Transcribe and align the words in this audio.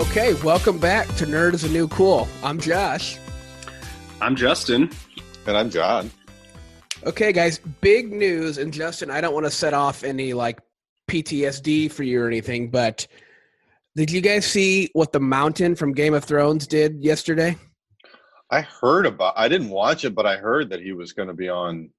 Okay, 0.00 0.32
welcome 0.42 0.78
back 0.78 1.06
to 1.16 1.26
Nerd 1.26 1.52
is 1.52 1.62
a 1.62 1.68
New 1.68 1.86
Cool. 1.86 2.26
I'm 2.42 2.58
Josh. 2.58 3.18
I'm 4.22 4.34
Justin. 4.34 4.90
And 5.46 5.54
I'm 5.54 5.68
John. 5.68 6.10
Okay, 7.04 7.34
guys, 7.34 7.58
big 7.58 8.10
news. 8.10 8.56
And 8.56 8.72
Justin, 8.72 9.10
I 9.10 9.20
don't 9.20 9.34
want 9.34 9.44
to 9.44 9.50
set 9.50 9.74
off 9.74 10.02
any 10.02 10.32
like 10.32 10.58
PTSD 11.06 11.92
for 11.92 12.02
you 12.02 12.22
or 12.22 12.26
anything, 12.26 12.70
but 12.70 13.06
did 13.94 14.10
you 14.10 14.22
guys 14.22 14.46
see 14.46 14.88
what 14.94 15.12
the 15.12 15.20
Mountain 15.20 15.76
from 15.76 15.92
Game 15.92 16.14
of 16.14 16.24
Thrones 16.24 16.66
did 16.66 17.04
yesterday? 17.04 17.58
I 18.50 18.62
heard 18.62 19.04
about. 19.04 19.34
I 19.36 19.48
didn't 19.48 19.68
watch 19.68 20.06
it, 20.06 20.14
but 20.14 20.24
I 20.24 20.38
heard 20.38 20.70
that 20.70 20.80
he 20.80 20.92
was 20.92 21.12
going 21.12 21.28
to 21.28 21.34
be 21.34 21.50
on. 21.50 21.90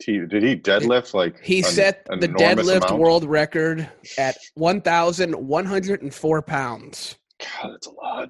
TV. 0.00 0.26
Did 0.26 0.42
he 0.42 0.56
deadlift 0.56 1.12
like? 1.12 1.38
He 1.42 1.58
an- 1.58 1.64
set 1.64 2.06
an 2.08 2.20
the 2.20 2.28
deadlift 2.28 2.86
amount? 2.86 2.98
world 3.00 3.24
record 3.24 3.86
at 4.16 4.38
1,104 4.54 6.42
pounds. 6.42 7.16
God, 7.40 7.72
that's 7.72 7.86
a 7.86 7.90
lot. 7.92 8.28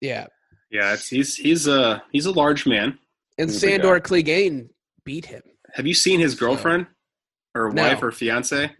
Yeah. 0.00 0.26
Yeah, 0.70 0.92
it's, 0.94 1.08
he's 1.08 1.36
he's 1.36 1.66
a 1.66 2.02
he's 2.12 2.26
a 2.26 2.32
large 2.32 2.66
man. 2.66 2.98
And 3.38 3.50
He's 3.50 3.60
Sandor 3.60 4.00
Clegane 4.00 4.68
beat 5.04 5.26
him. 5.26 5.42
Have 5.74 5.86
you 5.86 5.94
seen 5.94 6.20
his 6.20 6.34
girlfriend 6.34 6.86
or 7.54 7.70
No. 7.70 7.82
wife 7.82 8.02
or 8.02 8.10
fiance? 8.10 8.72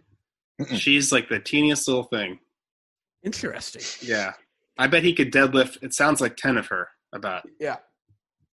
She's 0.75 1.11
like 1.11 1.29
the 1.29 1.39
teeniest 1.39 1.87
little 1.87 2.03
thing. 2.03 2.39
Interesting. 3.23 3.83
Yeah, 4.07 4.33
I 4.77 4.87
bet 4.87 5.03
he 5.03 5.13
could 5.13 5.31
deadlift. 5.31 5.81
It 5.83 5.93
sounds 5.93 6.19
like 6.21 6.35
ten 6.35 6.57
of 6.57 6.67
her, 6.67 6.89
about 7.13 7.43
Yeah. 7.59 7.77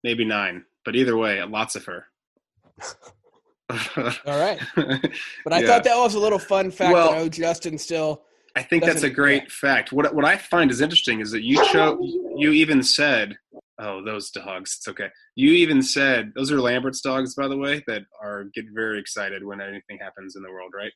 maybe 0.04 0.24
nine, 0.24 0.64
but 0.84 0.94
either 0.94 1.16
way, 1.16 1.42
lots 1.42 1.74
of 1.76 1.84
her. 1.86 2.06
All 3.70 4.38
right. 4.38 4.58
But 5.44 5.52
I 5.52 5.60
Yeah. 5.60 5.66
thought 5.66 5.84
that 5.84 5.96
was 5.96 6.14
a 6.14 6.18
little 6.20 6.38
fun 6.38 6.70
fact 6.70 6.92
Well- 6.92 7.10
that 7.12 7.18
I 7.18 7.22
know 7.22 7.28
Justin 7.28 7.78
still. 7.78 8.22
I 8.56 8.62
think 8.62 8.84
that's 8.84 9.02
a 9.02 9.10
great 9.10 9.44
yeah. 9.44 9.48
fact. 9.50 9.92
What 9.92 10.14
what 10.14 10.24
I 10.24 10.36
find 10.36 10.70
is 10.70 10.80
interesting 10.80 11.20
is 11.20 11.30
that 11.32 11.42
you 11.42 11.64
show 11.66 11.98
you 12.36 12.52
even 12.52 12.82
said, 12.82 13.36
"Oh, 13.78 14.04
those 14.04 14.30
dogs." 14.30 14.76
It's 14.78 14.88
okay. 14.88 15.08
You 15.34 15.52
even 15.52 15.82
said 15.82 16.32
those 16.36 16.52
are 16.52 16.60
Lambert's 16.60 17.00
dogs, 17.00 17.34
by 17.34 17.48
the 17.48 17.56
way, 17.56 17.82
that 17.88 18.02
are 18.22 18.44
get 18.54 18.66
very 18.72 19.00
excited 19.00 19.44
when 19.44 19.60
anything 19.60 19.98
happens 20.00 20.36
in 20.36 20.42
the 20.42 20.50
world, 20.50 20.72
right? 20.74 20.92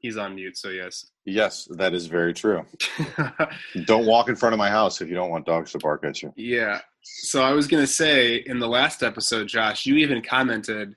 He's 0.00 0.16
on 0.18 0.34
mute, 0.34 0.56
so 0.56 0.68
yes. 0.68 1.06
Yes, 1.24 1.66
that 1.76 1.94
is 1.94 2.06
very 2.06 2.34
true. 2.34 2.64
Don't 3.86 4.04
walk 4.04 4.28
in 4.28 4.36
front 4.36 4.52
of 4.52 4.58
my 4.58 4.68
house 4.68 5.00
if 5.00 5.08
you 5.08 5.14
don't 5.14 5.30
want 5.30 5.46
dogs 5.46 5.72
to 5.72 5.78
bark 5.78 6.04
at 6.04 6.22
you. 6.22 6.32
yeah. 6.36 6.80
So 7.02 7.42
I 7.42 7.52
was 7.52 7.66
gonna 7.66 7.86
say 7.86 8.36
in 8.46 8.58
the 8.58 8.68
last 8.68 9.02
episode, 9.02 9.46
Josh, 9.46 9.84
you 9.84 9.96
even 9.96 10.22
commented 10.22 10.94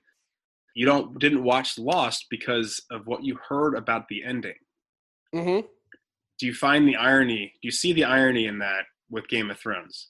you 0.78 0.86
don't 0.86 1.17
didn't 1.17 1.44
watch 1.44 1.78
Lost 1.80 2.28
because 2.30 2.80
of 2.92 3.08
what 3.08 3.23
you 3.23 3.38
heard 3.50 3.73
about 3.75 4.08
the 4.09 4.23
ending. 4.23 4.53
hmm 5.34 5.61
Do 6.39 6.45
you 6.45 6.53
find 6.53 6.88
the 6.88 6.95
irony? 6.95 7.52
Do 7.61 7.67
you 7.67 7.72
see 7.72 7.94
the 7.94 8.03
irony 8.03 8.45
in 8.45 8.59
that 8.59 8.84
with 9.09 9.28
Game 9.28 9.50
of 9.50 9.58
Thrones? 9.59 10.09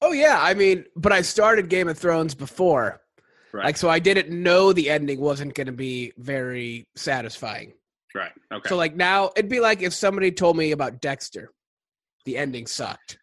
Oh 0.00 0.12
yeah, 0.12 0.38
I 0.40 0.54
mean, 0.54 0.84
but 0.94 1.12
I 1.12 1.22
started 1.22 1.68
Game 1.68 1.88
of 1.88 1.98
Thrones 1.98 2.34
before, 2.34 3.00
Right. 3.52 3.64
like, 3.64 3.76
so 3.76 3.88
I 3.88 3.98
didn't 3.98 4.30
know 4.30 4.72
the 4.72 4.88
ending 4.90 5.20
wasn't 5.20 5.54
going 5.54 5.66
to 5.68 5.72
be 5.72 6.12
very 6.16 6.86
satisfying. 6.96 7.72
right. 8.14 8.32
Okay. 8.52 8.68
So 8.68 8.76
like 8.76 8.94
now, 8.94 9.30
it'd 9.36 9.50
be 9.50 9.60
like 9.60 9.82
if 9.82 9.92
somebody 9.94 10.30
told 10.30 10.56
me 10.56 10.70
about 10.72 11.00
Dexter, 11.00 11.50
the 12.24 12.36
ending 12.36 12.66
sucked. 12.68 13.18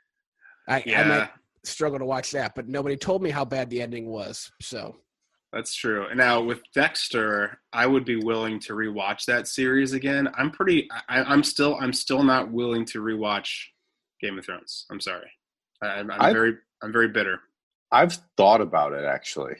I, 0.67 0.75
I 0.77 0.81
yeah, 0.85 1.03
might 1.07 1.29
struggle 1.63 1.99
to 1.99 2.05
watch 2.05 2.31
that, 2.31 2.53
but 2.55 2.67
nobody 2.67 2.97
told 2.97 3.21
me 3.21 3.29
how 3.29 3.45
bad 3.45 3.69
the 3.69 3.81
ending 3.81 4.07
was. 4.07 4.51
So 4.61 4.97
that's 5.53 5.75
true. 5.75 6.07
And 6.07 6.17
now 6.17 6.41
with 6.41 6.61
Dexter, 6.73 7.59
I 7.73 7.85
would 7.85 8.05
be 8.05 8.23
willing 8.23 8.59
to 8.61 8.73
rewatch 8.73 9.25
that 9.25 9.47
series 9.47 9.93
again. 9.93 10.29
I'm 10.37 10.51
pretty. 10.51 10.89
I, 11.09 11.23
I'm 11.23 11.43
still. 11.43 11.77
I'm 11.79 11.93
still 11.93 12.23
not 12.23 12.51
willing 12.51 12.85
to 12.85 13.01
rewatch 13.01 13.49
Game 14.21 14.37
of 14.37 14.45
Thrones. 14.45 14.85
I'm 14.89 14.99
sorry. 14.99 15.29
I, 15.81 15.87
I'm, 15.87 16.11
I'm 16.11 16.33
very. 16.33 16.57
I'm 16.81 16.91
very 16.91 17.09
bitter. 17.09 17.39
I've 17.91 18.17
thought 18.37 18.61
about 18.61 18.93
it 18.93 19.03
actually. 19.03 19.55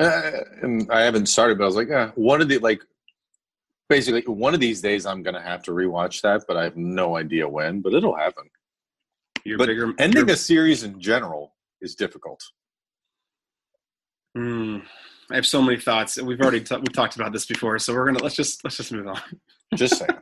Uh, 0.00 0.30
and 0.62 0.90
I 0.90 1.02
haven't 1.02 1.26
started, 1.26 1.58
but 1.58 1.64
I 1.64 1.66
was 1.66 1.76
like, 1.76 1.90
eh, 1.90 2.10
one 2.14 2.40
of 2.40 2.48
the 2.48 2.58
like, 2.58 2.80
basically 3.88 4.22
one 4.22 4.54
of 4.54 4.60
these 4.60 4.80
days 4.80 5.04
I'm 5.06 5.22
going 5.22 5.34
to 5.34 5.42
have 5.42 5.62
to 5.64 5.72
rewatch 5.72 6.22
that, 6.22 6.44
but 6.48 6.56
I 6.56 6.64
have 6.64 6.76
no 6.76 7.16
idea 7.16 7.46
when. 7.46 7.80
But 7.80 7.94
it'll 7.94 8.16
happen. 8.16 8.44
You're 9.44 9.58
But 9.58 9.68
bigger. 9.68 9.92
Ending 9.98 10.30
a 10.30 10.36
series 10.36 10.82
in 10.82 11.00
general 11.00 11.54
is 11.80 11.94
difficult. 11.94 12.42
Mm, 14.36 14.82
I 15.30 15.36
have 15.36 15.46
so 15.46 15.62
many 15.62 15.78
thoughts. 15.78 16.20
We've 16.20 16.40
already 16.40 16.60
ta- 16.60 16.78
we 16.78 16.86
talked 16.86 17.16
about 17.16 17.32
this 17.32 17.46
before, 17.46 17.78
so 17.78 17.94
we're 17.94 18.06
gonna 18.06 18.22
let's 18.22 18.34
just 18.34 18.64
let's 18.64 18.76
just 18.76 18.92
move 18.92 19.06
on. 19.06 19.20
Just 19.74 19.98
saying. 19.98 20.10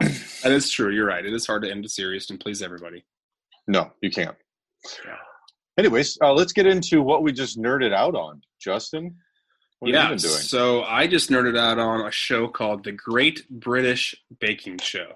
That 0.42 0.52
is 0.52 0.70
true. 0.70 0.90
You're 0.90 1.06
right. 1.06 1.24
It 1.24 1.34
is 1.34 1.46
hard 1.46 1.64
to 1.64 1.70
end 1.70 1.84
a 1.84 1.88
series 1.90 2.30
and 2.30 2.40
please 2.40 2.62
everybody. 2.62 3.04
no, 3.66 3.90
you 4.00 4.10
can't. 4.10 4.34
Yeah. 5.04 5.16
Anyways, 5.78 6.16
uh, 6.22 6.32
let's 6.32 6.54
get 6.54 6.66
into 6.66 7.02
what 7.02 7.22
we 7.22 7.30
just 7.32 7.58
nerded 7.58 7.92
out 7.92 8.14
on. 8.14 8.40
Justin, 8.58 9.16
what 9.80 9.94
have 9.94 9.94
yeah. 9.94 10.02
you 10.04 10.08
been 10.10 10.18
doing? 10.18 10.34
So 10.34 10.82
I 10.82 11.06
just 11.06 11.30
nerded 11.30 11.58
out 11.58 11.78
on 11.78 12.06
a 12.06 12.10
show 12.10 12.48
called 12.48 12.84
The 12.84 12.92
Great 12.92 13.48
British 13.50 14.14
Baking 14.40 14.78
Show. 14.78 15.12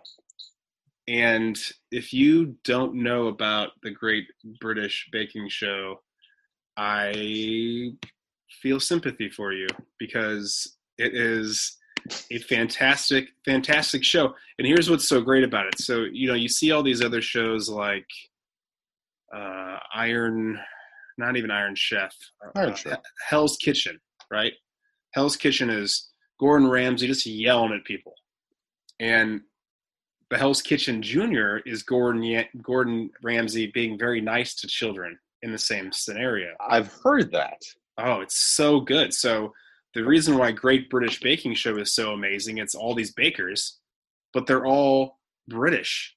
And 1.07 1.59
if 1.91 2.13
you 2.13 2.57
don't 2.65 2.97
know 2.97 3.29
about 3.29 3.71
The 3.83 3.91
Great 3.91 4.27
British 4.61 5.09
Baking 5.13 5.49
Show, 5.49 6.01
I 6.77 7.93
feel 8.63 8.81
sympathy 8.81 9.29
for 9.29 9.53
you 9.53 9.67
because 9.99 10.77
it 10.99 11.15
is 11.15 11.77
a 12.31 12.39
fantastic, 12.39 13.29
fantastic 13.45 14.05
show. 14.05 14.35
And 14.59 14.67
here's 14.67 14.91
what's 14.91 15.09
so 15.09 15.21
great 15.21 15.45
about 15.45 15.67
it. 15.67 15.81
So, 15.81 16.05
you 16.13 16.29
know, 16.29 16.35
you 16.35 16.49
see 16.49 16.71
all 16.71 16.83
these 16.83 17.03
other 17.03 17.23
shows 17.23 17.69
like 17.69 18.07
uh, 19.35 19.79
Iron, 19.95 20.59
not 21.19 21.37
even 21.37 21.51
Iron 21.51 21.75
Chef, 21.75 22.15
uh, 22.45 22.59
Iron 22.61 22.75
Chef. 22.75 22.99
Hell's 23.29 23.57
Kitchen, 23.57 23.99
right? 24.31 24.53
Hell's 25.13 25.37
Kitchen 25.37 25.71
is 25.71 26.11
Gordon 26.39 26.69
Ramsay 26.69 27.07
just 27.07 27.27
yelling 27.27 27.73
at 27.73 27.85
people. 27.85 28.15
And 29.01 29.41
the 30.31 30.39
Hell's 30.39 30.63
Kitchen 30.63 31.03
Junior 31.03 31.61
is 31.67 31.83
Gordon 31.83 32.45
Gordon 32.63 33.11
Ramsay 33.23 33.71
being 33.73 33.99
very 33.99 34.21
nice 34.21 34.55
to 34.57 34.67
children 34.67 35.19
in 35.43 35.53
the 35.53 35.59
same 35.59 35.93
scenario. 35.93 36.55
I've 36.61 36.93
heard 37.03 37.31
that. 37.33 37.61
Oh, 37.99 38.21
it's 38.21 38.37
so 38.37 38.81
good. 38.81 39.15
So 39.15 39.53
the 39.95 40.05
reason 40.05 40.37
why 40.39 40.51
Great 40.53 40.91
British 40.91 41.21
Baking 41.21 41.55
Show 41.55 41.77
is 41.79 41.95
so 41.95 42.13
amazing, 42.13 42.59
it's 42.59 42.75
all 42.75 42.95
these 42.95 43.13
bakers, 43.13 43.79
but 44.33 44.47
they're 44.47 44.67
all 44.67 45.19
British 45.49 46.15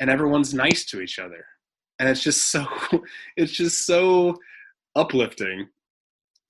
and 0.00 0.10
everyone's 0.10 0.52
nice 0.52 0.84
to 0.86 1.00
each 1.00 1.18
other. 1.18 1.44
And 1.98 2.08
it's 2.08 2.22
just 2.22 2.50
so 2.50 2.66
it's 3.36 3.52
just 3.52 3.86
so 3.86 4.36
uplifting 4.96 5.68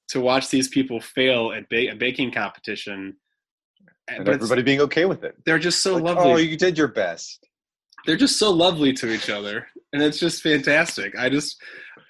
to 0.08 0.20
watch 0.20 0.50
these 0.50 0.68
people 0.68 1.00
fail 1.00 1.52
at 1.52 1.68
ba- 1.68 1.92
a 1.92 1.94
baking 1.94 2.32
competition. 2.32 3.16
And 4.08 4.24
But 4.24 4.34
everybody 4.34 4.62
being 4.62 4.80
okay 4.82 5.04
with 5.06 5.24
it. 5.24 5.34
they're 5.46 5.58
just 5.58 5.82
so 5.82 5.94
Like, 5.94 6.04
lovely 6.16 6.32
Oh, 6.32 6.36
you 6.36 6.56
did 6.58 6.76
your 6.76 6.88
best. 6.88 7.46
they're 8.04 8.16
just 8.18 8.38
so 8.38 8.50
lovely 8.50 8.92
to 8.92 9.10
each 9.10 9.30
other 9.30 9.66
and 9.94 10.02
it's 10.02 10.18
just 10.18 10.42
fantastic 10.42 11.16
i 11.18 11.30
just 11.30 11.56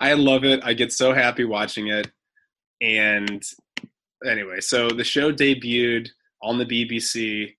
i 0.01 0.13
love 0.15 0.43
it 0.45 0.59
i 0.65 0.73
get 0.75 0.91
so 0.93 1.13
happy 1.15 1.45
watching 1.45 1.87
it 1.87 2.11
and 2.85 3.43
anyway 4.27 4.61
so 4.61 4.89
the 4.91 5.05
show 5.05 5.33
debuted 5.33 6.07
on 6.43 6.59
the 6.59 6.67
bbc 6.67 7.55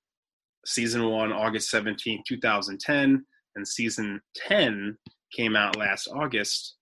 season 0.66 1.09
1 1.09 1.31
august 1.34 1.69
17 1.69 2.24
2010 2.27 3.25
and 3.56 3.68
season 3.68 4.22
10 4.36 4.98
came 5.36 5.56
out 5.56 5.75
last 5.77 6.07
august 6.13 6.75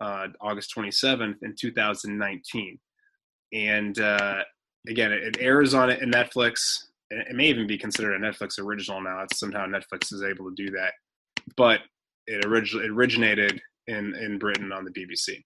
uh, 0.00 0.28
august 0.40 0.72
27th 0.74 1.36
in 1.42 1.54
2019 1.58 2.78
and 3.52 4.00
uh, 4.00 4.40
again 4.88 5.12
it, 5.12 5.22
it 5.22 5.36
airs 5.40 5.74
on 5.74 5.90
it 5.90 6.00
in 6.02 6.10
netflix. 6.10 6.84
It 7.10 7.34
may 7.34 7.46
even 7.46 7.66
be 7.66 7.76
considered 7.76 8.14
a 8.14 8.24
Netflix 8.24 8.60
original 8.60 9.00
now. 9.00 9.22
It's 9.22 9.40
somehow 9.40 9.66
Netflix 9.66 10.12
is 10.12 10.22
able 10.22 10.48
to 10.48 10.54
do 10.54 10.70
that, 10.70 10.92
but 11.56 11.80
it 12.28 12.44
originally 12.44 12.86
originated 12.88 13.60
in 13.88 14.14
in 14.14 14.38
Britain 14.38 14.70
on 14.70 14.84
the 14.84 14.92
BBC, 14.92 15.42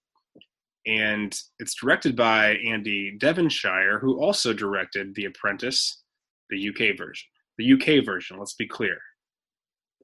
and 0.86 1.34
it's 1.58 1.74
directed 1.74 2.16
by 2.16 2.56
Andy 2.66 3.16
Devonshire, 3.18 3.98
who 4.00 4.20
also 4.20 4.52
directed 4.52 5.14
The 5.14 5.26
Apprentice, 5.26 6.02
the 6.50 6.68
UK 6.68 6.96
version. 6.96 7.26
The 7.58 7.72
UK 7.72 8.04
version. 8.04 8.38
Let's 8.38 8.54
be 8.54 8.66
clear, 8.66 8.98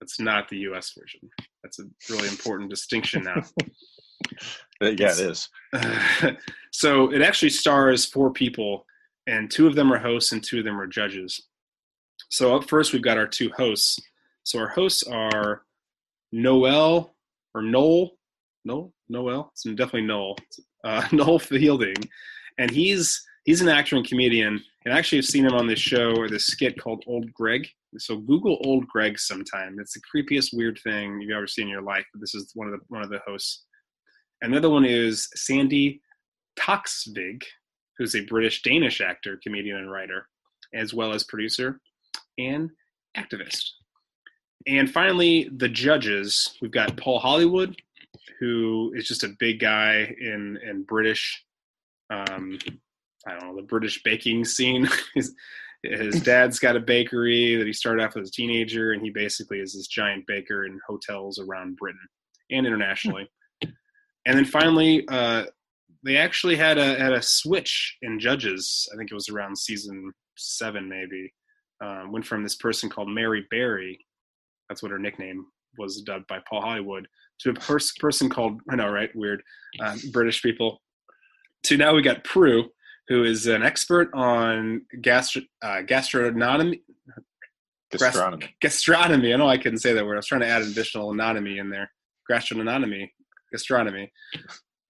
that's 0.00 0.18
not 0.18 0.48
the 0.48 0.58
US 0.58 0.92
version. 0.98 1.20
That's 1.62 1.78
a 1.78 1.84
really 2.08 2.28
important 2.28 2.70
distinction 2.70 3.24
now. 3.24 3.42
Yeah, 4.82 5.12
it 5.12 5.20
is. 5.20 5.48
so 6.72 7.12
it 7.12 7.20
actually 7.20 7.50
stars 7.50 8.06
four 8.06 8.32
people, 8.32 8.86
and 9.26 9.50
two 9.50 9.66
of 9.66 9.74
them 9.74 9.92
are 9.92 9.98
hosts 9.98 10.32
and 10.32 10.42
two 10.42 10.60
of 10.60 10.64
them 10.64 10.80
are 10.80 10.86
judges. 10.86 11.48
So 12.30 12.56
up 12.56 12.66
first, 12.66 12.92
we've 12.94 13.02
got 13.02 13.18
our 13.18 13.26
two 13.26 13.50
hosts. 13.54 14.00
So 14.42 14.58
our 14.58 14.68
hosts 14.68 15.02
are 15.02 15.64
Noel 16.32 17.14
or 17.54 17.60
Noel, 17.60 18.12
Noel, 18.64 18.92
Noel. 19.10 19.50
It's 19.52 19.64
definitely 19.64 20.02
Noel. 20.02 20.36
Uh, 20.84 21.06
Noel 21.12 21.38
Fielding, 21.38 21.96
and 22.58 22.70
he's 22.70 23.22
he's 23.44 23.60
an 23.60 23.68
actor 23.68 23.96
and 23.96 24.06
comedian, 24.06 24.62
And 24.84 24.94
actually, 24.94 25.18
I've 25.18 25.24
seen 25.26 25.46
him 25.46 25.54
on 25.54 25.66
this 25.66 25.80
show 25.80 26.14
or 26.16 26.28
this 26.28 26.46
skit 26.46 26.78
called 26.78 27.04
Old 27.06 27.32
Greg. 27.32 27.68
So 27.98 28.16
Google 28.16 28.60
Old 28.64 28.86
Greg 28.86 29.18
sometime. 29.18 29.78
It's 29.80 29.94
the 29.94 30.00
creepiest 30.00 30.50
weird 30.52 30.78
thing 30.82 31.20
you've 31.20 31.36
ever 31.36 31.46
seen 31.46 31.64
in 31.64 31.70
your 31.70 31.82
life. 31.82 32.04
But 32.12 32.20
this 32.20 32.34
is 32.34 32.52
one 32.54 32.68
of 32.68 32.72
the 32.72 32.80
one 32.88 33.02
of 33.02 33.10
the 33.10 33.20
hosts. 33.26 33.64
Another 34.42 34.70
one 34.70 34.84
is 34.84 35.28
Sandi 35.34 36.00
Toksvig, 36.58 37.42
who's 37.98 38.14
a 38.14 38.24
British 38.24 38.62
Danish 38.62 39.00
actor, 39.00 39.38
comedian, 39.42 39.76
and 39.76 39.90
writer, 39.90 40.28
as 40.72 40.94
well 40.94 41.12
as 41.12 41.24
producer 41.24 41.80
and 42.38 42.70
activist. 43.16 43.70
And 44.66 44.90
finally, 44.90 45.50
the 45.56 45.68
judges. 45.68 46.56
We've 46.60 46.70
got 46.70 46.96
Paul 46.96 47.18
Hollywood, 47.18 47.80
who 48.38 48.92
is 48.94 49.06
just 49.06 49.24
a 49.24 49.34
big 49.38 49.60
guy 49.60 50.14
in 50.20 50.58
in 50.68 50.82
British, 50.84 51.44
um, 52.10 52.58
I 53.26 53.32
don't 53.32 53.48
know, 53.48 53.56
the 53.56 53.66
British 53.66 54.02
baking 54.02 54.44
scene. 54.44 54.88
his, 55.14 55.34
his 55.82 56.20
dad's 56.22 56.58
got 56.58 56.76
a 56.76 56.80
bakery 56.80 57.56
that 57.56 57.66
he 57.66 57.72
started 57.72 58.04
off 58.04 58.16
as 58.16 58.28
a 58.28 58.32
teenager, 58.32 58.92
and 58.92 59.02
he 59.02 59.10
basically 59.10 59.60
is 59.60 59.74
this 59.74 59.86
giant 59.86 60.26
baker 60.26 60.64
in 60.64 60.80
hotels 60.86 61.38
around 61.38 61.76
Britain 61.76 62.06
and 62.50 62.66
internationally. 62.66 63.28
and 63.62 64.36
then 64.38 64.44
finally, 64.44 65.06
uh, 65.08 65.44
they 66.04 66.16
actually 66.16 66.56
had 66.56 66.78
a 66.78 66.98
had 66.98 67.12
a 67.12 67.22
switch 67.22 67.96
in 68.02 68.18
judges. 68.18 68.88
I 68.92 68.96
think 68.96 69.10
it 69.10 69.14
was 69.14 69.28
around 69.28 69.56
season 69.56 70.12
seven, 70.36 70.88
maybe. 70.88 71.32
Um, 71.82 72.12
went 72.12 72.26
from 72.26 72.42
this 72.42 72.56
person 72.56 72.90
called 72.90 73.08
Mary 73.08 73.46
Berry, 73.50 73.98
that's 74.70 74.82
what 74.82 74.92
her 74.92 74.98
nickname 74.98 75.46
was 75.78 76.02
dubbed 76.02 76.26
by 76.26 76.38
Paul 76.48 76.62
Hollywood, 76.62 77.06
to 77.40 77.50
a 77.50 77.54
pers- 77.54 77.92
person 77.98 78.28
called 78.28 78.60
I 78.70 78.76
know, 78.76 78.88
right? 78.88 79.10
Weird, 79.14 79.42
uh, 79.80 79.96
British 80.12 80.42
people. 80.42 80.80
To 81.64 81.76
now 81.76 81.94
we 81.94 82.02
got 82.02 82.24
Prue, 82.24 82.70
who 83.08 83.24
is 83.24 83.46
an 83.46 83.62
expert 83.62 84.10
on 84.14 84.82
gastro 85.02 85.42
uh, 85.62 85.82
gastronomy. 85.82 86.82
Gastronomy. 87.90 88.54
Gastronomy. 88.60 89.34
I 89.34 89.36
know 89.36 89.48
I 89.48 89.58
couldn't 89.58 89.80
say 89.80 89.92
that 89.92 90.06
word. 90.06 90.14
I 90.14 90.18
was 90.18 90.26
trying 90.26 90.42
to 90.42 90.46
add 90.46 90.62
an 90.62 90.68
additional 90.68 91.10
anatomy 91.10 91.58
in 91.58 91.70
there. 91.70 91.90
Gastronomy. 92.28 93.12
Gastronomy. 93.50 94.12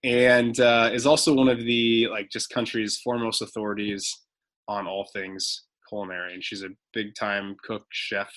And 0.04 0.58
uh, 0.60 0.90
is 0.92 1.06
also 1.06 1.34
one 1.34 1.48
of 1.48 1.58
the 1.58 2.08
like 2.08 2.30
just 2.30 2.50
country's 2.50 2.98
foremost 2.98 3.42
authorities 3.42 4.14
on 4.68 4.86
all 4.86 5.08
things 5.12 5.64
culinary. 5.88 6.34
And 6.34 6.44
she's 6.44 6.62
a 6.62 6.68
big 6.92 7.14
time 7.14 7.56
cook, 7.62 7.86
chef, 7.90 8.30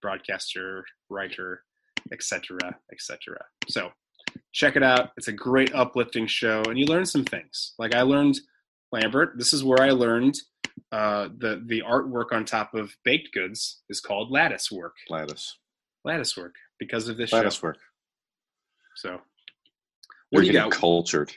broadcaster, 0.00 0.84
writer, 1.08 1.62
etc., 2.10 2.58
etc. 2.92 3.36
So 3.68 3.90
check 4.52 4.76
it 4.76 4.82
out. 4.82 5.10
It's 5.16 5.28
a 5.28 5.32
great 5.32 5.74
uplifting 5.74 6.26
show, 6.26 6.62
and 6.66 6.78
you 6.78 6.86
learn 6.86 7.06
some 7.06 7.24
things. 7.24 7.74
Like 7.78 7.94
I 7.94 8.02
learned 8.02 8.40
Lambert. 8.92 9.34
This 9.36 9.52
is 9.52 9.64
where 9.64 9.82
I 9.82 9.90
learned 9.90 10.34
uh, 10.90 11.28
the 11.38 11.62
the 11.66 11.82
artwork 11.86 12.32
on 12.32 12.44
top 12.44 12.74
of 12.74 12.94
baked 13.04 13.32
goods 13.32 13.82
is 13.88 14.00
called 14.00 14.30
lattice 14.30 14.70
work. 14.70 14.94
Lattice. 15.08 15.58
Lattice 16.04 16.36
work 16.36 16.54
because 16.78 17.08
of 17.08 17.16
this 17.16 17.32
Lattice 17.32 17.56
show. 17.56 17.68
work. 17.68 17.78
So 18.96 19.20
You're 20.30 20.42
do 20.42 20.46
you 20.46 20.52
getting 20.52 20.70
got? 20.70 20.78
cultured. 20.78 21.32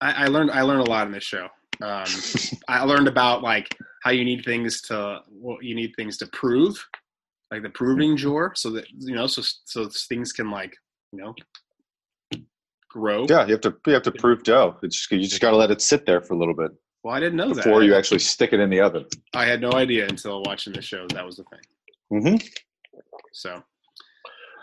I, 0.00 0.24
I 0.24 0.26
learned 0.26 0.50
I 0.50 0.62
learned 0.62 0.86
a 0.86 0.90
lot 0.90 1.06
in 1.06 1.12
this 1.12 1.24
show. 1.24 1.48
Um, 1.80 2.04
I 2.68 2.84
learned 2.84 3.08
about 3.08 3.42
like 3.42 3.76
how 4.02 4.10
you 4.10 4.24
need 4.24 4.44
things 4.44 4.80
to 4.82 5.20
well, 5.30 5.58
you 5.60 5.74
need 5.74 5.92
things 5.96 6.16
to 6.18 6.26
prove, 6.28 6.76
like 7.52 7.62
the 7.62 7.68
proving 7.68 8.16
drawer, 8.16 8.54
so 8.56 8.70
that 8.70 8.86
you 8.90 9.14
know, 9.14 9.26
so 9.26 9.42
so 9.64 9.88
things 10.08 10.32
can 10.32 10.50
like 10.50 10.74
you 11.12 11.20
know 11.20 11.34
grow. 12.88 13.26
Yeah, 13.28 13.44
you 13.46 13.52
have 13.52 13.60
to 13.60 13.74
you 13.86 13.92
have 13.92 14.02
to 14.04 14.12
prove 14.12 14.42
dough. 14.42 14.76
It's 14.82 14.96
just, 14.96 15.10
you 15.12 15.20
just 15.20 15.40
got 15.42 15.50
to 15.50 15.56
let 15.56 15.70
it 15.70 15.82
sit 15.82 16.06
there 16.06 16.22
for 16.22 16.32
a 16.32 16.38
little 16.38 16.54
bit 16.54 16.70
Well, 17.04 17.14
I 17.14 17.20
didn't 17.20 17.36
know 17.36 17.48
that. 17.48 17.56
before 17.56 17.82
you 17.82 17.94
actually 17.94 18.20
stick 18.20 18.52
it 18.54 18.60
in 18.60 18.70
the 18.70 18.80
oven. 18.80 19.06
I 19.34 19.44
had 19.44 19.60
no 19.60 19.72
idea 19.72 20.08
until 20.08 20.42
watching 20.44 20.72
the 20.72 20.80
show 20.82 21.06
that 21.08 21.24
was 21.24 21.36
the 21.36 21.44
thing. 21.44 22.22
hmm 22.22 22.36
So 23.32 23.62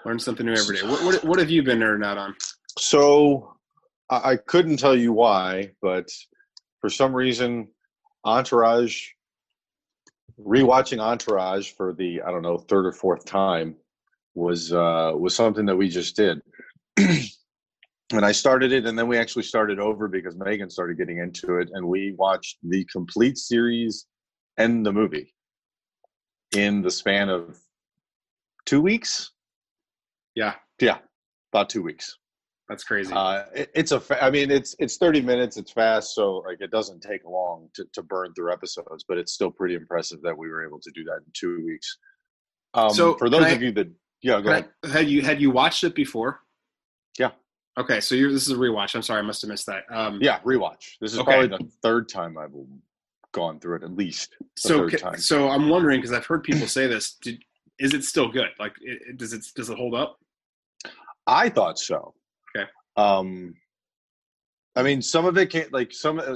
learn 0.05 0.17
something 0.17 0.45
new 0.45 0.53
every 0.53 0.77
day. 0.77 0.87
What 0.87 1.03
what, 1.03 1.23
what 1.23 1.39
have 1.39 1.51
you 1.51 1.61
been 1.61 1.79
nerding 1.79 2.05
out 2.05 2.17
on? 2.17 2.35
So 2.79 3.53
I, 4.09 4.31
I 4.31 4.35
couldn't 4.37 4.77
tell 4.77 4.95
you 4.95 5.13
why, 5.13 5.71
but 5.81 6.07
for 6.81 6.89
some 6.89 7.13
reason, 7.13 7.67
Entourage, 8.25 9.09
rewatching 10.45 10.99
Entourage 10.99 11.71
for 11.71 11.93
the 11.93 12.21
I 12.21 12.31
don't 12.31 12.41
know 12.41 12.57
third 12.57 12.85
or 12.85 12.91
fourth 12.91 13.25
time 13.25 13.75
was 14.35 14.71
uh, 14.73 15.11
was 15.15 15.35
something 15.35 15.65
that 15.65 15.75
we 15.75 15.89
just 15.89 16.15
did. 16.15 16.41
and 16.97 18.25
I 18.25 18.31
started 18.31 18.71
it, 18.71 18.85
and 18.85 18.97
then 18.97 19.07
we 19.07 19.17
actually 19.17 19.43
started 19.43 19.79
over 19.79 20.07
because 20.07 20.35
Megan 20.37 20.69
started 20.69 20.97
getting 20.97 21.19
into 21.19 21.57
it, 21.57 21.69
and 21.73 21.85
we 21.85 22.13
watched 22.17 22.57
the 22.63 22.85
complete 22.91 23.37
series 23.37 24.05
and 24.57 24.85
the 24.85 24.93
movie 24.93 25.33
in 26.55 26.81
the 26.81 26.91
span 26.91 27.29
of 27.29 27.59
two 28.65 28.81
weeks. 28.81 29.31
Yeah, 30.35 30.55
Yeah, 30.79 30.99
about 31.51 31.69
two 31.69 31.81
weeks. 31.81 32.18
That's 32.69 32.83
crazy. 32.83 33.11
Uh, 33.13 33.43
it, 33.55 33.71
it's 33.75 33.91
a. 33.91 33.99
Fa- 33.99 34.23
I 34.23 34.29
mean, 34.29 34.51
it's 34.51 34.75
it's 34.79 34.97
thirty 34.97 35.21
minutes. 35.21 35.57
It's 35.57 35.71
fast, 35.71 36.13
so 36.15 36.37
like 36.47 36.61
it 36.61 36.71
doesn't 36.71 37.01
take 37.01 37.25
long 37.25 37.67
to, 37.73 37.85
to 37.93 38.03
burn 38.03 38.33
through 38.35 38.53
episodes. 38.53 39.03
But 39.07 39.17
it's 39.17 39.33
still 39.33 39.51
pretty 39.51 39.75
impressive 39.75 40.21
that 40.21 40.37
we 40.37 40.49
were 40.49 40.65
able 40.65 40.79
to 40.79 40.91
do 40.91 41.03
that 41.05 41.17
in 41.17 41.31
two 41.33 41.65
weeks. 41.65 41.97
Um, 42.75 42.91
So, 42.91 43.15
for 43.15 43.29
those 43.29 43.43
I- 43.45 43.49
of 43.49 43.61
you 43.63 43.71
that, 43.73 43.87
yeah, 44.21 44.33
go 44.37 44.43
Can 44.43 44.51
ahead. 44.51 44.69
I- 44.83 44.87
had 44.89 45.09
you 45.09 45.21
had 45.23 45.41
you 45.41 45.49
watched 45.51 45.83
it 45.83 45.95
before? 45.95 46.41
Yeah. 47.17 47.31
Okay, 47.77 48.01
so 48.01 48.13
you're, 48.13 48.31
this 48.31 48.43
is 48.45 48.51
a 48.51 48.55
rewatch. 48.57 48.93
I'm 48.93 49.01
sorry, 49.01 49.19
I 49.19 49.23
must 49.23 49.41
have 49.41 49.49
missed 49.49 49.65
that. 49.67 49.83
Um, 49.89 50.19
Yeah, 50.21 50.39
rewatch. 50.41 50.97
This 51.01 51.13
is 51.13 51.19
Okay. 51.19 51.31
probably 51.31 51.47
the 51.47 51.71
third 51.81 52.09
time 52.09 52.37
I've 52.37 52.51
gone 53.31 53.59
through 53.59 53.77
it, 53.77 53.83
at 53.83 53.95
least. 53.95 54.35
So, 54.57 54.89
so 55.15 55.49
I'm 55.49 55.69
wondering 55.69 55.99
because 56.01 56.11
I've 56.11 56.25
heard 56.25 56.43
people 56.43 56.67
say 56.67 56.87
this. 56.87 57.13
Did, 57.21 57.41
is 57.79 57.93
it 57.93 58.03
still 58.03 58.27
good? 58.27 58.49
Like, 58.59 58.73
it- 58.81 59.17
does 59.17 59.33
it 59.33 59.45
does 59.55 59.69
it 59.69 59.77
hold 59.77 59.95
up? 59.95 60.19
I 61.25 61.47
thought 61.49 61.79
so. 61.79 62.13
Okay. 62.55 62.67
Um, 62.95 63.55
I 64.75 64.83
mean, 64.83 65.01
some 65.01 65.25
of 65.25 65.37
it 65.37 65.49
can't 65.49 65.73
like 65.73 65.91
some, 65.91 66.19
uh, 66.19 66.35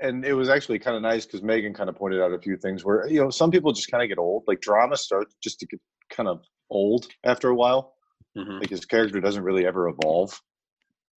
and 0.00 0.24
it 0.24 0.34
was 0.34 0.48
actually 0.48 0.78
kind 0.78 0.96
of 0.96 1.02
nice 1.02 1.26
because 1.26 1.42
Megan 1.42 1.74
kind 1.74 1.88
of 1.88 1.96
pointed 1.96 2.20
out 2.20 2.32
a 2.32 2.38
few 2.38 2.56
things 2.56 2.84
where 2.84 3.06
you 3.08 3.20
know 3.20 3.30
some 3.30 3.50
people 3.50 3.72
just 3.72 3.90
kind 3.90 4.02
of 4.02 4.08
get 4.08 4.18
old. 4.18 4.44
Like 4.46 4.60
drama 4.60 4.96
starts 4.96 5.36
just 5.42 5.60
to 5.60 5.66
get 5.66 5.80
kind 6.10 6.28
of 6.28 6.42
old 6.70 7.06
after 7.24 7.50
a 7.50 7.54
while. 7.54 7.94
Mhm. 8.36 8.60
Like 8.60 8.70
his 8.70 8.84
character 8.84 9.20
doesn't 9.20 9.42
really 9.42 9.66
ever 9.66 9.88
evolve. 9.88 10.40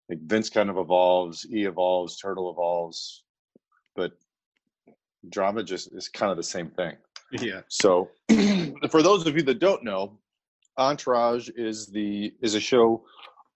Like 0.08 0.18
Vince 0.22 0.50
kind 0.50 0.68
of 0.70 0.76
evolves, 0.76 1.46
E 1.52 1.64
evolves, 1.66 2.18
Turtle 2.18 2.50
evolves, 2.50 3.22
but 3.94 4.12
drama 5.30 5.62
just 5.62 5.94
is 5.94 6.08
kind 6.08 6.30
of 6.30 6.36
the 6.36 6.42
same 6.42 6.68
thing. 6.70 6.96
Yeah. 7.32 7.60
So, 7.68 8.10
for 8.90 9.02
those 9.02 9.26
of 9.26 9.36
you 9.36 9.42
that 9.42 9.60
don't 9.60 9.84
know, 9.84 10.18
Entourage 10.78 11.48
is 11.50 11.86
the 11.86 12.34
is 12.42 12.54
a 12.54 12.60
show 12.60 13.04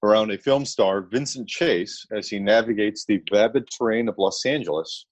around 0.04 0.30
a 0.30 0.38
film 0.38 0.64
star 0.64 1.02
Vincent 1.02 1.48
Chase 1.48 2.06
as 2.12 2.28
he 2.28 2.38
navigates 2.38 3.04
the 3.04 3.22
vapid 3.30 3.68
terrain 3.70 4.08
of 4.08 4.18
Los 4.18 4.44
Angeles 4.46 5.06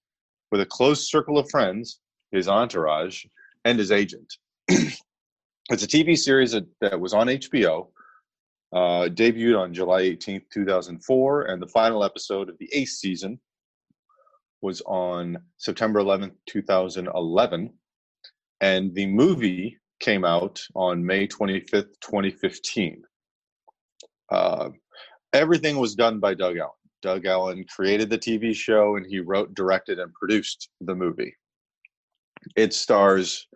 with 0.50 0.60
a 0.60 0.66
close 0.66 1.10
circle 1.10 1.38
of 1.38 1.50
friends, 1.50 2.00
his 2.30 2.48
entourage, 2.48 3.24
and 3.64 3.78
his 3.78 3.90
agent. 3.90 4.32
it's 4.68 5.02
a 5.70 5.86
TV 5.86 6.16
series 6.16 6.52
that, 6.52 6.66
that 6.80 7.00
was 7.00 7.14
on 7.14 7.28
HBO, 7.28 7.88
uh, 8.72 9.08
debuted 9.08 9.58
on 9.58 9.74
July 9.74 10.02
18th, 10.02 10.44
2004, 10.52 11.42
and 11.42 11.62
the 11.62 11.66
final 11.68 12.04
episode 12.04 12.48
of 12.48 12.58
the 12.58 12.68
eighth 12.72 12.90
season 12.90 13.38
was 14.60 14.80
on 14.82 15.38
September 15.56 16.00
11th, 16.00 16.34
2011 16.48 17.70
and 18.62 18.94
the 18.94 19.06
movie 19.06 19.76
came 20.00 20.24
out 20.24 20.62
on 20.74 21.04
May 21.04 21.26
25th, 21.26 21.90
2015. 22.00 23.02
Uh, 24.30 24.70
everything 25.32 25.78
was 25.78 25.94
done 25.94 26.20
by 26.20 26.34
Doug 26.34 26.56
Ellin. 26.56 26.70
Doug 27.02 27.26
Ellin 27.26 27.64
created 27.64 28.08
the 28.08 28.18
TV 28.18 28.54
show 28.54 28.96
and 28.96 29.04
he 29.04 29.20
wrote, 29.20 29.54
directed, 29.54 29.98
and 29.98 30.12
produced 30.14 30.68
the 30.80 30.94
movie. 30.94 31.34
It 32.56 32.72
stars 32.72 33.48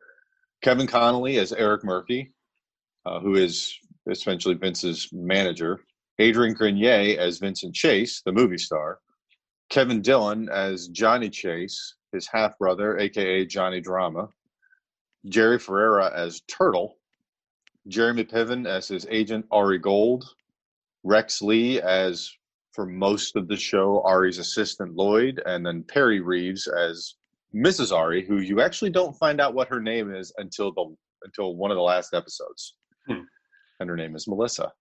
Kevin 0.62 0.86
Connolly 0.86 1.38
as 1.38 1.52
Eric 1.52 1.84
Murphy, 1.84 2.32
uh, 3.04 3.20
who 3.20 3.36
is 3.36 3.78
essentially 4.10 4.54
Vince's 4.54 5.08
manager, 5.12 5.80
Adrian 6.18 6.54
Grenier 6.54 7.18
as 7.18 7.38
Vincent 7.38 7.74
Chase, 7.74 8.22
the 8.22 8.32
movie 8.32 8.58
star, 8.58 8.98
Kevin 9.70 10.00
Dillon 10.00 10.48
as 10.48 10.88
Johnny 10.88 11.28
Chase, 11.28 11.94
his 12.12 12.26
half 12.26 12.58
brother, 12.58 12.98
aka 12.98 13.44
Johnny 13.44 13.80
Drama, 13.80 14.28
Jerry 15.28 15.58
Ferrara 15.58 16.12
as 16.14 16.40
Turtle, 16.48 16.98
Jeremy 17.88 18.24
Piven 18.24 18.66
as 18.66 18.88
his 18.88 19.06
agent 19.10 19.46
Ari 19.50 19.78
Gold, 19.78 20.24
Rex 21.06 21.40
Lee 21.40 21.80
as 21.80 22.30
for 22.72 22.84
most 22.84 23.36
of 23.36 23.46
the 23.48 23.56
show 23.56 24.02
Ari's 24.04 24.38
assistant 24.38 24.94
Lloyd, 24.94 25.40
and 25.46 25.64
then 25.64 25.82
Perrey 25.84 26.20
Reeves 26.22 26.66
as 26.66 27.14
Mrs. 27.54 27.90
Ari, 27.96 28.26
who 28.26 28.38
you 28.40 28.60
actually 28.60 28.90
don't 28.90 29.16
find 29.16 29.40
out 29.40 29.54
what 29.54 29.68
her 29.68 29.80
name 29.80 30.12
is 30.14 30.32
until 30.38 30.72
the 30.72 30.94
until 31.24 31.56
one 31.56 31.70
of 31.70 31.76
the 31.76 31.82
last 31.82 32.12
episodes, 32.12 32.74
Hmm. 33.08 33.22
and 33.80 33.88
her 33.88 33.96
name 33.96 34.14
is 34.16 34.26
Melissa. 34.28 34.72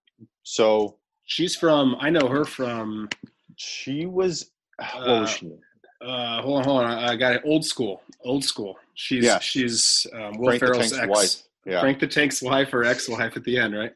So 0.42 0.98
She's 1.28 1.56
from. 1.56 1.96
I 1.98 2.10
know 2.10 2.28
her 2.28 2.44
from. 2.44 3.08
she 3.56 4.06
was. 4.06 4.50
what 4.78 5.06
was 5.06 5.08
Uh, 5.08 5.26
she? 5.26 5.50
Uh, 6.02 6.42
hold 6.42 6.58
on, 6.58 6.64
hold 6.64 6.82
on. 6.82 6.86
I 6.86 7.12
I 7.12 7.16
got 7.16 7.34
it. 7.34 7.42
Old 7.44 7.64
school. 7.64 8.02
Old 8.24 8.44
school. 8.44 8.76
She's 8.94 9.24
Yeah. 9.24 9.38
she's 9.40 10.06
um, 10.12 10.36
Will 10.38 10.48
Frank 10.50 10.60
Ferrell's 10.60 10.92
ex. 10.92 11.08
wife. 11.08 11.34
Yeah. 11.64 11.80
Frank 11.80 11.98
the 11.98 12.06
Tank's 12.06 12.40
wife 12.42 12.72
or 12.74 12.84
ex-wife 12.84 13.36
at 13.36 13.42
the 13.44 13.58
end, 13.58 13.74
right? 13.74 13.92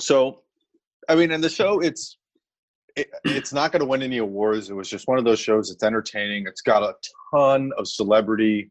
So, 0.00 0.42
I 1.08 1.14
mean, 1.14 1.30
in 1.30 1.40
the 1.40 1.48
show, 1.48 1.80
it's 1.80 2.18
it, 2.96 3.10
it's 3.24 3.52
not 3.52 3.72
going 3.72 3.80
to 3.80 3.86
win 3.86 4.02
any 4.02 4.18
awards. 4.18 4.70
It 4.70 4.74
was 4.74 4.88
just 4.88 5.08
one 5.08 5.18
of 5.18 5.24
those 5.24 5.40
shows. 5.40 5.70
It's 5.70 5.82
entertaining. 5.82 6.46
It's 6.46 6.60
got 6.60 6.82
a 6.82 6.94
ton 7.34 7.72
of 7.78 7.88
celebrity 7.88 8.70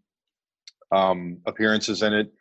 um, 0.91 1.37
appearances 1.45 2.03
in 2.03 2.13
it. 2.13 2.31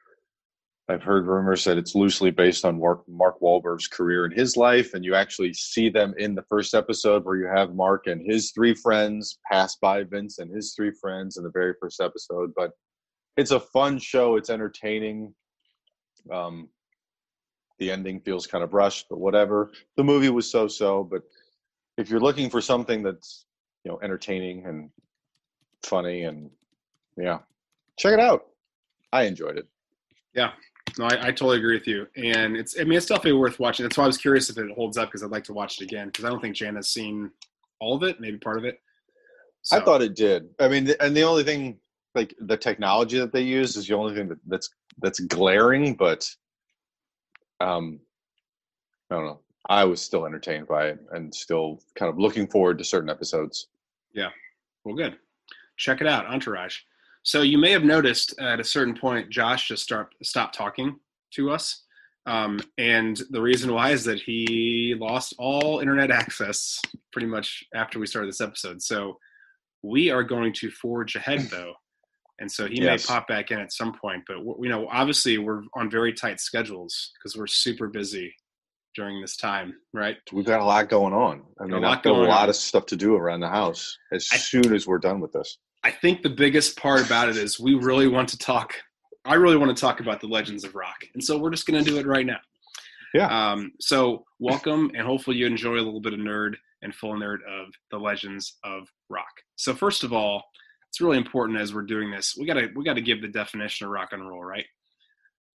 I've 0.89 1.03
heard 1.03 1.27
rumors 1.27 1.65
that 1.65 1.79
it's 1.79 1.97
loosely 1.97 2.31
based 2.31 2.65
on 2.65 2.79
Mark, 2.79 3.03
Mark 3.09 3.41
Wahlberg's 3.41 3.89
career 3.89 4.25
and 4.25 4.33
his 4.33 4.57
life, 4.57 4.95
and 4.95 5.05
you 5.05 5.17
actually 5.17 5.53
see 5.53 5.89
them 5.89 6.15
in 6.17 6.37
the 6.37 6.45
first 6.49 6.75
episode 6.75 7.25
where 7.25 7.37
you 7.37 7.47
have 7.47 7.75
Mark 7.75 8.07
and 8.07 8.23
his 8.25 8.53
three 8.53 8.73
friends 8.73 9.39
pass 9.51 9.77
by 9.83 10.05
Vince 10.05 10.39
and 10.39 10.55
his 10.55 10.75
three 10.77 10.93
friends 11.01 11.39
in 11.39 11.43
the 11.43 11.51
very 11.51 11.75
first 11.81 12.01
episode. 12.01 12.53
But 12.55 12.71
it's 13.37 13.51
a 13.51 13.59
fun 13.59 13.99
show. 13.99 14.37
It's 14.37 14.49
entertaining. 14.49 15.35
Um, 16.33 16.69
the 17.79 17.91
ending 17.91 18.21
feels 18.21 18.47
kind 18.47 18.65
of 18.65 18.73
rushed, 18.75 19.07
but 19.09 19.19
whatever. 19.19 19.73
The 19.97 20.05
movie 20.05 20.31
was 20.31 20.51
so-so, 20.51 21.05
but 21.05 21.23
if 21.99 22.11
you're 22.11 22.21
looking 22.21 22.51
for 22.51 22.61
something 22.61 23.03
that's 23.03 23.47
you 23.85 23.91
know 23.91 23.99
entertaining 24.03 24.67
and 24.67 24.91
funny 25.85 26.23
and 26.23 26.51
yeah, 27.17 27.39
check 27.99 28.15
it 28.15 28.21
out. 28.21 28.47
I 29.13 29.23
enjoyed 29.23 29.57
it. 29.57 29.67
Yeah, 30.35 30.53
no, 30.99 31.07
I, 31.07 31.29
I 31.29 31.31
totally 31.31 31.59
agree 31.59 31.77
with 31.77 31.87
you, 31.87 32.07
and 32.17 32.57
it's 32.57 32.79
I 32.79 32.85
mean 32.85 32.95
it's 32.95 33.07
definitely 33.07 33.35
worth 33.35 33.59
watching. 33.59 33.85
That's 33.85 33.97
why 33.97 34.05
I 34.05 34.09
was 34.09 34.19
curious 34.19 34.51
if 34.51 34.59
it 34.59 34.71
holds 34.73 34.99
up 34.99 35.09
because 35.09 35.23
I'd 35.23 35.31
like 35.31 35.45
to 35.45 35.53
watch 35.53 35.81
it 35.81 35.85
again 35.85 36.09
because 36.09 36.25
I 36.25 36.29
don't 36.29 36.41
think 36.41 36.57
Jan 36.57 36.77
has 36.77 36.89
seen 36.89 37.31
all 37.81 37.95
of 37.95 38.03
it, 38.03 38.21
maybe 38.21 38.39
part 38.39 38.59
of 38.59 38.65
it. 38.65 38.81
I 39.73 39.81
thought 39.81 40.03
it 40.03 40.15
did. 40.15 40.49
I 40.61 40.69
mean, 40.69 40.89
and 41.01 41.17
the 41.17 41.23
only 41.23 41.43
thing 41.43 41.79
like 42.15 42.35
the 42.41 42.57
technology 42.57 43.19
that 43.19 43.33
they 43.33 43.43
use 43.43 43.77
is 43.77 43.87
the 43.87 43.95
only 43.95 44.15
thing 44.15 44.29
that, 44.29 44.39
that's 44.47 44.71
that's 45.03 45.21
glaring, 45.21 45.95
but 45.95 46.29
um, 47.61 48.01
I 49.11 49.15
don't 49.15 49.27
know. 49.27 49.41
I 49.69 49.85
was 49.85 50.01
still 50.01 50.27
entertained 50.27 50.69
by 50.69 50.89
it 50.89 51.01
and 51.13 51.35
still 51.35 51.81
kind 51.97 52.11
of 52.11 52.19
looking 52.19 52.47
forward 52.47 52.79
to 52.79 52.85
certain 52.85 53.11
episodes. 53.11 53.69
Yeah. 54.13 54.31
Well, 54.85 54.95
good. 54.95 55.17
Check 55.77 56.01
it 56.01 56.07
out, 56.07 56.27
Entourage. 56.27 56.79
So 57.23 57.43
you 57.43 57.59
may 57.59 57.73
have 57.73 57.83
noticed 57.83 58.39
at 58.41 58.61
a 58.61 58.65
certain 58.65 58.97
point, 58.97 59.31
Josh 59.31 59.69
just 59.69 59.83
start 59.83 60.15
stopped 60.23 60.55
talking 60.55 61.01
to 61.33 61.51
us, 61.51 61.83
um, 62.27 62.61
and 62.79 63.21
the 63.31 63.41
reason 63.41 63.73
why 63.73 63.91
is 63.91 64.05
that 64.05 64.21
he 64.21 64.95
lost 64.99 65.35
all 65.39 65.81
internet 65.81 66.11
access 66.23 66.81
pretty 67.13 67.27
much 67.27 67.65
after 67.75 67.99
we 67.99 68.07
started 68.07 68.29
this 68.29 68.41
episode. 68.41 68.83
So 68.83 69.19
we 69.83 70.11
are 70.11 70.23
going 70.23 70.53
to 70.55 70.71
forge 70.71 71.17
ahead, 71.17 71.43
though, 71.51 71.75
and 72.39 72.51
so 72.51 72.67
he 72.67 72.81
Yes. 72.83 73.09
may 73.09 73.15
pop 73.15 73.27
back 73.29 73.51
in 73.51 73.59
at 73.59 73.73
some 73.73 73.93
point. 73.93 74.23
But 74.27 74.39
you 74.39 74.69
know, 74.69 74.89
obviously, 74.91 75.39
we're 75.39 75.63
on 75.75 75.91
very 75.91 76.13
tight 76.13 76.41
schedules 76.41 77.13
because 77.15 77.37
we're 77.37 77.47
super 77.47 77.89
busy 77.89 78.35
during 78.95 79.21
this 79.21 79.37
time, 79.37 79.75
right? 79.93 80.17
We've 80.33 80.45
got 80.47 80.61
a 80.61 80.65
lot 80.65 80.89
going 80.89 81.13
on. 81.13 81.43
I 81.61 81.65
A 81.65 81.69
mean, 81.69 81.83
lot 81.83 81.99
I've 81.99 82.03
got 82.05 82.13
a 82.13 82.19
lot 82.23 82.43
on. 82.45 82.49
of 82.49 82.57
stuff 82.57 82.87
to 82.87 82.97
do 82.97 83.15
around 83.15 83.41
the 83.41 83.49
house 83.49 83.97
as 84.13 84.27
I- 84.33 84.39
soon 84.39 84.75
as 84.75 84.87
we're 84.87 84.99
done 84.99 85.21
with 85.21 85.33
this. 85.33 85.59
I 85.85 85.91
think 85.91 86.23
the 86.23 86.31
biggest 86.31 86.77
part 86.79 87.05
about 87.05 87.29
it 87.29 87.37
is 87.37 87.61
we 87.61 87.75
really 87.75 88.09
want 88.09 88.29
to 88.31 88.39
talk. 88.39 88.75
I 89.25 89.35
really 89.35 89.57
want 89.57 89.77
to 89.77 89.81
talk 89.81 90.01
about 90.01 90.21
the 90.21 90.27
Legends 90.29 90.65
of 90.65 90.75
Rock, 90.75 90.97
and 91.15 91.23
so 91.23 91.37
we're 91.39 91.51
just 91.51 91.67
going 91.67 91.83
to 91.83 91.89
do 91.91 91.99
it 91.99 92.07
right 92.07 92.25
now. 92.27 92.39
Yeah. 93.15 93.29
Um, 93.53 93.73
so 93.81 94.25
welcome, 94.41 94.91
and 94.95 95.07
hopefully 95.07 95.37
you 95.37 95.47
enjoy 95.47 95.75
a 95.75 95.85
little 95.85 96.01
bit 96.01 96.13
of 96.13 96.19
nerd 96.21 96.55
and 96.83 96.95
full 96.95 97.15
nerd 97.15 97.39
of 97.49 97.69
the 97.91 97.99
Legends 97.99 98.59
of 98.65 98.89
Rock. 99.11 99.31
So 99.57 99.75
first 99.75 100.05
of 100.05 100.13
all, 100.13 100.43
it's 100.91 101.01
really 101.01 101.19
important 101.19 101.59
as 101.61 101.75
we're 101.75 101.83
doing 101.83 102.11
this. 102.11 102.37
We 102.39 102.47
gotta 102.47 102.69
we 102.75 102.85
gotta 102.85 103.01
give 103.01 103.21
the 103.23 103.29
definition 103.29 103.87
of 103.87 103.93
rock 103.93 104.11
and 104.13 104.27
roll, 104.29 104.45
right? 104.45 104.65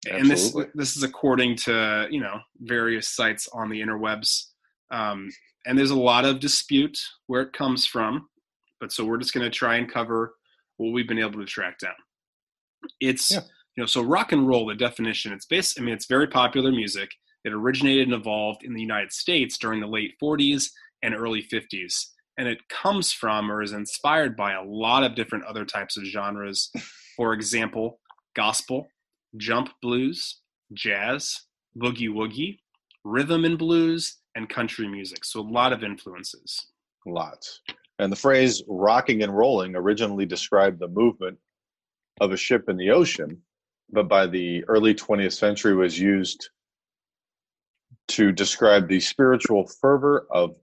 Absolutely. 0.07 0.21
And 0.21 0.31
this 0.31 0.71
this 0.75 0.98
is 0.98 1.03
according 1.03 1.55
to 1.57 2.07
you 2.09 2.19
know 2.21 2.39
various 2.62 3.09
sites 3.09 3.48
on 3.53 3.69
the 3.69 3.81
interwebs, 3.81 4.45
um, 4.91 5.29
and 5.65 5.77
there's 5.77 5.91
a 5.91 5.95
lot 6.00 6.25
of 6.25 6.39
dispute 6.39 6.98
where 7.27 7.41
it 7.41 7.53
comes 7.53 7.86
from. 7.86 8.29
But 8.79 8.91
so 8.93 9.03
we're 9.05 9.17
just 9.17 9.33
going 9.33 9.43
to 9.43 9.50
try 9.50 9.75
and 9.75 9.91
cover 9.91 10.33
what 10.77 10.93
we've 10.93 11.07
been 11.07 11.19
able 11.19 11.39
to 11.39 11.45
track 11.45 11.79
down. 11.79 11.91
It's 13.01 13.31
Yeah. 13.31 13.41
you 13.75 13.83
know 13.83 13.86
so 13.86 14.01
rock 14.01 14.31
and 14.31 14.48
roll. 14.48 14.65
The 14.65 14.75
definition 14.75 15.33
it's 15.33 15.45
based. 15.45 15.79
I 15.79 15.83
mean 15.83 15.93
it's 15.93 16.05
very 16.07 16.27
popular 16.27 16.71
music. 16.71 17.12
It 17.45 17.53
originated 17.53 18.07
and 18.07 18.13
evolved 18.13 18.63
in 18.63 18.74
the 18.74 18.81
United 18.81 19.12
States 19.13 19.57
during 19.57 19.79
the 19.79 19.88
late 19.88 20.13
40s 20.21 20.69
and 21.03 21.15
early 21.15 21.41
50s, 21.41 22.07
and 22.39 22.48
it 22.48 22.69
comes 22.69 23.12
from 23.12 23.51
or 23.51 23.62
is 23.62 23.74
inspired 23.74 24.38
by 24.38 24.53
a 24.53 24.63
lot 24.63 25.03
of 25.03 25.13
different 25.13 25.43
other 25.43 25.65
types 25.65 25.98
of 25.98 26.05
genres. 26.05 26.72
For 27.17 27.34
example, 27.34 28.00
gospel, 28.34 28.88
jump 29.36 29.72
blues, 29.81 30.39
jazz, 30.74 31.38
boogie 31.77 32.08
woogie, 32.08 32.60
rhythm 33.03 33.43
and 33.43 33.58
blues, 33.58 34.19
and 34.36 34.48
country 34.48 34.88
music. 34.88 35.25
So 35.25 35.41
a 35.41 35.51
lot 35.51 35.74
of 35.74 35.84
influences. 35.84 36.67
Lots. 37.05 37.60
And 38.00 38.10
the 38.10 38.15
phrase 38.15 38.63
rocking 38.69 39.22
and 39.22 39.36
rolling 39.36 39.75
originally 39.75 40.25
described 40.25 40.79
the 40.79 40.88
movement 40.88 41.38
of 42.22 42.31
a 42.31 42.38
ship 42.38 42.69
in 42.69 42.77
the 42.77 42.91
ocean, 42.91 43.41
but 43.91 44.08
by 44.08 44.27
the 44.27 44.63
early 44.69 44.96
20th 44.96 45.34
century 45.34 45.75
was 45.75 46.00
used 46.00 46.51
to 48.08 48.31
describe 48.31 48.88
the 48.88 49.01
spiritual 49.01 49.67
fervor 49.81 50.25
of 50.31 50.55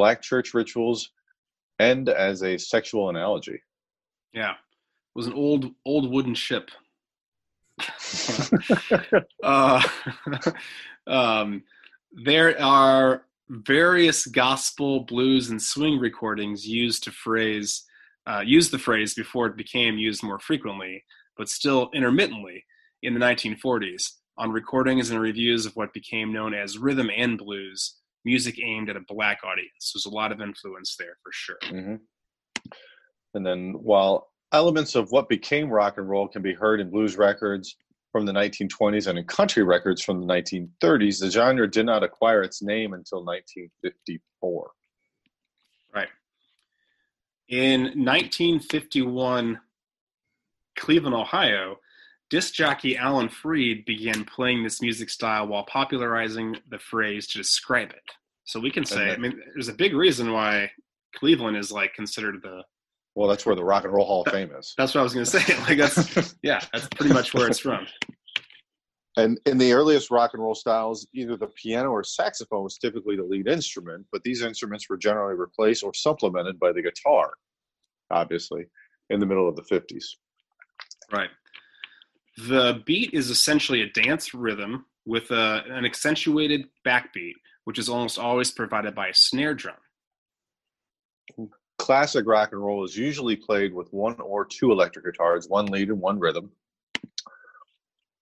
black 0.00 0.22
church 0.22 0.54
rituals 0.54 1.10
and 1.78 2.08
as 2.08 2.42
a 2.42 2.56
sexual 2.56 3.10
analogy. 3.10 3.60
Yeah, 4.32 4.52
it 4.52 5.14
was 5.14 5.26
an 5.26 5.34
old 5.34 5.74
old 5.84 6.10
wooden 6.10 6.34
ship. 6.34 6.70
uh, 9.42 9.82
um, 11.06 11.62
there 12.12 12.58
are 12.62 13.24
various 13.50 14.24
gospel, 14.24 15.00
blues, 15.00 15.50
and 15.50 15.60
swing 15.60 15.98
recordings 15.98 16.66
used 16.66 17.04
to 17.04 17.10
phrase 17.10 17.82
uh, 18.26 18.40
use 18.40 18.70
the 18.70 18.78
phrase 18.78 19.12
before 19.12 19.48
it 19.48 19.56
became 19.64 19.98
used 19.98 20.22
more 20.22 20.38
frequently, 20.38 21.04
but 21.36 21.50
still 21.50 21.90
intermittently 21.92 22.64
in 23.02 23.12
the 23.12 23.20
1940s 23.20 24.12
on 24.38 24.50
recordings 24.50 25.10
and 25.10 25.20
reviews 25.20 25.66
of 25.66 25.76
what 25.76 25.92
became 25.92 26.32
known 26.32 26.54
as 26.54 26.78
rhythm 26.78 27.10
and 27.14 27.36
blues, 27.36 27.99
music 28.24 28.60
aimed 28.62 28.90
at 28.90 28.96
a 28.96 29.02
black 29.08 29.40
audience. 29.44 29.92
There's 29.94 30.06
a 30.06 30.14
lot 30.14 30.32
of 30.32 30.40
influence 30.40 30.96
there 30.98 31.16
for 31.22 31.32
sure. 31.32 31.58
hmm 31.64 31.96
And 33.34 33.46
then, 33.46 33.74
while 33.80 34.28
elements 34.52 34.94
of 34.94 35.10
what 35.10 35.28
became 35.28 35.68
rock 35.68 35.98
and 35.98 36.08
roll 36.08 36.28
can 36.28 36.42
be 36.42 36.54
heard 36.54 36.80
in 36.80 36.90
blues 36.90 37.16
records 37.16 37.76
from 38.12 38.26
the 38.26 38.32
1920s 38.32 39.06
and 39.06 39.18
in 39.18 39.24
country 39.24 39.62
records 39.62 40.02
from 40.02 40.20
the 40.20 40.26
1930s, 40.26 41.20
the 41.20 41.30
genre 41.30 41.70
did 41.70 41.86
not 41.86 42.02
acquire 42.02 42.42
its 42.42 42.60
name 42.62 42.92
until 42.92 43.24
1954. 43.24 44.70
Right. 45.94 46.08
In 47.48 47.82
1951, 47.82 49.60
Cleveland, 50.76 51.14
Ohio, 51.14 51.76
disc 52.30 52.54
jockey 52.54 52.96
Alan 52.96 53.28
Freed 53.28 53.84
began 53.84 54.24
playing 54.24 54.62
this 54.62 54.80
music 54.80 55.10
style 55.10 55.46
while 55.48 55.64
popularizing 55.64 56.56
the 56.70 56.78
phrase 56.78 57.26
to 57.28 57.38
describe 57.38 57.90
it. 57.90 58.02
So 58.44 58.58
we 58.58 58.70
can 58.70 58.84
say, 58.84 59.10
I 59.10 59.16
mean, 59.16 59.38
there's 59.54 59.68
a 59.68 59.74
big 59.74 59.94
reason 59.94 60.32
why 60.32 60.70
Cleveland 61.14 61.56
is 61.56 61.70
like 61.70 61.94
considered 61.94 62.40
the. 62.42 62.62
Well, 63.14 63.28
that's 63.28 63.44
where 63.44 63.56
the 63.56 63.64
Rock 63.64 63.84
and 63.84 63.92
Roll 63.92 64.06
Hall 64.06 64.22
of 64.22 64.32
Fame 64.32 64.50
is. 64.56 64.72
That's 64.78 64.94
what 64.94 65.00
I 65.00 65.04
was 65.04 65.12
going 65.12 65.26
to 65.26 65.30
say. 65.30 65.56
Like 65.58 65.78
that's 65.78 66.34
yeah, 66.42 66.60
that's 66.72 66.88
pretty 66.88 67.12
much 67.12 67.34
where 67.34 67.48
it's 67.48 67.58
from. 67.58 67.86
And 69.16 69.40
in 69.46 69.58
the 69.58 69.72
earliest 69.72 70.10
rock 70.10 70.30
and 70.34 70.42
roll 70.42 70.54
styles, 70.54 71.06
either 71.14 71.36
the 71.36 71.48
piano 71.48 71.90
or 71.90 72.04
saxophone 72.04 72.62
was 72.62 72.78
typically 72.78 73.16
the 73.16 73.24
lead 73.24 73.48
instrument, 73.48 74.06
but 74.12 74.22
these 74.22 74.42
instruments 74.42 74.88
were 74.88 74.96
generally 74.96 75.34
replaced 75.34 75.82
or 75.82 75.92
supplemented 75.92 76.58
by 76.60 76.72
the 76.72 76.80
guitar, 76.80 77.32
obviously, 78.10 78.66
in 79.10 79.18
the 79.18 79.26
middle 79.26 79.48
of 79.48 79.56
the 79.56 79.62
50s. 79.62 80.04
Right. 81.12 81.30
The 82.46 82.82
beat 82.86 83.12
is 83.12 83.28
essentially 83.28 83.82
a 83.82 83.90
dance 83.90 84.32
rhythm 84.32 84.86
with 85.04 85.30
a, 85.30 85.62
an 85.68 85.84
accentuated 85.84 86.68
backbeat, 86.86 87.34
which 87.64 87.78
is 87.78 87.88
almost 87.88 88.18
always 88.18 88.50
provided 88.50 88.94
by 88.94 89.08
a 89.08 89.14
snare 89.14 89.54
drum. 89.54 89.76
Classic 91.78 92.24
rock 92.26 92.50
and 92.52 92.62
roll 92.62 92.84
is 92.84 92.96
usually 92.96 93.36
played 93.36 93.74
with 93.74 93.92
one 93.92 94.18
or 94.20 94.44
two 94.44 94.70
electric 94.72 95.04
guitars, 95.04 95.48
one 95.48 95.66
lead 95.66 95.88
and 95.88 96.00
one 96.00 96.18
rhythm, 96.18 96.50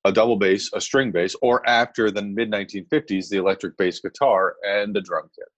a 0.05 0.13
double 0.13 0.37
bass, 0.37 0.71
a 0.73 0.81
string 0.81 1.11
bass, 1.13 1.37
or 1.43 1.67
after 1.69 2.11
the 2.11 2.23
mid 2.23 2.51
1950s, 2.51 3.29
the 3.29 3.37
electric 3.37 3.77
bass 3.77 4.01
guitar 4.01 4.57
and 4.65 4.97
a 4.97 5.01
drum 5.01 5.29
kit. 5.37 5.49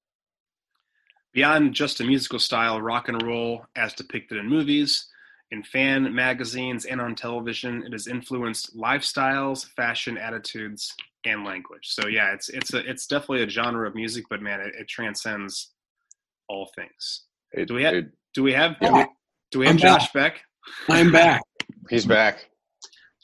Beyond 1.32 1.74
just 1.74 2.00
a 2.00 2.04
musical 2.04 2.40
style, 2.40 2.80
rock 2.80 3.08
and 3.08 3.22
roll, 3.22 3.64
as 3.76 3.94
depicted 3.94 4.38
in 4.38 4.48
movies, 4.48 5.09
in 5.52 5.62
fan 5.64 6.14
magazines, 6.14 6.84
and 6.84 7.00
on 7.00 7.14
television, 7.14 7.82
it 7.84 7.92
has 7.92 8.06
influenced 8.06 8.76
lifestyles, 8.76 9.66
fashion, 9.76 10.16
attitudes, 10.16 10.94
and 11.24 11.44
language. 11.44 11.86
So 11.88 12.06
yeah, 12.08 12.32
it's 12.32 12.48
it's 12.48 12.72
a 12.74 12.78
it's 12.88 13.06
definitely 13.06 13.42
a 13.44 13.48
genre 13.48 13.86
of 13.88 13.94
music, 13.94 14.24
but 14.30 14.40
man, 14.42 14.60
it, 14.60 14.74
it 14.78 14.88
transcends 14.88 15.72
all 16.48 16.70
things. 16.76 17.24
It, 17.52 17.68
Do 17.68 17.74
we 17.74 17.82
have- 17.84 17.94
it- 17.94 18.12
Do 18.34 18.42
we 18.44 18.52
have 18.52 18.78
do 18.80 18.86
Yeah. 18.86 18.92
we, 18.98 19.06
do 19.50 19.58
we 19.58 19.66
have 19.66 19.74
I'm 19.74 19.78
Josh 19.78 20.12
Beck? 20.12 20.40
I'm 20.88 21.10
back. 21.10 21.42
He's 21.88 22.06
back. 22.06 22.46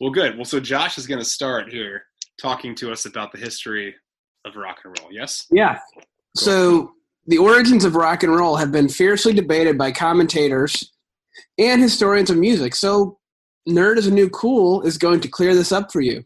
Well, 0.00 0.11
good. 0.11 0.35
Well, 0.37 0.45
so 0.45 0.59
Josh 0.59 0.99
is 0.99 1.06
going 1.06 1.21
to 1.21 1.25
start 1.25 1.73
here 1.73 2.02
talking 2.40 2.75
to 2.76 2.90
us 2.90 3.06
about 3.06 3.30
the 3.33 3.38
history 3.38 3.95
of 4.45 4.56
rock 4.56 4.78
and 4.85 4.97
roll. 5.00 5.12
Yes. 5.12 5.47
Yeah. 5.50 5.78
So 6.37 6.92
the 7.28 7.38
origins 7.38 7.85
of 7.85 7.95
rock 7.95 8.25
and 8.25 8.35
roll 8.35 8.56
have 8.56 8.73
been 8.73 8.88
fiercely 8.88 9.33
debated 9.33 9.78
by 9.78 9.92
commentators 9.92 10.92
and 11.59 11.81
historians 11.81 12.31
of 12.31 12.37
music. 12.37 12.75
So 12.75 13.19
Nerd 13.69 13.97
is 13.97 14.07
a 14.07 14.12
New 14.12 14.31
Cool 14.31 14.83
is 14.83 14.99
going 14.99 15.21
to 15.21 15.28
clear 15.28 15.55
this 15.55 15.73
up 15.73 15.93
for 15.93 16.00
you. 16.00 16.25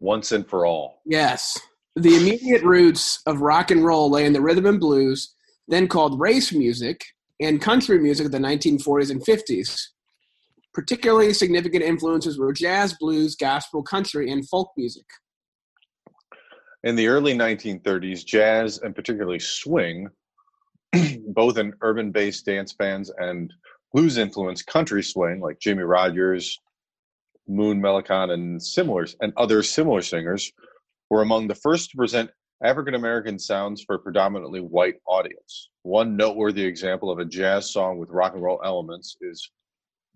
Once 0.00 0.32
and 0.32 0.46
for 0.48 0.66
all. 0.66 1.00
Yes. 1.06 1.58
The 1.96 2.16
immediate 2.16 2.62
roots 2.64 3.20
of 3.26 3.40
rock 3.40 3.70
and 3.70 3.84
roll 3.84 4.10
lay 4.10 4.26
in 4.26 4.32
the 4.32 4.40
rhythm 4.40 4.66
and 4.66 4.80
blues, 4.80 5.34
then 5.68 5.86
called 5.86 6.18
race 6.18 6.52
music, 6.52 7.04
and 7.40 7.60
country 7.60 7.98
music 7.98 8.26
of 8.26 8.32
the 8.32 8.38
1940s 8.38 9.10
and 9.10 9.24
50s. 9.24 9.80
Particularly 10.72 11.32
significant 11.32 11.84
influences 11.84 12.38
were 12.38 12.52
jazz, 12.52 12.94
blues, 12.98 13.36
gospel, 13.36 13.82
country, 13.82 14.30
and 14.30 14.48
folk 14.48 14.70
music. 14.76 15.06
In 16.82 16.96
the 16.96 17.06
early 17.06 17.32
1930s, 17.32 18.24
jazz 18.24 18.78
and 18.78 18.94
particularly 18.94 19.38
swing, 19.38 20.08
both 21.28 21.56
in 21.58 21.72
urban 21.80 22.10
based 22.10 22.44
dance 22.44 22.72
bands 22.72 23.12
and 23.18 23.52
blues 23.94 24.18
influenced 24.18 24.66
country 24.66 25.02
swing 25.04 25.40
like 25.40 25.60
Jimmie 25.60 25.84
Rodgers, 25.84 26.60
Moon 27.46 27.80
Mullican, 27.80 28.32
and 28.32 28.60
similar 28.60 29.06
and 29.20 29.32
other 29.36 29.62
similar 29.62 30.02
singers, 30.02 30.52
were 31.10 31.22
among 31.22 31.46
the 31.46 31.54
first 31.54 31.90
to 31.90 31.96
present 31.96 32.30
African 32.62 32.94
American 32.94 33.38
sounds 33.38 33.84
for 33.84 33.94
a 33.94 33.98
predominantly 33.98 34.60
white 34.60 34.96
audience. 35.06 35.70
One 35.82 36.16
noteworthy 36.16 36.64
example 36.64 37.10
of 37.10 37.20
a 37.20 37.24
jazz 37.24 37.70
song 37.70 37.98
with 37.98 38.10
rock 38.10 38.34
and 38.34 38.42
roll 38.42 38.60
elements 38.64 39.16
is 39.20 39.48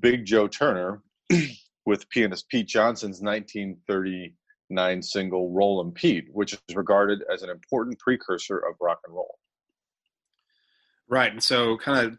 Big 0.00 0.24
Joe 0.24 0.48
Turner 0.48 1.02
with 1.86 2.08
pianist 2.10 2.48
Pete 2.48 2.66
Johnson's 2.66 3.20
1939 3.20 5.02
single 5.02 5.52
Roll 5.52 5.80
'Em 5.80 5.92
Pete, 5.92 6.26
which 6.32 6.52
is 6.52 6.74
regarded 6.74 7.22
as 7.32 7.42
an 7.42 7.50
important 7.50 7.98
precursor 8.00 8.58
of 8.58 8.74
rock 8.80 9.00
and 9.06 9.14
roll. 9.14 9.38
Right. 11.06 11.30
And 11.30 11.42
so, 11.42 11.76
kind 11.78 12.06
of 12.06 12.18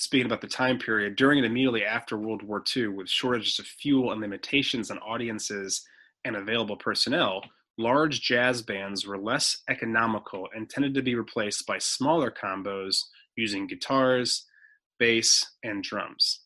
speaking 0.00 0.24
about 0.24 0.40
the 0.40 0.46
time 0.46 0.78
period, 0.78 1.14
during 1.14 1.38
and 1.38 1.46
immediately 1.46 1.84
after 1.84 2.16
World 2.16 2.42
War 2.42 2.64
II, 2.74 2.88
with 2.88 3.08
shortages 3.08 3.58
of 3.58 3.66
fuel 3.66 4.12
and 4.12 4.20
limitations 4.22 4.90
on 4.90 4.98
audiences 4.98 5.86
and 6.24 6.36
available 6.36 6.76
personnel, 6.76 7.42
large 7.76 8.22
jazz 8.22 8.62
bands 8.62 9.06
were 9.06 9.18
less 9.18 9.58
economical 9.68 10.48
and 10.54 10.70
tended 10.70 10.94
to 10.94 11.02
be 11.02 11.14
replaced 11.14 11.66
by 11.66 11.76
smaller 11.76 12.30
combos 12.30 12.96
using 13.36 13.66
guitars, 13.66 14.46
bass, 14.98 15.44
and 15.62 15.84
drums. 15.84 16.44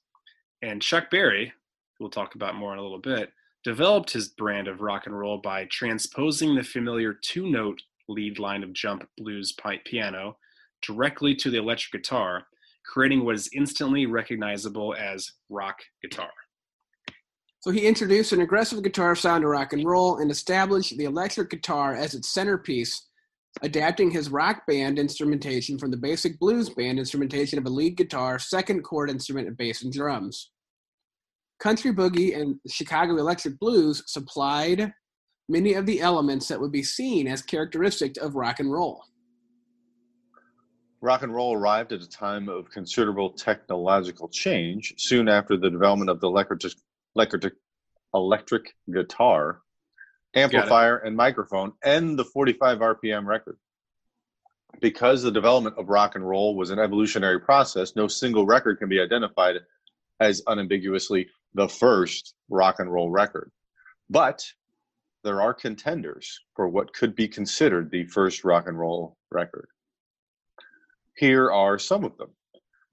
And 0.61 0.83
Chuck 0.83 1.09
Berry, 1.09 1.53
who 1.97 2.05
we'll 2.05 2.11
talk 2.11 2.35
about 2.35 2.57
more 2.57 2.73
in 2.73 2.81
a 2.81 2.83
little 2.83 2.99
bit, 2.99 3.33
developed 3.63 4.11
his 4.11 4.29
brand 4.31 4.67
of 4.67 4.81
rock 4.81 5.07
and 5.07 5.17
roll 5.17 5.39
by 5.39 5.67
transposing 5.67 6.57
the 6.57 6.65
familiar 6.65 7.15
two 7.15 7.49
note 7.49 7.81
lead 8.09 8.41
line 8.41 8.65
of 8.65 8.73
jump 8.73 9.09
blues 9.17 9.57
piano 9.85 10.37
directly 10.83 11.37
to 11.37 11.51
the 11.51 11.59
electric 11.59 12.03
guitar, 12.03 12.47
creating 12.85 13.25
what 13.25 13.35
is 13.35 13.49
instantly 13.53 14.07
recognizable 14.07 14.95
as 14.99 15.33
rock 15.49 15.79
guitar. 16.03 16.31
So 17.61 17.71
he 17.71 17.87
introduced 17.87 18.33
an 18.33 18.43
aggressive 18.43 18.83
guitar 18.83 19.17
sound 19.17 19.43
to 19.43 19.49
rock 19.49 19.73
and 19.73 19.87
roll 19.87 20.19
and 20.19 20.31
established 20.31 20.99
the 20.99 21.05
electric 21.05 21.49
guitar 21.49 21.95
as 21.95 22.15
its 22.15 22.29
centerpiece, 22.29 23.07
adapting 23.63 24.11
his 24.11 24.29
rock 24.29 24.67
band 24.67 24.99
instrumentation 24.99 25.79
from 25.79 25.91
the 25.91 25.97
basic 25.97 26.39
blues 26.39 26.69
band 26.69 26.99
instrumentation 26.99 27.59
of 27.59 27.65
a 27.65 27.71
lead 27.71 27.97
guitar, 27.97 28.39
second 28.39 28.83
chord 28.83 29.09
instrument, 29.09 29.49
and 29.49 29.57
bass 29.57 29.83
and 29.83 29.95
drums. 29.95 30.51
Country 31.59 31.91
boogie 31.91 32.39
and 32.39 32.57
Chicago 32.69 33.17
electric 33.17 33.59
blues 33.59 34.03
supplied 34.07 34.93
many 35.49 35.73
of 35.73 35.87
the 35.87 36.01
elements 36.03 36.49
that 36.49 36.61
would 36.61 36.73
be 36.73 36.83
seen 36.83 37.27
as 37.27 37.41
characteristic 37.41 38.17
of 38.19 38.35
rock 38.35 38.61
and 38.61 38.71
roll. 38.71 39.05
Rock 41.05 41.21
and 41.21 41.35
roll 41.35 41.53
arrived 41.53 41.93
at 41.93 42.01
a 42.01 42.09
time 42.09 42.49
of 42.49 42.71
considerable 42.71 43.29
technological 43.29 44.27
change 44.27 44.95
soon 44.97 45.29
after 45.29 45.55
the 45.55 45.69
development 45.69 46.09
of 46.09 46.19
the 46.19 46.27
electric, 46.27 46.63
electric, 47.15 47.53
electric 48.15 48.75
guitar, 48.91 49.61
amplifier, 50.35 50.97
and 50.97 51.15
microphone, 51.15 51.75
and 51.85 52.19
the 52.19 52.25
45 52.25 52.79
RPM 52.79 53.27
record. 53.27 53.59
Because 54.81 55.23
the 55.23 55.31
development 55.31 55.77
of 55.77 55.91
rock 55.91 56.15
and 56.15 56.27
roll 56.27 56.57
was 56.57 56.71
an 56.71 56.79
evolutionary 56.79 57.39
process, 57.39 57.95
no 57.95 58.09
single 58.09 58.47
record 58.47 58.79
can 58.79 58.89
be 58.89 58.99
identified 58.99 59.57
as 60.21 60.41
unambiguously 60.47 61.29
the 61.53 61.69
first 61.69 62.33
rock 62.49 62.77
and 62.79 62.91
roll 62.91 63.11
record. 63.11 63.51
But 64.09 64.43
there 65.23 65.43
are 65.43 65.53
contenders 65.53 66.41
for 66.57 66.67
what 66.67 66.95
could 66.95 67.15
be 67.15 67.29
considered 67.29 67.91
the 67.91 68.07
first 68.07 68.43
rock 68.43 68.69
and 68.69 68.79
roll 68.79 69.19
record. 69.31 69.69
Here 71.17 71.51
are 71.51 71.79
some 71.79 72.05
of 72.05 72.17
them. 72.19 72.31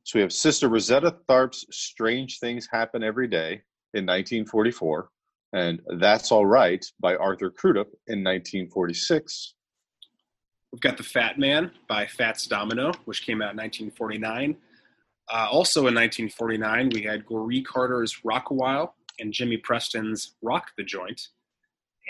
So 0.04 0.18
we 0.18 0.22
have 0.22 0.34
Sister 0.34 0.68
Rosetta 0.68 1.16
Tharpe's 1.28 1.66
Strange 1.72 2.40
Things 2.40 2.68
Happen 2.72 3.04
Every 3.04 3.28
Day 3.28 3.62
in 3.94 4.06
1944, 4.06 5.10
and 5.54 5.80
That's 6.00 6.32
All 6.32 6.46
Right 6.46 6.84
by 7.00 7.16
Arthur 7.16 7.50
Crudup 7.50 7.88
in 8.08 8.24
1946. 8.24 9.56
We've 10.72 10.82
got 10.82 10.98
The 10.98 11.04
Fat 11.04 11.38
Man 11.38 11.72
by 11.88 12.08
Fats 12.08 12.48
Domino, 12.48 12.94
which 13.06 13.26
came 13.26 13.42
out 13.42 13.52
in 13.52 13.58
1949. 13.58 14.56
Uh, 15.32 15.48
also 15.52 15.82
in 15.82 15.96
1949, 15.96 16.90
we 16.94 17.02
had 17.04 17.26
Goree 17.26 17.66
Carter's 17.66 18.24
Rock 18.24 18.52
a 18.52 18.54
While 18.54 18.96
and 19.20 19.34
Jimmy 19.34 19.58
Preston's 19.58 20.36
Rock 20.42 20.72
the 20.78 20.84
Joint. 20.84 21.22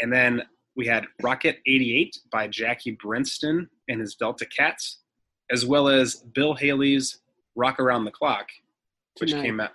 And 0.01 0.11
then 0.11 0.43
we 0.75 0.85
had 0.87 1.05
Rocket 1.21 1.59
88 1.65 2.17
by 2.31 2.47
Jackie 2.47 2.97
Brenston 3.01 3.69
and 3.89 3.99
his 3.99 4.15
Delta 4.15 4.45
Cats, 4.45 4.99
as 5.51 5.65
well 5.65 5.87
as 5.87 6.15
Bill 6.15 6.53
Haley's 6.53 7.19
Rock 7.55 7.79
Around 7.79 8.05
the 8.05 8.11
Clock, 8.11 8.49
which 9.19 9.31
Tonight. 9.31 9.43
came 9.43 9.59
out. 9.59 9.71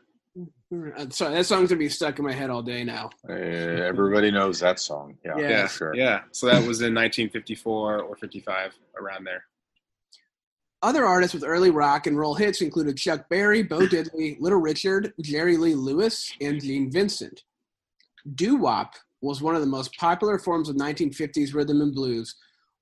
Uh, 0.99 1.09
Sorry, 1.11 1.35
that 1.35 1.47
song's 1.47 1.69
gonna 1.69 1.79
be 1.79 1.89
stuck 1.89 2.19
in 2.19 2.25
my 2.25 2.33
head 2.33 2.51
all 2.51 2.63
day 2.63 2.83
now. 2.83 3.11
Uh, 3.29 3.33
everybody 3.33 4.31
knows 4.31 4.59
that 4.61 4.81
song. 4.81 5.17
Yeah, 5.25 5.39
Yeah. 5.39 5.49
Yeah, 5.49 5.69
sure. 5.69 5.95
yeah. 5.95 6.23
So 6.33 6.47
that 6.47 6.55
was 6.67 6.81
in 6.81 6.93
1954 6.95 8.01
or 8.01 8.17
55, 8.17 8.75
around 9.01 9.25
there. 9.25 9.45
Other 10.83 11.05
artists 11.07 11.35
with 11.35 11.45
early 11.45 11.71
rock 11.71 12.07
and 12.07 12.19
roll 12.19 12.35
hits 12.35 12.61
included 12.61 12.97
Chuck 12.97 13.29
Berry, 13.29 13.63
Bo 13.63 13.79
Diddley, 13.87 14.37
Little 14.41 14.61
Richard, 14.61 15.13
Jerry 15.21 15.57
Lee 15.57 15.75
Lewis, 15.75 16.33
and 16.41 16.61
Gene 16.61 16.91
Vincent. 16.91 17.45
Doo 18.35 18.57
wop 18.57 18.95
was 19.21 19.41
one 19.41 19.55
of 19.55 19.61
the 19.61 19.67
most 19.69 19.97
popular 19.97 20.39
forms 20.39 20.69
of 20.69 20.77
1950s 20.77 21.55
rhythm 21.55 21.81
and 21.81 21.95
blues, 21.95 22.35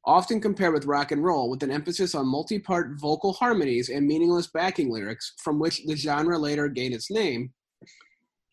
often 0.07 0.40
compared 0.40 0.75
with 0.75 0.87
rock 0.87 1.12
and 1.12 1.25
roll, 1.25 1.49
with 1.49 1.62
an 1.62 1.71
emphasis 1.71 2.14
on 2.14 2.27
multi 2.27 2.59
part 2.59 3.01
vocal 3.01 3.33
harmonies 3.33 3.88
and 3.88 4.07
meaningless 4.07 4.49
backing 4.49 4.90
lyrics, 4.90 5.33
from 5.43 5.59
which 5.59 5.85
the 5.87 5.97
genre 5.97 6.38
later 6.38 6.69
gained 6.69 6.95
its 6.95 7.11
name, 7.11 7.53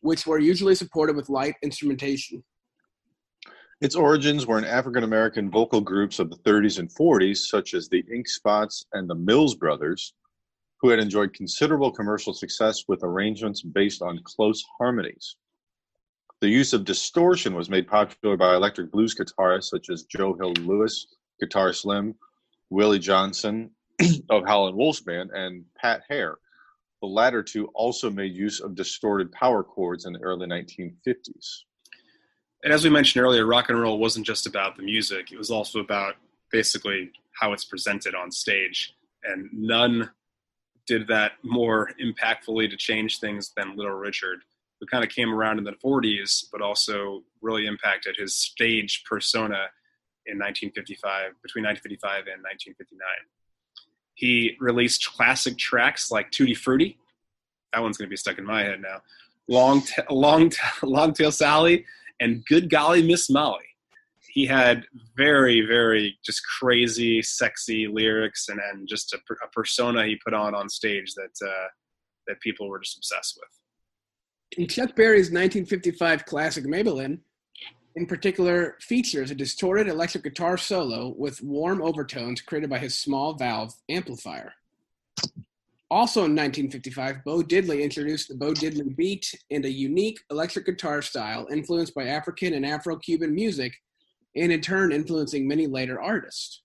which 0.01 0.25
were 0.25 0.39
usually 0.39 0.75
supported 0.75 1.15
with 1.15 1.29
light 1.29 1.55
instrumentation. 1.63 2.43
Its 3.81 3.95
origins 3.95 4.45
were 4.45 4.59
in 4.59 4.65
African 4.65 5.03
American 5.03 5.49
vocal 5.49 5.81
groups 5.81 6.19
of 6.19 6.29
the 6.29 6.37
30s 6.37 6.77
and 6.77 6.93
40s, 6.93 7.37
such 7.37 7.73
as 7.73 7.89
the 7.89 8.03
Ink 8.13 8.27
Spots 8.27 8.85
and 8.93 9.09
the 9.09 9.15
Mills 9.15 9.55
Brothers, 9.55 10.13
who 10.81 10.89
had 10.89 10.99
enjoyed 10.99 11.33
considerable 11.33 11.91
commercial 11.91 12.33
success 12.33 12.83
with 12.87 13.03
arrangements 13.03 13.61
based 13.63 14.01
on 14.01 14.19
close 14.23 14.63
harmonies. 14.77 15.35
The 16.41 16.49
use 16.49 16.73
of 16.73 16.85
distortion 16.85 17.53
was 17.53 17.69
made 17.69 17.87
popular 17.87 18.37
by 18.37 18.55
electric 18.55 18.91
blues 18.91 19.15
guitarists 19.15 19.69
such 19.69 19.89
as 19.89 20.03
Joe 20.03 20.33
Hill 20.33 20.53
Louis, 20.59 21.05
Guitar 21.41 21.73
Slim, 21.73 22.15
Willie 22.69 22.99
Johnson 22.99 23.71
of 24.29 24.45
Howlin' 24.45 24.77
Wolf's 24.77 25.01
band, 25.01 25.31
and 25.31 25.65
Pat 25.75 26.03
Hare. 26.07 26.37
The 27.01 27.07
latter 27.07 27.41
two 27.41 27.65
also 27.73 28.09
made 28.09 28.33
use 28.33 28.59
of 28.59 28.75
distorted 28.75 29.31
power 29.31 29.63
chords 29.63 30.05
in 30.05 30.13
the 30.13 30.19
early 30.19 30.47
1950s. 30.47 31.63
And 32.63 32.71
as 32.71 32.83
we 32.83 32.91
mentioned 32.91 33.23
earlier, 33.23 33.45
rock 33.45 33.69
and 33.69 33.79
roll 33.79 33.97
wasn't 33.97 34.25
just 34.25 34.45
about 34.45 34.77
the 34.77 34.83
music, 34.83 35.31
it 35.31 35.37
was 35.37 35.49
also 35.49 35.79
about 35.79 36.15
basically 36.51 37.11
how 37.39 37.53
it's 37.53 37.65
presented 37.65 38.13
on 38.13 38.31
stage. 38.31 38.93
And 39.23 39.49
none 39.51 40.11
did 40.85 41.07
that 41.07 41.33
more 41.43 41.89
impactfully 42.01 42.69
to 42.69 42.77
change 42.77 43.19
things 43.19 43.51
than 43.55 43.75
Little 43.75 43.93
Richard, 43.93 44.41
who 44.79 44.85
kind 44.85 45.03
of 45.03 45.09
came 45.09 45.33
around 45.33 45.57
in 45.57 45.63
the 45.63 45.73
40s, 45.83 46.45
but 46.51 46.61
also 46.61 47.23
really 47.41 47.65
impacted 47.65 48.15
his 48.17 48.35
stage 48.35 49.03
persona 49.09 49.67
in 50.25 50.37
1955, 50.37 51.41
between 51.41 51.65
1955 51.65 52.27
and 52.27 52.43
1959. 52.43 52.99
He 54.13 54.55
released 54.59 55.07
classic 55.07 55.57
tracks 55.57 56.11
like 56.11 56.31
Tutti 56.31 56.53
Frutti. 56.53 56.97
That 57.73 57.81
one's 57.81 57.97
going 57.97 58.07
to 58.07 58.09
be 58.09 58.17
stuck 58.17 58.37
in 58.37 58.45
my 58.45 58.63
head 58.63 58.81
now. 58.81 59.01
Long, 59.47 59.81
t- 59.81 60.01
long, 60.09 60.49
t- 60.49 60.57
long 60.83 61.13
tall 61.13 61.31
Sally 61.31 61.85
and 62.19 62.45
Good 62.45 62.69
Golly 62.69 63.01
Miss 63.01 63.29
Molly. 63.29 63.65
He 64.31 64.45
had 64.45 64.85
very, 65.17 65.61
very 65.61 66.17
just 66.23 66.41
crazy, 66.59 67.21
sexy 67.21 67.87
lyrics 67.87 68.47
and, 68.47 68.61
and 68.71 68.87
just 68.87 69.13
a, 69.13 69.17
a 69.43 69.49
persona 69.49 70.05
he 70.05 70.17
put 70.23 70.33
on 70.33 70.55
on 70.55 70.69
stage 70.69 71.13
that 71.15 71.45
uh, 71.45 71.67
that 72.27 72.39
people 72.39 72.69
were 72.69 72.79
just 72.79 72.97
obsessed 72.97 73.37
with. 73.37 73.49
And 74.57 74.69
Chuck 74.69 74.95
Berry's 74.95 75.31
1955 75.31 76.25
classic 76.25 76.65
Maybelline, 76.65 77.19
in 77.95 78.05
particular, 78.05 78.77
features 78.79 79.31
a 79.31 79.35
distorted 79.35 79.87
electric 79.87 80.23
guitar 80.23 80.57
solo 80.57 81.13
with 81.17 81.41
warm 81.41 81.81
overtones 81.81 82.41
created 82.41 82.69
by 82.69 82.79
his 82.79 82.97
small 82.97 83.33
valve 83.33 83.73
amplifier. 83.89 84.53
Also 85.89 86.21
in 86.21 86.35
1955, 86.35 87.23
Bo 87.25 87.41
Diddley 87.41 87.83
introduced 87.83 88.29
the 88.29 88.35
Bo 88.35 88.53
Diddley 88.53 88.95
beat 88.95 89.33
and 89.51 89.65
a 89.65 89.71
unique 89.71 90.19
electric 90.31 90.65
guitar 90.65 91.01
style 91.01 91.47
influenced 91.51 91.93
by 91.93 92.05
African 92.05 92.53
and 92.53 92.65
Afro 92.65 92.95
Cuban 92.95 93.35
music, 93.35 93.73
and 94.35 94.53
in 94.53 94.61
turn 94.61 94.93
influencing 94.93 95.45
many 95.45 95.67
later 95.67 96.01
artists. 96.01 96.61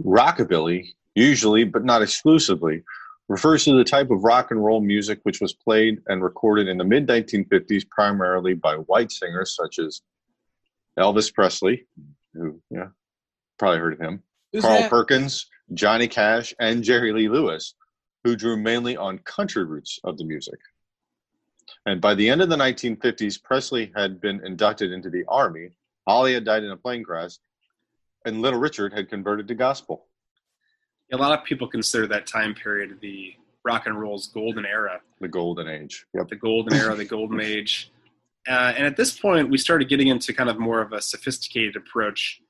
Rockabilly, 0.00 0.94
usually 1.16 1.64
but 1.64 1.84
not 1.84 2.02
exclusively, 2.02 2.82
refers 3.28 3.64
to 3.64 3.76
the 3.76 3.84
type 3.84 4.10
of 4.10 4.24
rock 4.24 4.50
and 4.50 4.62
roll 4.62 4.80
music 4.80 5.20
which 5.22 5.40
was 5.40 5.52
played 5.52 6.00
and 6.08 6.22
recorded 6.22 6.68
in 6.68 6.76
the 6.76 6.84
mid 6.84 7.06
1950s 7.06 7.88
primarily 7.88 8.54
by 8.54 8.74
white 8.74 9.10
singers 9.10 9.54
such 9.54 9.78
as 9.78 10.02
Elvis 10.98 11.32
Presley, 11.32 11.86
who, 12.34 12.60
yeah, 12.70 12.88
probably 13.58 13.78
heard 13.78 13.94
of 13.94 14.00
him, 14.00 14.22
Who's 14.52 14.62
Carl 14.62 14.82
that? 14.82 14.90
Perkins, 14.90 15.46
Johnny 15.72 16.06
Cash, 16.06 16.54
and 16.60 16.84
Jerry 16.84 17.12
Lee 17.12 17.28
Lewis, 17.28 17.74
who 18.22 18.36
drew 18.36 18.56
mainly 18.56 18.96
on 18.96 19.18
country 19.20 19.64
roots 19.64 19.98
of 20.04 20.18
the 20.18 20.24
music. 20.24 20.58
And 21.86 22.00
by 22.00 22.14
the 22.14 22.28
end 22.28 22.40
of 22.40 22.48
the 22.48 22.56
1950s, 22.56 23.42
Presley 23.42 23.92
had 23.96 24.20
been 24.20 24.44
inducted 24.44 24.92
into 24.92 25.10
the 25.10 25.24
Army, 25.28 25.70
Holly 26.06 26.34
had 26.34 26.44
died 26.44 26.62
in 26.62 26.70
a 26.70 26.76
plane 26.76 27.02
crash, 27.02 27.38
and 28.24 28.40
Little 28.40 28.60
Richard 28.60 28.92
had 28.92 29.08
converted 29.08 29.48
to 29.48 29.54
gospel. 29.54 30.06
A 31.14 31.16
lot 31.16 31.38
of 31.38 31.44
people 31.44 31.68
consider 31.68 32.06
that 32.08 32.26
time 32.26 32.54
period 32.54 32.98
the 33.00 33.34
rock 33.64 33.86
and 33.86 33.98
roll's 33.98 34.26
golden 34.26 34.66
era, 34.66 35.00
The 35.20 35.28
golden 35.28 35.68
age. 35.68 36.04
Yep. 36.14 36.28
the 36.28 36.36
golden 36.36 36.74
era, 36.74 36.94
the 36.94 37.04
golden 37.04 37.40
age. 37.54 37.90
Uh, 38.48 38.74
and 38.76 38.84
at 38.84 38.96
this 38.96 39.16
point, 39.18 39.48
we 39.48 39.56
started 39.56 39.88
getting 39.88 40.08
into 40.08 40.34
kind 40.34 40.50
of 40.50 40.58
more 40.58 40.82
of 40.82 40.92
a 40.92 41.00
sophisticated 41.00 41.76
approach. 41.76 42.42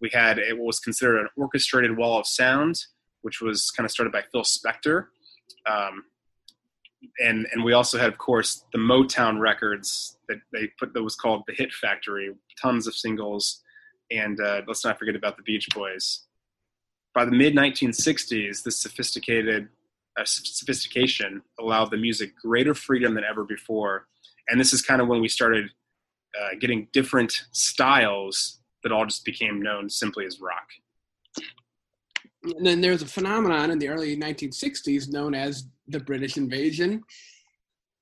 We 0.00 0.10
had 0.12 0.38
what 0.38 0.66
was 0.66 0.80
considered 0.80 1.20
an 1.20 1.28
orchestrated 1.36 1.96
wall 1.96 2.18
of 2.18 2.26
sound, 2.26 2.80
which 3.22 3.40
was 3.40 3.70
kind 3.70 3.84
of 3.84 3.90
started 3.90 4.10
by 4.12 4.22
Phil 4.32 4.42
Spector. 4.42 5.06
Um, 5.66 6.04
and 7.20 7.46
and 7.52 7.62
we 7.62 7.74
also 7.74 7.98
had, 7.98 8.08
of 8.08 8.18
course, 8.18 8.64
the 8.72 8.78
Motown 8.78 9.38
records 9.38 10.18
that 10.28 10.38
they 10.52 10.68
put 10.78 10.94
that 10.94 11.02
was 11.02 11.14
called 11.14 11.42
the 11.46 11.54
Hit 11.54 11.72
Factory, 11.72 12.34
tons 12.60 12.86
of 12.86 12.94
singles, 12.94 13.62
and 14.10 14.40
uh, 14.40 14.62
let's 14.66 14.84
not 14.84 14.98
forget 14.98 15.14
about 15.14 15.36
the 15.36 15.42
Beach 15.44 15.68
Boys. 15.74 16.26
By 17.14 17.24
the 17.24 17.32
mid 17.32 17.54
1960s, 17.54 18.62
this 18.62 18.76
sophisticated 18.76 19.68
uh, 20.18 20.24
sophistication 20.24 21.42
allowed 21.60 21.90
the 21.90 21.96
music 21.96 22.36
greater 22.36 22.74
freedom 22.74 23.14
than 23.14 23.24
ever 23.24 23.44
before, 23.44 24.06
and 24.48 24.60
this 24.60 24.72
is 24.72 24.82
kind 24.82 25.00
of 25.00 25.08
when 25.08 25.20
we 25.20 25.28
started 25.28 25.70
uh, 26.38 26.56
getting 26.60 26.88
different 26.92 27.44
styles 27.52 28.60
that 28.82 28.92
all 28.92 29.04
just 29.04 29.24
became 29.24 29.62
known 29.62 29.88
simply 29.88 30.26
as 30.26 30.40
rock. 30.40 30.68
And 32.44 32.64
then 32.64 32.80
there 32.80 32.92
was 32.92 33.02
a 33.02 33.06
phenomenon 33.06 33.70
in 33.70 33.78
the 33.78 33.88
early 33.88 34.16
1960s 34.16 35.10
known 35.10 35.34
as 35.34 35.66
the 35.88 36.00
British 36.00 36.36
Invasion. 36.36 37.02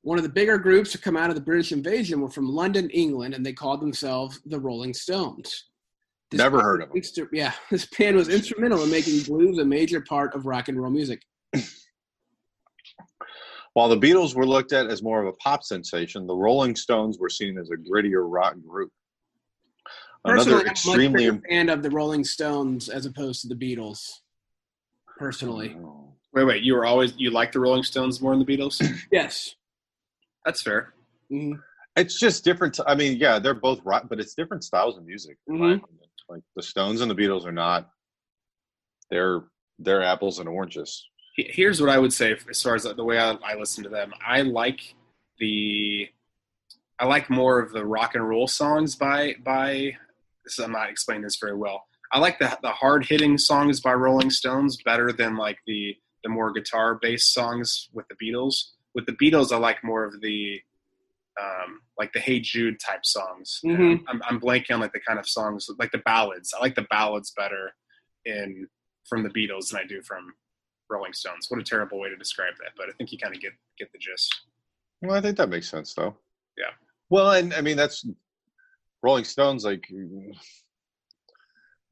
One 0.02 0.18
of 0.18 0.24
the 0.24 0.30
bigger 0.30 0.58
groups 0.58 0.92
to 0.92 0.98
come 0.98 1.16
out 1.16 1.30
of 1.30 1.36
the 1.36 1.42
British 1.42 1.72
Invasion 1.72 2.20
were 2.20 2.30
from 2.30 2.48
London, 2.48 2.90
England, 2.90 3.34
and 3.34 3.44
they 3.44 3.52
called 3.52 3.80
themselves 3.80 4.40
the 4.46 4.60
Rolling 4.60 4.94
Stones. 4.94 5.64
This 6.30 6.38
Never 6.38 6.60
heard 6.60 6.82
of 6.82 6.88
them. 6.88 6.98
was 6.98 7.10
instru- 7.12 7.28
yeah, 7.32 7.52
this 7.70 7.86
band 7.86 8.16
was 8.16 8.28
instrumental 8.28 8.82
in 8.82 8.90
making 8.90 9.22
blues 9.22 9.58
a 9.58 9.64
major 9.64 10.00
part 10.00 10.34
of 10.34 10.46
rock 10.46 10.68
and 10.68 10.80
roll 10.80 10.90
music. 10.90 11.22
While 13.74 13.88
the 13.90 13.98
Beatles 13.98 14.34
were 14.34 14.46
looked 14.46 14.72
at 14.72 14.86
as 14.86 15.02
more 15.02 15.20
of 15.20 15.28
a 15.28 15.34
pop 15.34 15.62
sensation, 15.62 16.26
the 16.26 16.34
Rolling 16.34 16.74
Stones 16.74 17.18
were 17.18 17.28
seen 17.28 17.58
as 17.58 17.70
a 17.70 17.76
grittier 17.76 18.24
rock 18.26 18.54
group. 18.66 18.90
Personally, 20.24 20.52
Another 20.52 20.54
I'm 20.54 20.60
a 20.60 20.64
much 20.64 20.70
extremely 20.70 21.30
bigger 21.30 21.42
fan 21.48 21.68
of 21.68 21.82
the 21.82 21.90
Rolling 21.90 22.24
Stones 22.24 22.88
as 22.88 23.04
opposed 23.04 23.42
to 23.42 23.48
the 23.48 23.54
Beatles. 23.54 24.00
Personally, 25.18 25.76
Wait, 26.32 26.44
wait, 26.44 26.62
you 26.62 26.74
were 26.74 26.84
always 26.84 27.14
you 27.16 27.30
like 27.30 27.52
the 27.52 27.60
Rolling 27.60 27.82
Stones 27.82 28.20
more 28.20 28.34
than 28.36 28.44
the 28.44 28.56
Beatles? 28.56 28.82
yes. 29.12 29.54
That's 30.44 30.62
fair. 30.62 30.92
Mhm. 31.30 31.60
It's 31.96 32.18
just 32.20 32.44
different. 32.44 32.78
I 32.86 32.94
mean, 32.94 33.16
yeah, 33.18 33.38
they're 33.38 33.54
both 33.54 33.80
rock, 33.84 34.06
but 34.08 34.20
it's 34.20 34.34
different 34.34 34.64
styles 34.64 34.96
of 34.98 35.04
music. 35.04 35.38
Mhm. 35.48 35.82
opinion. 35.82 35.82
Like 36.28 36.42
the 36.56 36.62
Stones 36.62 37.00
and 37.00 37.10
the 37.10 37.14
Beatles 37.14 37.44
are 37.46 37.52
not. 37.52 37.90
They're 39.10 39.44
they're 39.78 40.02
apples 40.02 40.38
and 40.38 40.48
oranges. 40.48 41.06
Here's 41.36 41.80
what 41.80 41.90
I 41.90 41.98
would 41.98 42.12
say 42.12 42.36
as 42.48 42.62
far 42.62 42.74
as 42.74 42.84
the 42.84 43.04
way 43.04 43.18
I, 43.18 43.32
I 43.32 43.54
listen 43.56 43.84
to 43.84 43.90
them. 43.90 44.12
I 44.26 44.42
like 44.42 44.94
the 45.38 46.08
I 46.98 47.04
like 47.06 47.28
more 47.28 47.60
of 47.60 47.72
the 47.72 47.84
rock 47.84 48.14
and 48.14 48.26
roll 48.28 48.48
songs 48.48 48.96
by 48.96 49.34
by. 49.44 49.96
This 50.44 50.58
I'm 50.58 50.72
not 50.72 50.90
explaining 50.90 51.22
this 51.22 51.38
very 51.40 51.56
well. 51.56 51.84
I 52.12 52.18
like 52.18 52.38
the 52.38 52.58
the 52.62 52.70
hard 52.70 53.06
hitting 53.06 53.38
songs 53.38 53.80
by 53.80 53.92
Rolling 53.94 54.30
Stones 54.30 54.78
better 54.82 55.12
than 55.12 55.36
like 55.36 55.58
the 55.66 55.96
the 56.24 56.30
more 56.30 56.52
guitar 56.52 56.98
based 57.00 57.32
songs 57.32 57.88
with 57.92 58.06
the 58.08 58.16
Beatles. 58.16 58.72
With 58.94 59.06
the 59.06 59.12
Beatles, 59.12 59.52
I 59.52 59.58
like 59.58 59.84
more 59.84 60.04
of 60.04 60.20
the 60.20 60.60
um, 61.40 61.80
like 61.98 62.12
the 62.12 62.20
Hey 62.20 62.40
Jude 62.40 62.78
type 62.80 63.04
songs. 63.04 63.60
Mhm. 63.64 64.02
I'm, 64.08 64.22
I'm 64.28 64.40
blanking 64.40 64.72
on 64.72 64.80
like 64.80 64.92
the 64.92 65.00
kind 65.00 65.18
of 65.18 65.28
songs 65.28 65.68
like 65.78 65.90
the 65.92 65.98
ballads. 65.98 66.54
I 66.56 66.60
like 66.60 66.74
the 66.74 66.86
ballads 66.90 67.32
better 67.36 67.72
in 68.24 68.66
from 69.08 69.22
the 69.22 69.28
Beatles 69.30 69.70
than 69.70 69.80
I 69.80 69.86
do 69.86 70.00
from 70.02 70.32
Rolling 70.90 71.12
Stones. 71.12 71.46
What 71.50 71.60
a 71.60 71.64
terrible 71.64 71.98
way 72.00 72.08
to 72.08 72.16
describe 72.16 72.54
that, 72.58 72.72
but 72.76 72.88
I 72.88 72.92
think 72.98 73.12
you 73.12 73.18
kind 73.18 73.34
of 73.34 73.40
get 73.40 73.52
get 73.78 73.92
the 73.92 73.98
gist. 73.98 74.34
Well, 75.02 75.16
I 75.16 75.20
think 75.20 75.36
that 75.36 75.48
makes 75.50 75.68
sense, 75.68 75.92
though. 75.94 76.16
Yeah. 76.56 76.70
Well, 77.10 77.32
and 77.32 77.52
I 77.54 77.60
mean 77.60 77.76
that's 77.76 78.06
Rolling 79.02 79.24
Stones. 79.24 79.64
Like 79.64 79.86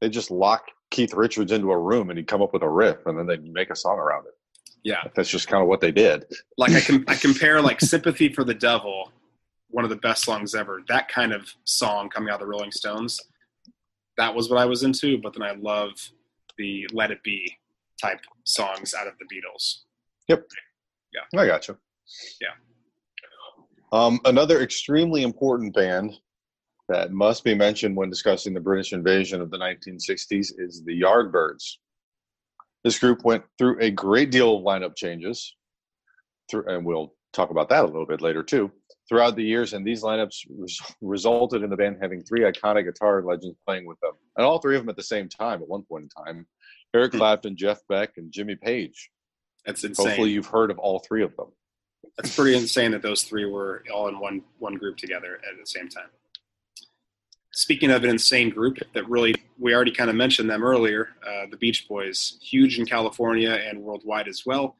they 0.01 0.09
just 0.09 0.31
lock 0.31 0.65
Keith 0.91 1.13
Richards 1.13 1.51
into 1.51 1.71
a 1.71 1.77
room 1.77 2.09
and 2.09 2.17
he'd 2.17 2.27
come 2.27 2.41
up 2.41 2.53
with 2.53 2.63
a 2.63 2.69
riff, 2.69 3.05
and 3.05 3.17
then 3.17 3.27
they'd 3.27 3.43
make 3.43 3.69
a 3.69 3.75
song 3.75 3.97
around 3.97 4.25
it. 4.27 4.33
Yeah, 4.83 5.01
That's 5.15 5.29
just 5.29 5.47
kind 5.47 5.63
of 5.63 5.67
what 5.67 5.81
they 5.81 5.91
did. 5.91 6.25
like 6.59 6.73
I 6.73 6.79
can 6.81 7.03
I 7.07 7.15
compare 7.15 7.59
like 7.61 7.81
"Sympathy 7.81 8.31
for 8.31 8.43
the 8.43 8.53
Devil," 8.53 9.11
one 9.75 9.83
of 9.83 9.89
the 9.89 9.97
best 9.97 10.23
songs 10.23 10.55
ever. 10.55 10.81
That 10.87 11.09
kind 11.09 11.33
of 11.33 11.53
song 11.65 12.07
coming 12.07 12.29
out 12.29 12.35
of 12.35 12.39
the 12.39 12.47
Rolling 12.47 12.71
Stones. 12.71 13.19
That 14.17 14.33
was 14.33 14.49
what 14.49 14.57
I 14.57 14.63
was 14.63 14.83
into, 14.83 15.17
but 15.17 15.33
then 15.33 15.43
I 15.43 15.51
love 15.51 15.91
the 16.57 16.87
"Let 16.93 17.11
It 17.11 17.21
Be" 17.23 17.57
type 18.01 18.21
songs 18.45 18.93
out 18.93 19.05
of 19.05 19.15
the 19.19 19.25
Beatles. 19.25 19.79
Yep. 20.29 20.47
Yeah. 21.13 21.41
I 21.41 21.45
got 21.45 21.67
you. 21.67 21.77
Yeah. 22.39 22.53
Um, 23.91 24.21
another 24.23 24.61
extremely 24.61 25.23
important 25.23 25.75
band 25.75 26.13
that 26.87 27.11
must 27.11 27.43
be 27.43 27.53
mentioned 27.53 27.97
when 27.97 28.09
discussing 28.09 28.53
the 28.53 28.61
British 28.61 28.93
invasion 28.93 29.41
of 29.41 29.51
the 29.51 29.57
1960s 29.57 30.53
is 30.57 30.83
the 30.85 31.01
Yardbirds. 31.01 31.63
This 32.85 32.97
group 32.97 33.25
went 33.25 33.43
through 33.57 33.81
a 33.81 33.91
great 33.91 34.31
deal 34.31 34.55
of 34.55 34.63
lineup 34.63 34.95
changes, 34.95 35.53
through, 36.49 36.65
and 36.67 36.85
we'll 36.85 37.13
talk 37.33 37.49
about 37.49 37.67
that 37.69 37.83
a 37.83 37.87
little 37.87 38.05
bit 38.05 38.21
later 38.21 38.41
too. 38.41 38.71
Throughout 39.07 39.35
the 39.35 39.43
years, 39.43 39.73
and 39.73 39.85
these 39.85 40.01
lineups 40.01 40.47
res- 40.49 40.81
resulted 40.99 41.61
in 41.61 41.69
the 41.69 41.77
band 41.77 41.97
having 42.01 42.23
three 42.23 42.41
iconic 42.41 42.85
guitar 42.85 43.21
legends 43.21 43.55
playing 43.65 43.85
with 43.85 43.99
them, 43.99 44.13
and 44.35 44.45
all 44.45 44.57
three 44.57 44.75
of 44.75 44.81
them 44.81 44.89
at 44.89 44.95
the 44.95 45.03
same 45.03 45.29
time 45.29 45.61
at 45.61 45.67
one 45.67 45.83
point 45.83 46.05
in 46.05 46.09
time: 46.25 46.47
Eric 46.95 47.11
Hmm. 47.11 47.19
Clapton, 47.19 47.55
Jeff 47.55 47.81
Beck, 47.87 48.13
and 48.17 48.31
Jimmy 48.31 48.55
Page. 48.55 49.11
That's 49.63 49.83
insane. 49.83 50.07
Hopefully, 50.07 50.31
you've 50.31 50.47
heard 50.47 50.71
of 50.71 50.79
all 50.79 50.99
three 50.99 51.21
of 51.23 51.35
them. 51.35 51.51
That's 52.17 52.35
pretty 52.35 52.57
insane 52.57 52.91
that 52.91 53.01
those 53.03 53.23
three 53.23 53.45
were 53.45 53.83
all 53.93 54.07
in 54.07 54.19
one 54.19 54.41
one 54.57 54.73
group 54.75 54.97
together 54.97 55.35
at 55.35 55.59
the 55.59 55.67
same 55.67 55.87
time. 55.87 56.09
Speaking 57.51 57.91
of 57.91 58.03
an 58.03 58.09
insane 58.09 58.49
group 58.49 58.79
that 58.93 59.07
really, 59.07 59.33
we 59.57 59.73
already 59.73 59.91
kind 59.91 60.09
of 60.09 60.15
mentioned 60.15 60.49
them 60.49 60.63
earlier, 60.63 61.09
uh, 61.25 61.45
the 61.49 61.57
Beach 61.57 61.87
Boys, 61.87 62.37
huge 62.41 62.79
in 62.79 62.85
California 62.85 63.51
and 63.51 63.81
worldwide 63.81 64.27
as 64.27 64.43
well. 64.45 64.77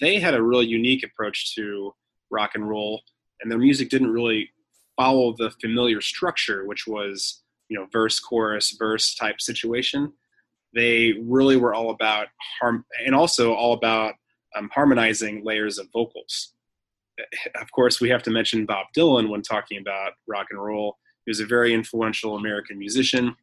They 0.00 0.18
had 0.20 0.34
a 0.34 0.42
really 0.42 0.66
unique 0.66 1.04
approach 1.04 1.54
to 1.54 1.94
rock 2.30 2.50
and 2.54 2.68
roll, 2.68 3.02
and 3.40 3.50
their 3.50 3.58
music 3.58 3.88
didn't 3.90 4.12
really 4.12 4.50
follow 4.96 5.34
the 5.36 5.50
familiar 5.60 6.00
structure, 6.00 6.66
which 6.66 6.86
was 6.86 7.42
you 7.68 7.78
know 7.78 7.86
verse, 7.92 8.18
chorus, 8.20 8.76
verse 8.78 9.14
type 9.14 9.40
situation. 9.40 10.12
They 10.74 11.14
really 11.22 11.56
were 11.56 11.74
all 11.74 11.90
about 11.90 12.28
harm, 12.60 12.84
and 13.04 13.14
also 13.14 13.54
all 13.54 13.72
about 13.72 14.14
um, 14.56 14.70
harmonizing 14.72 15.44
layers 15.44 15.78
of 15.78 15.88
vocals 15.92 16.52
of 17.60 17.70
course, 17.72 18.00
we 18.00 18.08
have 18.10 18.22
to 18.24 18.30
mention 18.30 18.66
Bob 18.66 18.86
Dylan 18.96 19.28
when 19.28 19.42
talking 19.42 19.78
about 19.78 20.12
rock 20.26 20.46
and 20.50 20.62
roll. 20.62 20.98
He 21.24 21.30
was 21.30 21.40
a 21.40 21.46
very 21.46 21.74
influential 21.74 22.36
American 22.36 22.78
musician, 22.78 23.36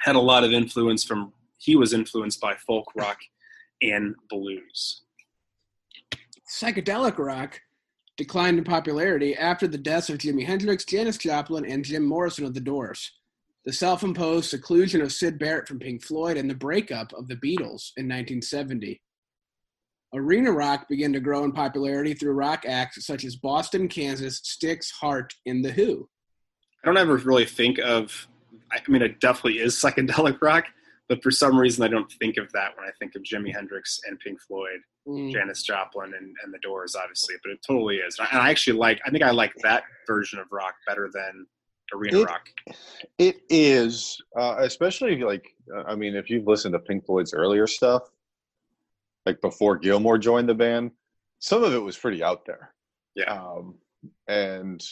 had 0.00 0.16
a 0.16 0.20
lot 0.20 0.44
of 0.44 0.52
influence 0.52 1.04
from, 1.04 1.32
he 1.58 1.76
was 1.76 1.92
influenced 1.92 2.40
by 2.40 2.54
folk 2.54 2.86
rock 2.94 3.18
and 3.82 4.14
blues. 4.28 5.02
Psychedelic 6.48 7.18
rock 7.18 7.60
declined 8.20 8.58
in 8.58 8.64
popularity 8.64 9.34
after 9.34 9.66
the 9.66 9.78
deaths 9.78 10.10
of 10.10 10.18
Jimi 10.18 10.44
Hendrix, 10.44 10.84
Janis 10.84 11.16
Joplin, 11.16 11.64
and 11.64 11.82
Jim 11.82 12.04
Morrison 12.04 12.44
of 12.44 12.52
the 12.52 12.60
Doors, 12.60 13.12
the 13.64 13.72
self 13.72 14.02
imposed 14.02 14.50
seclusion 14.50 15.00
of 15.00 15.10
Syd 15.10 15.38
Barrett 15.38 15.66
from 15.66 15.78
Pink 15.78 16.04
Floyd, 16.04 16.36
and 16.36 16.48
the 16.48 16.54
breakup 16.54 17.14
of 17.14 17.28
the 17.28 17.36
Beatles 17.36 17.92
in 17.96 18.06
1970. 18.06 19.00
arena 20.12 20.52
rock 20.52 20.86
began 20.86 21.14
to 21.14 21.20
grow 21.20 21.44
in 21.44 21.52
popularity 21.52 22.12
through 22.12 22.32
rock 22.32 22.64
acts 22.68 23.06
such 23.06 23.24
as 23.24 23.36
Boston, 23.36 23.88
Kansas, 23.88 24.42
Styx, 24.44 24.90
Heart, 24.90 25.32
and 25.46 25.64
The 25.64 25.72
Who. 25.72 26.06
I 26.84 26.88
don't 26.88 26.98
ever 26.98 27.16
really 27.16 27.46
think 27.46 27.78
of. 27.78 28.28
I 28.70 28.80
mean, 28.86 29.00
it 29.00 29.18
definitely 29.20 29.60
is 29.60 29.76
psychedelic 29.76 30.42
rock, 30.42 30.66
but 31.08 31.22
for 31.22 31.30
some 31.30 31.58
reason, 31.58 31.84
I 31.84 31.88
don't 31.88 32.12
think 32.20 32.36
of 32.36 32.52
that 32.52 32.76
when 32.76 32.86
I 32.86 32.92
think 32.98 33.14
of 33.14 33.22
Jimi 33.22 33.54
Hendrix 33.54 33.98
and 34.06 34.20
Pink 34.20 34.42
Floyd, 34.42 34.80
Mm. 35.08 35.32
Janis 35.32 35.62
Joplin, 35.62 36.12
and, 36.14 36.34
and 36.44 36.52
the 36.52 36.58
Doors, 36.58 36.94
obviously. 36.94 37.34
But 37.42 37.52
it 37.52 37.60
totally 37.66 37.96
is. 37.96 38.18
And 38.18 38.28
I, 38.28 38.30
and 38.32 38.40
I 38.42 38.50
actually 38.50 38.78
like. 38.78 39.00
I 39.06 39.10
think 39.10 39.22
I 39.22 39.30
like 39.30 39.52
that 39.62 39.84
version 40.06 40.38
of 40.38 40.46
rock 40.52 40.74
better 40.86 41.10
than 41.12 41.46
arena 41.92 42.20
It- 42.20 42.26
rock. 42.26 42.48
It 43.18 43.40
is, 43.48 44.20
uh, 44.38 44.56
especially 44.58 45.12
if 45.12 45.18
you 45.18 45.26
like. 45.26 45.46
I 45.86 45.94
mean, 45.94 46.14
if 46.14 46.28
you've 46.30 46.46
listened 46.46 46.74
to 46.74 46.78
Pink 46.78 47.06
Floyd's 47.06 47.32
earlier 47.32 47.66
stuff, 47.66 48.10
like 49.26 49.40
before 49.40 49.78
Gilmour 49.78 50.18
joined 50.18 50.48
the 50.48 50.54
band, 50.54 50.90
some 51.38 51.62
of 51.64 51.72
it 51.72 51.78
was 51.78 51.96
pretty 51.96 52.22
out 52.22 52.44
there. 52.44 52.74
Yeah. 53.14 53.32
Um, 53.32 53.76
and 54.28 54.82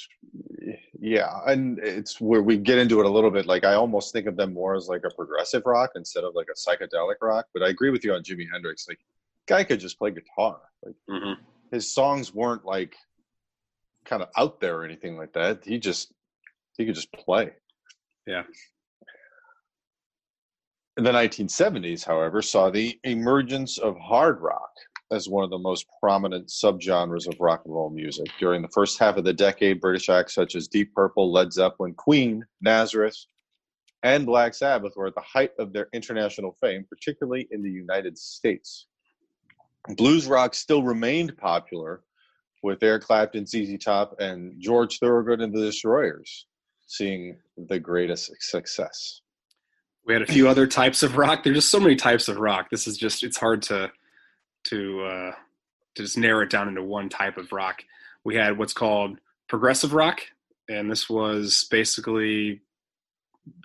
yeah, 1.01 1.39
and 1.47 1.79
it's 1.79 2.21
where 2.21 2.43
we 2.43 2.59
get 2.59 2.79
into 2.79 3.01
it 3.01 3.07
a 3.07 3.09
little 3.09 3.31
bit. 3.31 3.47
Like 3.47 3.65
I 3.65 3.75
almost 3.75 4.13
think 4.13 4.27
of 4.27 4.37
them 4.37 4.53
more 4.53 4.75
as 4.75 4.89
like 4.89 5.03
a 5.05 5.15
progressive 5.15 5.63
rock 5.65 5.91
instead 5.97 6.25
of 6.25 6.35
like 6.35 6.49
a 6.51 6.55
psychedelic 6.59 7.17
rock. 7.23 7.47
But 7.55 7.63
I 7.63 7.69
agree 7.69 7.91
with 7.91 8.05
you 8.05 8.13
on 8.15 8.23
Jimi 8.23 8.47
Hendrix. 8.51 8.87
Like, 8.89 8.99
guy 9.49 9.65
could 9.65 9.81
just 9.81 9.99
play 9.99 10.11
guitar. 10.11 10.61
Like 10.85 10.95
hmm 11.09 11.33
his 11.71 11.93
songs 11.93 12.33
weren't 12.33 12.65
like 12.65 12.97
kind 14.07 14.23
of 14.23 14.29
out 14.39 14.59
there 14.59 14.79
or 14.79 14.85
anything 14.85 15.19
like 15.19 15.33
that. 15.35 15.65
He 15.65 15.79
just 15.79 16.13
he 16.77 16.87
could 16.87 16.95
just 16.95 17.13
play. 17.13 17.51
Yeah. 18.27 18.45
In 20.97 21.05
the 21.05 21.13
1970s, 21.13 22.05
however, 22.05 22.43
saw 22.43 22.71
the 22.71 22.99
emergence 23.05 23.79
of 23.79 23.97
hard 23.99 24.41
rock 24.41 24.71
as 25.11 25.29
one 25.29 25.45
of 25.45 25.51
the 25.51 25.59
most 25.59 25.87
prominent 26.01 26.49
subgenres 26.49 27.29
of 27.29 27.41
rock 27.41 27.63
and 27.65 27.73
roll 27.73 27.89
music. 27.89 28.27
During 28.39 28.63
the 28.63 28.69
first 28.69 28.99
half 28.99 29.17
of 29.17 29.25
the 29.25 29.33
decade, 29.33 29.81
British 29.81 30.09
acts 30.09 30.35
such 30.35 30.55
as 30.55 30.69
Deep 30.69 30.93
Purple, 30.95 31.33
Led 31.33 31.53
Zeppelin, 31.53 31.95
Queen, 31.95 32.45
Nazareth, 32.61 33.17
and 34.03 34.27
Black 34.27 34.55
Sabbath 34.55 34.95
were 34.97 35.07
at 35.07 35.15
the 35.15 35.21
height 35.21 35.53
of 35.59 35.73
their 35.73 35.89
international 35.93 36.57
fame, 36.61 36.85
particularly 36.89 37.49
in 37.51 37.63
the 37.63 37.71
United 37.71 38.19
States. 38.19 38.87
Blues 39.97 40.27
rock 40.27 40.55
still 40.55 40.83
remained 40.83 41.37
popular, 41.37 42.03
with 42.63 42.83
Eric 42.83 43.05
Clapton, 43.05 43.47
ZZ 43.47 43.79
Top, 43.83 44.17
and 44.19 44.55
George 44.61 44.99
Thorogood 44.99 45.41
and 45.41 45.53
the 45.53 45.61
Destroyers 45.61 46.47
seeing 46.87 47.37
the 47.57 47.79
greatest 47.79 48.31
success. 48.41 49.21
We 50.07 50.15
had 50.15 50.23
a 50.23 50.27
few 50.27 50.49
other 50.49 50.67
types 50.67 51.03
of 51.03 51.19
rock. 51.19 51.45
There's 51.45 51.57
just 51.57 51.71
so 51.71 51.81
many 51.81 51.97
types 51.97 52.29
of 52.29 52.39
rock. 52.39 52.71
This 52.71 52.87
is 52.87 52.97
just 52.97 53.23
it's 53.23 53.37
hard 53.37 53.63
to 53.63 53.93
to 54.65 55.03
uh, 55.05 55.33
to 55.95 56.03
just 56.03 56.17
narrow 56.17 56.43
it 56.43 56.51
down 56.51 56.69
into 56.69 56.83
one 56.83 57.11
type 57.11 57.37
of 57.37 57.53
rock. 57.53 57.83
We 58.25 58.35
had 58.35 58.57
what's 58.59 58.73
called 58.73 59.19
progressive 59.49 59.93
rock, 59.93 60.21
and 60.69 60.91
this 60.91 61.11
was 61.11 61.67
basically 61.71 62.63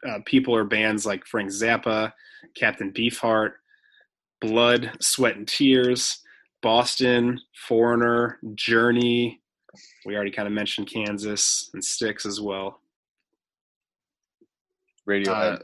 uh, 0.06 0.20
people 0.26 0.54
or 0.54 0.66
bands 0.66 1.06
like 1.06 1.26
Frank 1.26 1.50
Zappa, 1.50 2.12
Captain 2.56 2.92
Beefheart, 2.92 3.54
Blood, 4.48 4.92
Sweat 5.02 5.36
and 5.38 5.48
Tears, 5.48 6.20
Boston, 6.62 7.40
Foreigner, 7.68 8.40
Journey. 8.56 9.42
We 10.06 10.16
already 10.16 10.32
kind 10.32 10.48
of 10.48 10.54
mentioned 10.54 10.88
Kansas 10.92 11.70
and 11.74 11.84
Styx 11.84 12.26
as 12.26 12.40
well. 12.42 12.80
Radiohead 15.08 15.28
Uh, 15.28 15.60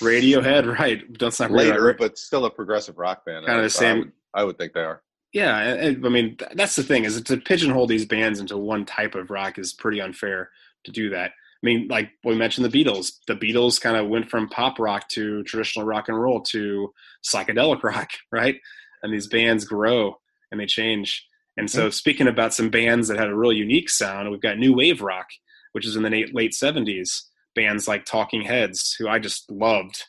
Radiohead, 0.00 0.78
right? 0.78 1.12
Don't 1.14 1.32
sound 1.32 1.52
right. 1.54 1.66
later, 1.68 1.94
but 1.98 2.18
still 2.18 2.44
a 2.44 2.50
progressive 2.50 2.98
rock 2.98 3.24
band. 3.24 3.46
Kinda 3.46 3.62
the 3.62 3.70
same- 3.70 3.96
I 3.96 3.98
would, 3.98 4.12
I 4.34 4.44
would 4.44 4.58
think 4.58 4.72
they 4.72 4.80
are. 4.84 5.02
Yeah, 5.32 5.56
I 5.88 5.94
mean 5.94 6.36
that's 6.54 6.76
the 6.76 6.82
thing 6.82 7.04
is 7.04 7.20
to 7.22 7.38
pigeonhole 7.38 7.86
these 7.86 8.04
bands 8.04 8.38
into 8.38 8.58
one 8.58 8.84
type 8.84 9.14
of 9.14 9.30
rock 9.30 9.58
is 9.58 9.72
pretty 9.72 9.98
unfair 9.98 10.50
to 10.84 10.90
do 10.90 11.08
that. 11.08 11.32
I 11.62 11.66
mean, 11.66 11.88
like 11.88 12.10
we 12.24 12.34
mentioned 12.34 12.64
the 12.64 12.84
Beatles. 12.84 13.12
The 13.28 13.36
Beatles 13.36 13.80
kind 13.80 13.96
of 13.96 14.08
went 14.08 14.30
from 14.30 14.48
pop 14.48 14.78
rock 14.78 15.08
to 15.10 15.44
traditional 15.44 15.86
rock 15.86 16.08
and 16.08 16.20
roll 16.20 16.40
to 16.50 16.92
psychedelic 17.24 17.82
rock, 17.84 18.10
right? 18.32 18.56
And 19.02 19.12
these 19.12 19.28
bands 19.28 19.64
grow 19.64 20.16
and 20.50 20.60
they 20.60 20.66
change. 20.66 21.26
And 21.56 21.70
so, 21.70 21.88
mm. 21.88 21.92
speaking 21.92 22.28
about 22.28 22.54
some 22.54 22.70
bands 22.70 23.08
that 23.08 23.18
had 23.18 23.28
a 23.28 23.36
real 23.36 23.52
unique 23.52 23.90
sound, 23.90 24.30
we've 24.30 24.40
got 24.40 24.58
new 24.58 24.74
wave 24.74 25.02
rock, 25.02 25.26
which 25.72 25.86
is 25.86 25.96
in 25.96 26.02
the 26.02 26.10
late 26.10 26.34
late 26.34 26.54
seventies. 26.54 27.28
Bands 27.54 27.86
like 27.86 28.06
Talking 28.06 28.42
Heads, 28.42 28.96
who 28.98 29.08
I 29.08 29.18
just 29.18 29.50
loved. 29.50 30.04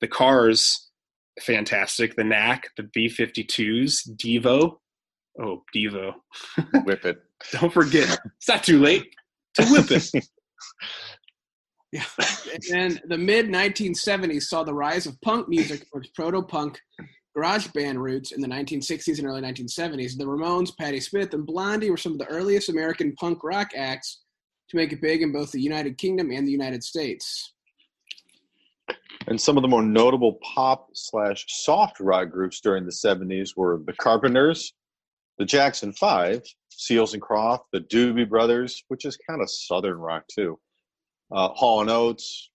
The 0.00 0.06
Cars, 0.06 0.88
fantastic. 1.40 2.14
The 2.14 2.22
Knack, 2.22 2.68
the 2.76 2.84
B52s, 2.84 4.08
Devo. 4.16 4.76
Oh, 5.40 5.64
Devo. 5.74 6.14
Whip 6.84 7.04
it. 7.04 7.18
Don't 7.52 7.72
forget, 7.72 8.18
it's 8.36 8.48
not 8.48 8.62
too 8.62 8.80
late 8.80 9.12
to 9.54 9.66
whip 9.66 9.90
it. 9.90 10.10
Yeah. 11.92 12.04
and 12.52 12.62
then 12.68 13.00
the 13.08 13.16
mid 13.16 13.46
1970s 13.46 14.42
saw 14.42 14.64
the 14.64 14.74
rise 14.74 15.06
of 15.06 15.20
punk 15.20 15.48
music 15.48 15.88
towards 15.92 16.08
proto 16.10 16.42
punk 16.42 16.80
garage 17.34 17.68
band 17.68 18.02
roots 18.02 18.32
in 18.32 18.40
the 18.40 18.48
1960s 18.48 19.18
and 19.18 19.26
early 19.26 19.42
1970s. 19.42 20.16
The 20.16 20.24
Ramones, 20.24 20.76
Patti 20.76 21.00
Smith, 21.00 21.34
and 21.34 21.46
Blondie 21.46 21.90
were 21.90 21.96
some 21.96 22.12
of 22.12 22.18
the 22.18 22.26
earliest 22.26 22.70
American 22.70 23.14
punk 23.16 23.44
rock 23.44 23.68
acts 23.76 24.22
to 24.70 24.76
make 24.76 24.92
it 24.92 25.02
big 25.02 25.22
in 25.22 25.32
both 25.32 25.52
the 25.52 25.60
United 25.60 25.98
Kingdom 25.98 26.30
and 26.30 26.46
the 26.46 26.52
United 26.52 26.82
States. 26.82 27.52
And 29.28 29.40
some 29.40 29.56
of 29.56 29.62
the 29.62 29.68
more 29.68 29.82
notable 29.82 30.38
pop 30.54 30.88
slash 30.94 31.44
soft 31.48 32.00
rock 32.00 32.30
groups 32.30 32.60
during 32.60 32.84
the 32.84 32.92
70s 32.92 33.56
were 33.56 33.80
the 33.84 33.92
Carpenters, 33.94 34.72
the 35.38 35.44
Jackson 35.44 35.92
Five, 35.92 36.42
Seals 36.70 37.14
and 37.14 37.22
Croft, 37.22 37.64
the 37.72 37.80
Doobie 37.80 38.28
Brothers, 38.28 38.82
which 38.88 39.04
is 39.04 39.18
kind 39.28 39.40
of 39.40 39.50
southern 39.50 39.98
rock 39.98 40.24
too, 40.28 40.58
uh, 41.32 41.48
Hall 41.48 41.80
and 41.80 41.90
Oates, 41.90 42.50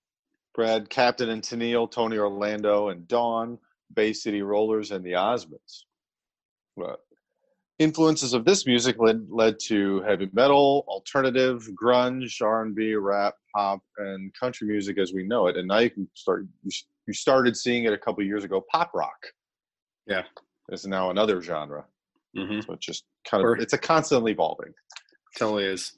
Brad 0.54 0.90
Captain 0.90 1.30
and 1.30 1.42
Tennille, 1.42 1.90
Tony 1.90 2.18
Orlando 2.18 2.90
and 2.90 3.08
Dawn, 3.08 3.58
Bay 3.94 4.14
City 4.14 4.42
Rollers, 4.42 4.92
and 4.92 5.04
the 5.04 5.14
Osmonds. 5.14 5.84
But 6.76 7.00
influences 7.80 8.34
of 8.34 8.46
this 8.46 8.66
music 8.66 8.98
led, 9.00 9.26
led 9.30 9.60
to 9.60 10.02
heavy 10.02 10.30
metal, 10.34 10.86
alternative, 10.88 11.68
grunge, 11.82 12.42
R&B, 12.42 12.96
rap, 12.96 13.36
pop, 13.56 13.82
and 13.98 14.32
country 14.34 14.68
music 14.68 14.98
as 14.98 15.14
we 15.14 15.24
know 15.24 15.48
it. 15.48 15.58
And 15.58 15.68
now 15.68 15.80
you 15.80 15.90
can 15.90 16.08
start. 16.14 16.46
You, 16.64 16.72
started 17.14 17.58
seeing 17.58 17.84
it 17.84 17.92
a 17.92 17.98
couple 17.98 18.24
years 18.24 18.46
ago. 18.46 18.64
Pop 18.72 18.92
rock. 18.94 19.20
Yeah. 20.08 20.24
is 20.70 20.88
now 20.88 21.10
another 21.10 21.42
genre. 21.42 21.84
Hmm 22.36 22.60
So 22.62 22.74
it's 22.74 22.86
just 22.86 23.04
kind 23.30 23.42
of 23.44 23.50
Or- 23.50 23.58
it's 23.58 23.74
a 23.74 23.78
constantly 23.78 24.32
evolving. 24.32 24.74
Totally 25.38 25.66
is. 25.66 25.94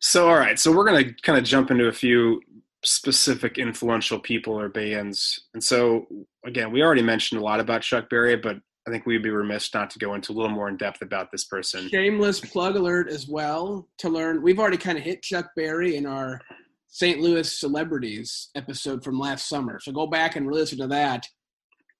So, 0.00 0.28
all 0.28 0.36
right. 0.36 0.58
So, 0.58 0.70
we're 0.70 0.84
going 0.84 1.04
to 1.04 1.12
kind 1.22 1.38
of 1.38 1.44
jump 1.44 1.70
into 1.70 1.86
a 1.86 1.92
few 1.92 2.40
specific 2.84 3.58
influential 3.58 4.20
people 4.20 4.58
or 4.58 4.68
bands. 4.68 5.48
And 5.54 5.62
so, 5.64 6.06
again, 6.46 6.70
we 6.70 6.82
already 6.82 7.02
mentioned 7.02 7.40
a 7.40 7.44
lot 7.44 7.58
about 7.58 7.82
Chuck 7.82 8.08
Berry, 8.08 8.36
but 8.36 8.56
I 8.86 8.90
think 8.90 9.06
we'd 9.06 9.22
be 9.22 9.30
remiss 9.30 9.74
not 9.74 9.90
to 9.90 9.98
go 9.98 10.14
into 10.14 10.32
a 10.32 10.34
little 10.34 10.50
more 10.50 10.68
in 10.68 10.76
depth 10.76 11.02
about 11.02 11.30
this 11.32 11.44
person. 11.44 11.88
Shameless 11.88 12.40
plug 12.40 12.76
alert 12.76 13.08
as 13.10 13.26
well 13.28 13.88
to 13.98 14.08
learn. 14.08 14.40
We've 14.42 14.58
already 14.60 14.76
kind 14.76 14.96
of 14.96 15.04
hit 15.04 15.22
Chuck 15.22 15.50
Berry 15.56 15.96
in 15.96 16.06
our 16.06 16.40
St. 16.86 17.20
Louis 17.20 17.52
celebrities 17.58 18.48
episode 18.54 19.02
from 19.04 19.18
last 19.18 19.48
summer. 19.48 19.78
So 19.82 19.92
go 19.92 20.06
back 20.06 20.36
and 20.36 20.50
listen 20.50 20.78
to 20.78 20.86
that 20.86 21.26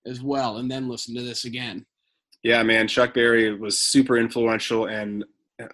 as 0.07 0.23
well 0.23 0.59
and 0.59 0.71
then 0.71 0.89
listen 0.89 1.15
to 1.17 1.23
this 1.23 1.45
again. 1.45 1.85
Yeah, 2.43 2.63
man. 2.63 2.89
Chuck 2.89 3.15
Berry 3.15 3.55
was 3.55 3.79
super 3.79 4.17
influential, 4.17 4.87
and 4.87 5.25
uh, 5.61 5.67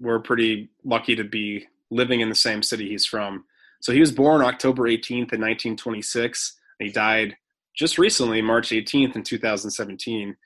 we're 0.00 0.20
pretty 0.20 0.70
lucky 0.84 1.16
to 1.16 1.24
be 1.24 1.66
living 1.90 2.20
in 2.20 2.28
the 2.28 2.34
same 2.34 2.62
city 2.62 2.88
he's 2.88 3.06
from. 3.06 3.44
So 3.80 3.92
he 3.92 4.00
was 4.00 4.12
born 4.12 4.42
October 4.42 4.84
18th 4.84 5.32
in 5.32 5.40
1926. 5.40 6.58
And 6.78 6.86
he 6.86 6.92
died 6.92 7.36
just 7.74 7.98
recently, 7.98 8.42
March 8.42 8.70
18th 8.70 9.16
in 9.16 9.22
2017. 9.22 10.36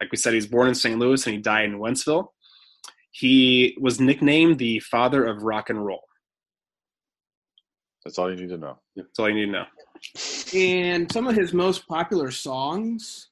Like 0.00 0.10
we 0.10 0.16
said, 0.16 0.34
he's 0.34 0.46
born 0.46 0.68
in 0.68 0.74
St. 0.74 0.98
Louis 0.98 1.24
and 1.26 1.36
he 1.36 1.40
died 1.40 1.66
in 1.66 1.78
Wentzville. 1.78 2.28
He 3.12 3.76
was 3.80 4.00
nicknamed 4.00 4.58
the 4.58 4.80
father 4.80 5.24
of 5.24 5.42
rock 5.42 5.70
and 5.70 5.84
roll. 5.84 6.04
That's 8.04 8.18
all 8.18 8.30
you 8.30 8.36
need 8.36 8.48
to 8.48 8.56
know. 8.56 8.78
That's 8.96 9.18
all 9.18 9.28
you 9.28 9.34
need 9.34 9.46
to 9.46 9.52
know. 9.52 9.64
And 10.54 11.10
some 11.12 11.26
of 11.26 11.36
his 11.36 11.52
most 11.52 11.86
popular 11.86 12.30
songs 12.30 13.28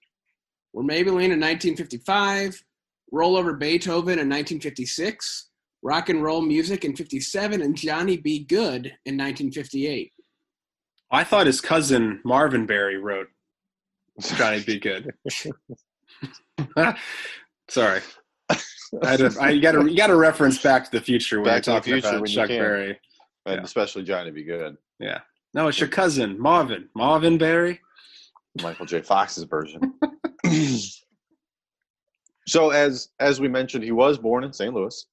were 0.78 0.84
Maybelline 0.84 1.32
in 1.32 1.40
1955, 1.40 2.62
Roll 3.10 3.36
Over 3.36 3.54
Beethoven 3.54 4.12
in 4.20 4.28
1956, 4.28 5.48
Rock 5.82 6.08
and 6.08 6.22
Roll 6.22 6.40
Music 6.40 6.84
in 6.84 6.94
57, 6.94 7.60
and 7.62 7.76
Johnny 7.76 8.16
B. 8.16 8.44
Goode 8.44 8.86
in 9.04 9.16
1958. 9.16 10.12
I 11.10 11.24
thought 11.24 11.46
his 11.46 11.60
cousin 11.60 12.20
Marvin 12.24 12.64
Berry 12.64 12.96
wrote 12.96 13.26
Johnny 14.20 14.62
B. 14.62 14.78
Goode. 14.78 15.10
Sorry. 17.68 18.00
I, 18.48 18.56
had 19.10 19.18
to, 19.18 19.36
I 19.40 19.50
you 19.50 19.60
got 19.60 19.72
to 19.72 19.86
you 19.90 19.96
got 19.96 20.06
to 20.06 20.16
reference 20.16 20.62
Back 20.62 20.84
to 20.84 20.90
the 20.92 21.00
Future 21.00 21.40
when 21.40 21.50
Back 21.50 21.62
to 21.64 21.72
you're 21.72 21.80
the 21.80 21.80
talking 21.80 21.92
Future 22.02 22.16
about 22.16 22.28
Chuck 22.28 22.48
can. 22.48 22.58
Berry. 22.58 23.00
And 23.46 23.56
Yeah. 23.56 23.62
especially 23.62 24.04
Johnny 24.04 24.30
B. 24.30 24.44
Goode. 24.44 24.76
Yeah. 25.00 25.20
No, 25.54 25.66
it's 25.68 25.80
your 25.80 25.88
cousin 25.88 26.38
Marvin. 26.40 26.88
Marvin 26.94 27.36
Berry. 27.36 27.80
Michael 28.62 28.86
J. 28.86 29.02
Fox's 29.02 29.44
version. 29.44 29.80
So 32.48 32.70
as 32.70 33.10
as 33.20 33.40
we 33.42 33.48
mentioned, 33.48 33.84
he 33.84 33.92
was 33.92 34.16
born 34.16 34.42
in 34.42 34.54
St. 34.54 34.72
Louis. 34.72 35.06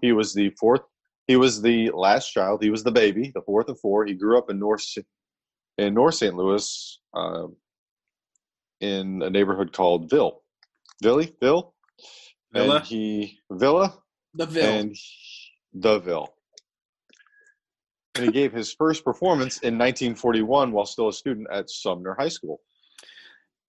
He 0.00 0.12
was 0.12 0.32
the 0.32 0.50
fourth. 0.50 0.82
He 1.26 1.34
was 1.34 1.60
the 1.60 1.90
last 1.90 2.30
child. 2.30 2.62
He 2.62 2.70
was 2.70 2.84
the 2.84 2.92
baby, 2.92 3.32
the 3.34 3.42
fourth 3.42 3.68
of 3.68 3.80
four. 3.80 4.06
He 4.06 4.14
grew 4.14 4.38
up 4.38 4.50
in 4.50 4.60
North 4.60 4.84
in 5.78 5.94
North 5.94 6.14
St. 6.14 6.34
Louis, 6.34 7.00
uh, 7.12 7.46
in 8.80 9.20
a 9.22 9.30
neighborhood 9.30 9.72
called 9.72 10.08
Ville. 10.10 10.42
Ville, 11.02 11.26
Ville, 11.40 11.74
Villa? 12.52 12.76
And 12.76 12.84
he 12.84 13.38
Villa 13.50 13.94
The 14.34 14.46
Ville. 14.46 14.64
and 14.64 14.96
the 15.72 15.98
Ville. 15.98 16.34
And 18.14 18.26
he 18.26 18.30
gave 18.32 18.52
his 18.52 18.72
first 18.72 19.04
performance 19.04 19.58
in 19.58 19.74
1941 19.74 20.70
while 20.70 20.86
still 20.86 21.08
a 21.08 21.12
student 21.12 21.48
at 21.50 21.68
Sumner 21.68 22.14
High 22.18 22.28
School. 22.28 22.60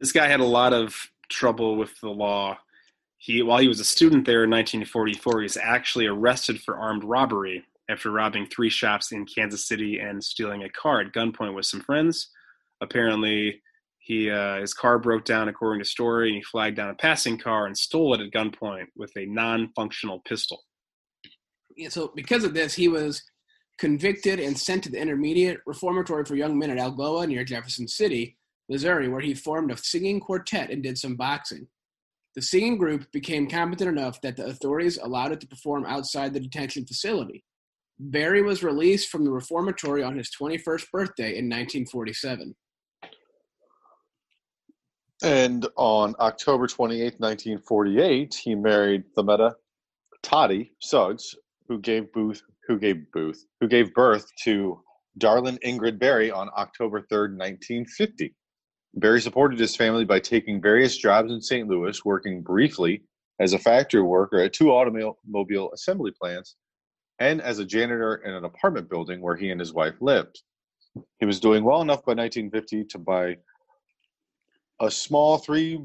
This 0.01 0.11
guy 0.11 0.27
had 0.27 0.39
a 0.39 0.45
lot 0.45 0.73
of 0.73 0.95
trouble 1.29 1.77
with 1.77 1.97
the 2.01 2.09
law. 2.09 2.57
He, 3.19 3.43
while 3.43 3.59
he 3.59 3.67
was 3.67 3.79
a 3.79 3.85
student 3.85 4.25
there 4.25 4.43
in 4.43 4.49
1944, 4.49 5.39
he 5.39 5.43
was 5.43 5.57
actually 5.57 6.07
arrested 6.07 6.59
for 6.59 6.75
armed 6.75 7.03
robbery 7.03 7.63
after 7.87 8.09
robbing 8.09 8.47
three 8.47 8.69
shops 8.69 9.11
in 9.11 9.27
Kansas 9.27 9.67
City 9.67 9.99
and 9.99 10.23
stealing 10.23 10.63
a 10.63 10.69
car 10.69 11.01
at 11.01 11.13
gunpoint 11.13 11.53
with 11.53 11.67
some 11.67 11.81
friends. 11.81 12.29
Apparently, 12.81 13.61
he 13.99 14.31
uh, 14.31 14.59
his 14.59 14.73
car 14.73 14.97
broke 14.97 15.23
down, 15.23 15.47
according 15.47 15.83
to 15.83 15.87
story, 15.87 16.29
and 16.29 16.37
he 16.37 16.41
flagged 16.41 16.77
down 16.77 16.89
a 16.89 16.95
passing 16.95 17.37
car 17.37 17.67
and 17.67 17.77
stole 17.77 18.15
it 18.15 18.21
at 18.21 18.31
gunpoint 18.31 18.87
with 18.95 19.15
a 19.15 19.27
non-functional 19.27 20.21
pistol. 20.21 20.63
Yeah, 21.77 21.89
so 21.89 22.11
because 22.15 22.43
of 22.43 22.55
this, 22.55 22.73
he 22.73 22.87
was 22.87 23.21
convicted 23.77 24.39
and 24.39 24.57
sent 24.57 24.83
to 24.83 24.89
the 24.89 24.99
Intermediate 24.99 25.59
Reformatory 25.67 26.25
for 26.25 26.35
Young 26.35 26.57
Men 26.57 26.71
at 26.71 26.79
Algoa 26.79 27.27
near 27.27 27.43
Jefferson 27.43 27.87
City, 27.87 28.37
Missouri, 28.71 29.09
where 29.09 29.19
he 29.19 29.33
formed 29.33 29.69
a 29.69 29.77
singing 29.77 30.21
quartet 30.21 30.69
and 30.69 30.81
did 30.81 30.97
some 30.97 31.17
boxing. 31.17 31.67
The 32.35 32.41
singing 32.41 32.77
group 32.77 33.11
became 33.11 33.49
competent 33.49 33.89
enough 33.89 34.21
that 34.21 34.37
the 34.37 34.45
authorities 34.45 34.97
allowed 34.97 35.33
it 35.33 35.41
to 35.41 35.47
perform 35.47 35.85
outside 35.85 36.33
the 36.33 36.39
detention 36.39 36.85
facility. 36.85 37.43
Berry 37.99 38.41
was 38.41 38.63
released 38.63 39.09
from 39.09 39.25
the 39.25 39.31
reformatory 39.31 40.03
on 40.03 40.17
his 40.17 40.29
21st 40.41 40.89
birthday 40.89 41.37
in 41.37 41.49
1947. 41.49 42.55
And 45.21 45.67
on 45.75 46.15
October 46.19 46.65
28, 46.65 47.19
1948, 47.19 48.33
he 48.33 48.55
married 48.55 49.03
Themetta 49.17 49.53
Toddy 50.23 50.71
Suggs, 50.79 51.35
who 51.67 51.77
gave 51.79 52.11
Booth 52.13 52.41
who 52.67 52.79
gave 52.79 53.11
Booth 53.11 53.45
who 53.59 53.67
gave 53.67 53.93
birth 53.93 54.25
to 54.43 54.81
Darlin 55.17 55.59
Ingrid 55.65 55.99
Berry 55.99 56.31
on 56.31 56.49
October 56.55 57.01
3rd, 57.01 57.37
1950. 57.37 58.33
Berry 58.95 59.21
supported 59.21 59.59
his 59.59 59.75
family 59.75 60.05
by 60.05 60.19
taking 60.19 60.61
various 60.61 60.97
jobs 60.97 61.31
in 61.31 61.41
St. 61.41 61.67
Louis, 61.67 62.03
working 62.03 62.41
briefly 62.41 63.03
as 63.39 63.53
a 63.53 63.59
factory 63.59 64.01
worker 64.01 64.39
at 64.39 64.53
two 64.53 64.71
automobile 64.71 65.71
assembly 65.73 66.11
plants 66.11 66.55
and 67.19 67.41
as 67.41 67.59
a 67.59 67.65
janitor 67.65 68.15
in 68.25 68.33
an 68.33 68.45
apartment 68.45 68.89
building 68.89 69.21
where 69.21 69.35
he 69.35 69.49
and 69.49 69.59
his 69.59 69.73
wife 69.73 69.95
lived. 70.01 70.41
He 71.19 71.25
was 71.25 71.39
doing 71.39 71.63
well 71.63 71.81
enough 71.81 72.03
by 72.05 72.13
1950 72.13 72.85
to 72.85 72.97
buy 72.99 73.37
a 74.81 74.91
small 74.91 75.37
three 75.37 75.79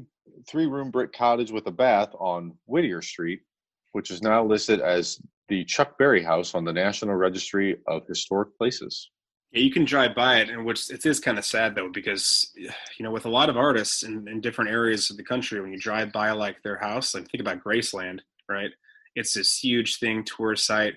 three 0.47 0.65
room 0.65 0.91
brick 0.91 1.13
cottage 1.13 1.51
with 1.51 1.67
a 1.67 1.71
bath 1.71 2.13
on 2.19 2.53
Whittier 2.65 3.01
Street, 3.01 3.41
which 3.93 4.11
is 4.11 4.21
now 4.21 4.43
listed 4.43 4.81
as 4.81 5.21
the 5.47 5.63
Chuck 5.65 5.97
Berry 5.97 6.21
House 6.21 6.53
on 6.53 6.65
the 6.65 6.73
National 6.73 7.15
Registry 7.15 7.77
of 7.87 8.05
Historic 8.07 8.57
Places. 8.57 9.09
Yeah, 9.51 9.61
you 9.61 9.71
can 9.71 9.85
drive 9.85 10.13
by 10.13 10.39
it, 10.39 10.49
and 10.49 10.65
which 10.65 10.89
it 10.89 11.05
is 11.05 11.19
kind 11.19 11.37
of 11.37 11.45
sad 11.45 11.75
though, 11.75 11.89
because 11.89 12.51
you 12.55 13.03
know, 13.03 13.11
with 13.11 13.25
a 13.25 13.29
lot 13.29 13.49
of 13.49 13.57
artists 13.57 14.03
in, 14.03 14.27
in 14.27 14.41
different 14.41 14.71
areas 14.71 15.09
of 15.09 15.17
the 15.17 15.23
country, 15.23 15.61
when 15.61 15.71
you 15.71 15.79
drive 15.79 16.11
by 16.11 16.31
like 16.31 16.61
their 16.63 16.77
house, 16.77 17.13
like 17.15 17.29
think 17.29 17.41
about 17.41 17.63
Graceland, 17.63 18.19
right? 18.49 18.71
It's 19.15 19.33
this 19.33 19.57
huge 19.57 19.99
thing, 19.99 20.23
tourist 20.25 20.65
site, 20.65 20.95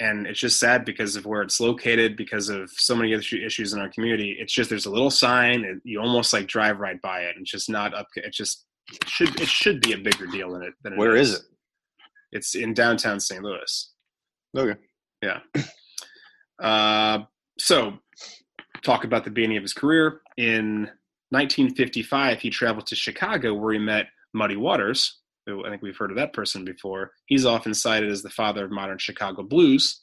and 0.00 0.26
it's 0.26 0.40
just 0.40 0.58
sad 0.58 0.84
because 0.84 1.16
of 1.16 1.26
where 1.26 1.42
it's 1.42 1.60
located, 1.60 2.16
because 2.16 2.48
of 2.48 2.70
so 2.70 2.94
many 2.94 3.14
other 3.14 3.22
issues 3.44 3.72
in 3.72 3.80
our 3.80 3.90
community. 3.90 4.36
It's 4.38 4.52
just 4.52 4.70
there's 4.70 4.86
a 4.86 4.90
little 4.90 5.10
sign, 5.10 5.64
and 5.64 5.80
you 5.84 6.00
almost 6.00 6.32
like 6.32 6.48
drive 6.48 6.80
right 6.80 7.00
by 7.02 7.20
it, 7.20 7.36
and 7.36 7.42
it's 7.42 7.50
just 7.50 7.70
not 7.70 7.94
up. 7.94 8.08
It 8.16 8.32
just 8.32 8.64
it 8.90 9.06
should 9.08 9.38
it 9.40 9.48
should 9.48 9.80
be 9.82 9.92
a 9.92 9.98
bigger 9.98 10.26
deal 10.26 10.52
than 10.52 10.62
it. 10.62 10.72
Than 10.82 10.94
it 10.94 10.98
Where 10.98 11.14
is 11.14 11.34
it? 11.34 11.42
It's 12.32 12.54
in 12.54 12.72
downtown 12.72 13.20
St. 13.20 13.42
Louis. 13.42 13.90
Okay. 14.56 14.80
Yeah. 15.22 15.40
Uh, 16.62 17.24
so, 17.62 17.96
talk 18.82 19.04
about 19.04 19.22
the 19.22 19.30
beginning 19.30 19.56
of 19.56 19.62
his 19.62 19.72
career. 19.72 20.20
In 20.36 20.90
1955, 21.30 22.40
he 22.40 22.50
traveled 22.50 22.88
to 22.88 22.96
Chicago 22.96 23.54
where 23.54 23.72
he 23.72 23.78
met 23.78 24.06
Muddy 24.34 24.56
Waters, 24.56 25.20
who 25.46 25.64
I 25.64 25.70
think 25.70 25.80
we've 25.80 25.96
heard 25.96 26.10
of 26.10 26.16
that 26.16 26.32
person 26.32 26.64
before. 26.64 27.12
He's 27.26 27.46
often 27.46 27.72
cited 27.72 28.10
as 28.10 28.22
the 28.22 28.30
father 28.30 28.64
of 28.64 28.72
modern 28.72 28.98
Chicago 28.98 29.44
blues. 29.44 30.02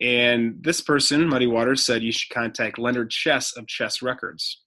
And 0.00 0.62
this 0.62 0.80
person, 0.80 1.26
Muddy 1.26 1.48
Waters, 1.48 1.84
said 1.84 2.04
you 2.04 2.12
should 2.12 2.32
contact 2.32 2.78
Leonard 2.78 3.10
Chess 3.10 3.56
of 3.56 3.66
Chess 3.66 4.00
Records. 4.00 4.60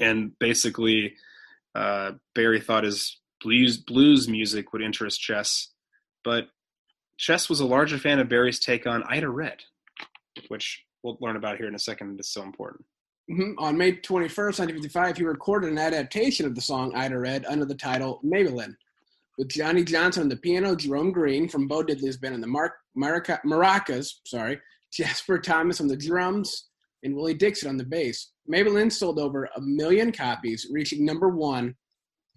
And 0.00 0.36
basically, 0.40 1.14
uh, 1.76 2.14
Berry 2.34 2.60
thought 2.60 2.82
his 2.82 3.20
blues 3.40 3.76
blues 3.76 4.28
music 4.28 4.72
would 4.72 4.82
interest 4.82 5.20
Chess, 5.20 5.68
but 6.24 6.48
Chess 7.16 7.48
was 7.48 7.60
a 7.60 7.66
larger 7.66 7.96
fan 7.96 8.18
of 8.18 8.28
Berry's 8.28 8.58
take 8.58 8.88
on 8.88 9.04
Ida 9.04 9.28
Red, 9.28 9.58
which 10.48 10.85
we'll 11.06 11.16
learn 11.20 11.36
about 11.36 11.56
here 11.58 11.68
in 11.68 11.74
a 11.74 11.78
second. 11.78 12.18
It's 12.18 12.30
so 12.34 12.42
important. 12.42 12.84
Mhm. 13.30 13.54
On 13.58 13.76
May 13.76 13.92
21st, 13.96 14.58
1955, 14.60 15.16
he 15.16 15.24
recorded 15.24 15.70
an 15.70 15.78
adaptation 15.78 16.46
of 16.46 16.54
the 16.54 16.60
song 16.60 16.94
Ida 16.94 17.18
Red 17.18 17.44
under 17.46 17.64
the 17.64 17.74
title 17.74 18.20
Maybelline. 18.24 18.74
With 19.38 19.48
Johnny 19.48 19.84
Johnson 19.84 20.22
on 20.24 20.28
the 20.28 20.36
piano, 20.36 20.74
Jerome 20.74 21.12
Green 21.12 21.48
from 21.48 21.66
Bo 21.68 21.82
Diddley's 21.82 22.16
band 22.16 22.34
on 22.34 22.40
the 22.40 22.46
Mar- 22.46 22.76
Maraca- 22.96 23.42
maracas, 23.44 24.14
sorry, 24.26 24.60
Jasper 24.92 25.38
Thomas 25.38 25.80
on 25.80 25.88
the 25.88 25.96
drums, 25.96 26.68
and 27.02 27.14
Willie 27.14 27.34
Dixon 27.34 27.68
on 27.68 27.76
the 27.76 27.84
bass. 27.84 28.32
Maybelline 28.50 28.90
sold 28.92 29.18
over 29.18 29.48
a 29.56 29.60
million 29.60 30.10
copies, 30.12 30.66
reaching 30.72 31.04
number 31.04 31.28
one 31.28 31.74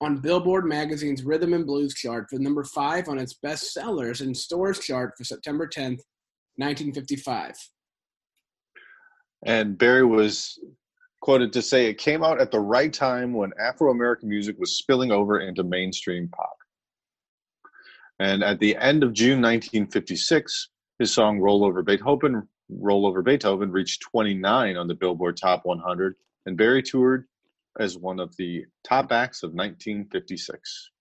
on 0.02 0.18
Billboard 0.22 0.66
magazine's 0.66 1.24
Rhythm 1.24 1.54
and 1.54 1.66
Blues 1.66 1.94
chart 1.94 2.28
for 2.30 2.38
number 2.40 2.64
five 2.64 3.08
on 3.10 3.18
its 3.20 3.34
best 3.36 3.74
sellers 3.74 4.22
and 4.22 4.36
stores 4.36 4.80
chart 4.80 5.14
for 5.18 5.24
September 5.24 5.68
10th, 5.68 6.02
1955. 6.56 7.54
And 9.44 9.78
Berry 9.78 10.06
was 10.06 10.60
quoted 11.22 11.54
to 11.54 11.62
say 11.62 11.86
it 11.86 11.98
came 11.98 12.24
out 12.24 12.42
at 12.42 12.52
the 12.52 12.60
right 12.60 12.92
time 12.92 13.34
when 13.34 13.52
Afro 13.60 13.92
American 13.92 14.30
music 14.30 14.58
was 14.58 14.78
spilling 14.78 15.12
over 15.12 15.40
into 15.40 15.64
mainstream 15.64 16.28
pop. 16.30 16.56
And 18.20 18.44
at 18.44 18.60
the 18.60 18.76
end 18.76 19.04
of 19.04 19.14
June 19.14 19.42
1956, 19.42 20.70
his 21.00 21.14
song 21.14 21.40
Roll 21.40 21.64
Over 21.64 21.82
Beethoven, 21.82 22.48
Roll 22.70 23.06
Over 23.06 23.22
Beethoven 23.22 23.72
reached 23.72 24.02
29 24.02 24.76
on 24.76 24.88
the 24.88 24.96
Billboard 24.96 25.38
Top 25.38 25.66
100, 25.66 26.16
and 26.46 26.58
Berry 26.58 26.84
toured 26.84 27.26
as 27.80 27.98
one 27.98 28.20
of 28.20 28.36
the 28.36 28.66
top 28.84 29.12
acts 29.12 29.44
of 29.44 29.52
1956. 29.52 30.92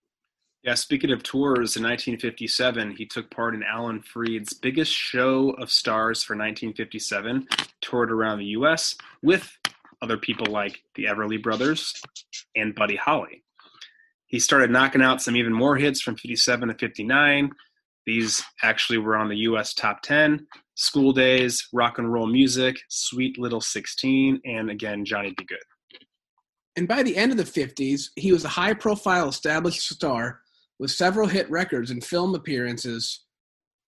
Yeah, 0.65 0.75
speaking 0.75 1.13
of 1.13 1.23
tours, 1.23 1.77
in 1.77 1.85
1957, 1.85 2.97
he 2.97 3.07
took 3.07 3.31
part 3.31 3.55
in 3.55 3.63
Alan 3.63 4.03
Freed's 4.03 4.53
biggest 4.53 4.93
show 4.93 5.51
of 5.51 5.71
stars 5.71 6.25
for 6.25 6.35
1957, 6.35 7.47
toured 7.81 8.11
around 8.11 8.39
the 8.39 8.47
U.S. 8.47 8.97
with 9.23 9.57
other 10.03 10.17
people 10.17 10.53
like 10.53 10.83
the 10.97 11.05
Everly 11.05 11.41
Brothers 11.41 11.95
and 12.57 12.75
Buddy 12.75 12.97
Holly. 12.97 13.45
He 14.27 14.41
started 14.41 14.71
knocking 14.71 15.01
out 15.01 15.23
some 15.23 15.37
even 15.37 15.53
more 15.53 15.77
hits 15.77 16.01
from 16.01 16.17
57 16.17 16.69
to 16.69 16.75
59. 16.75 17.51
These 18.05 18.43
actually 18.63 18.99
were 18.99 19.17
on 19.17 19.29
the 19.29 19.37
U.S. 19.37 19.75
top 19.75 20.03
10 20.03 20.47
School 20.75 21.13
Days, 21.13 21.69
Rock 21.73 21.99
and 21.99 22.13
Roll 22.13 22.27
Music, 22.27 22.79
Sweet 22.89 23.39
Little 23.39 23.61
16, 23.61 24.41
and 24.45 24.71
again, 24.71 25.05
Johnny 25.05 25.35
B. 25.37 25.45
Goode. 25.45 25.59
And 26.77 26.87
by 26.87 27.03
the 27.03 27.17
end 27.17 27.33
of 27.33 27.39
the 27.39 27.45
50s, 27.45 28.11
he 28.17 28.33
was 28.33 28.45
a 28.45 28.49
high 28.49 28.75
profile 28.75 29.29
established 29.29 29.89
star 29.89 30.41
with 30.79 30.91
several 30.91 31.27
hit 31.27 31.51
records 31.51 31.91
and 31.91 32.05
film 32.05 32.35
appearances 32.35 33.25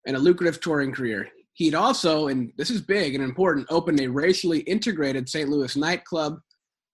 and 0.06 0.16
a 0.16 0.20
lucrative 0.20 0.60
touring 0.60 0.92
career. 0.92 1.28
He'd 1.54 1.74
also, 1.74 2.28
and 2.28 2.52
this 2.56 2.70
is 2.70 2.80
big 2.80 3.14
and 3.14 3.22
important, 3.22 3.66
opened 3.70 4.00
a 4.00 4.08
racially 4.08 4.60
integrated 4.60 5.28
St. 5.28 5.48
Louis 5.48 5.76
nightclub, 5.76 6.38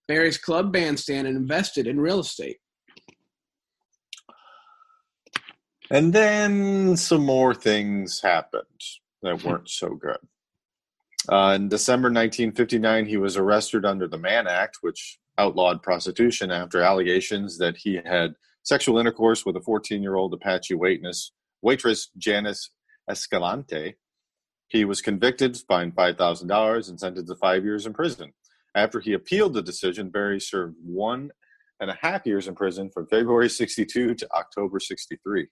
Berry's 0.09 0.39
Club 0.39 0.73
Bandstand, 0.73 1.27
and 1.27 1.37
invested 1.37 1.87
in 1.87 2.01
real 2.01 2.21
estate. 2.21 2.59
And 5.91 6.13
then 6.13 6.97
some 6.97 7.25
more 7.25 7.55
things 7.55 8.21
happened 8.21 8.65
that 9.23 9.45
weren't 9.45 9.69
so 9.69 9.91
good. 9.91 10.19
Uh, 11.29 11.55
in 11.57 11.69
December 11.69 12.07
1959, 12.07 13.07
he 13.07 13.17
was 13.17 13.37
arrested 13.37 13.85
under 13.85 14.07
the 14.07 14.19
Mann 14.19 14.47
Act, 14.47 14.79
which 14.81 15.19
outlawed 15.39 15.83
prostitution 15.83 16.51
after 16.51 16.81
allegations 16.81 17.59
that 17.59 17.77
he 17.77 18.01
had 18.05 18.35
sexual 18.67 18.99
intercourse 18.99 19.47
with 19.47 19.57
a 19.57 19.61
14 19.61 20.03
year 20.03 20.17
old 20.17 20.35
Apache 20.35 20.75
waitress, 20.75 21.33
waitress 21.63 22.11
Janice 22.19 22.71
Escalante. 23.09 23.95
He 24.69 24.85
was 24.85 25.01
convicted, 25.01 25.57
fined 25.69 25.95
$5,000, 25.95 26.89
and 26.89 26.99
sentenced 26.99 27.29
to 27.29 27.37
five 27.37 27.65
years 27.65 27.87
in 27.87 27.95
prison. 27.95 28.33
After 28.75 28.99
he 28.99 29.13
appealed 29.13 29.55
the 29.55 29.63
decision, 29.63 30.11
Berry 30.11 30.41
served 30.41 30.75
one 30.85 31.31
and 31.79 31.91
a 31.91 31.99
half 32.03 32.27
years 32.27 32.49
in 32.49 32.57
prison 32.57 32.91
from 32.91 33.07
February 33.07 33.49
62 33.49 34.15
to 34.17 34.33
October 34.35 34.81
63. 34.81 35.47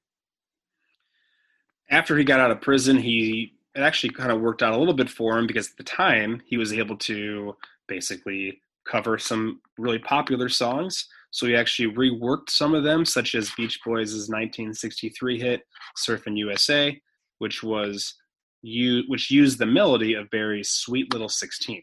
After 1.90 2.18
he 2.18 2.24
got 2.24 2.40
out 2.40 2.50
of 2.50 2.60
prison, 2.60 2.98
he 2.98 3.52
it 3.76 3.80
actually 3.80 4.10
kind 4.10 4.32
of 4.32 4.40
worked 4.40 4.62
out 4.62 4.72
a 4.72 4.76
little 4.76 4.94
bit 4.94 5.10
for 5.10 5.38
him 5.38 5.46
because 5.46 5.70
at 5.70 5.76
the 5.76 5.84
time 5.84 6.42
he 6.46 6.56
was 6.56 6.72
able 6.72 6.96
to 6.96 7.56
basically 7.88 8.60
cover 8.84 9.18
some 9.18 9.60
really 9.78 9.98
popular 9.98 10.48
songs. 10.48 11.08
So 11.34 11.46
he 11.48 11.56
actually 11.56 11.92
reworked 11.92 12.48
some 12.48 12.76
of 12.76 12.84
them, 12.84 13.04
such 13.04 13.34
as 13.34 13.50
Beach 13.56 13.80
Boys' 13.84 14.12
1963 14.12 15.40
hit 15.40 15.62
"Surfin' 15.98 16.38
USA," 16.38 17.00
which 17.38 17.60
was 17.60 18.14
you 18.62 19.02
which 19.08 19.32
used 19.32 19.58
the 19.58 19.66
melody 19.66 20.14
of 20.14 20.30
Berry's 20.30 20.70
"Sweet 20.70 21.12
Little 21.12 21.28
16." 21.28 21.82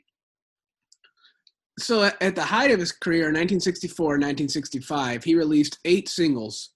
So 1.78 2.10
at 2.22 2.36
the 2.36 2.46
height 2.46 2.72
of 2.72 2.80
his 2.80 2.94
career 2.94 3.24
in 3.28 3.36
1964 3.36 4.16
and 4.16 4.24
1965, 4.24 5.26
he 5.26 5.36
released 5.36 5.80
eight 5.84 6.08
singles, 6.08 6.70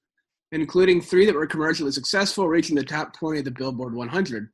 including 0.52 1.00
three 1.00 1.26
that 1.26 1.36
were 1.36 1.48
commercially 1.48 1.94
successful, 1.94 2.50
reaching 2.50 2.76
the 2.76 2.84
top 2.84 3.14
20 3.14 3.40
of 3.40 3.46
the 3.46 3.52
Billboard 3.52 3.96
100. 3.96 4.50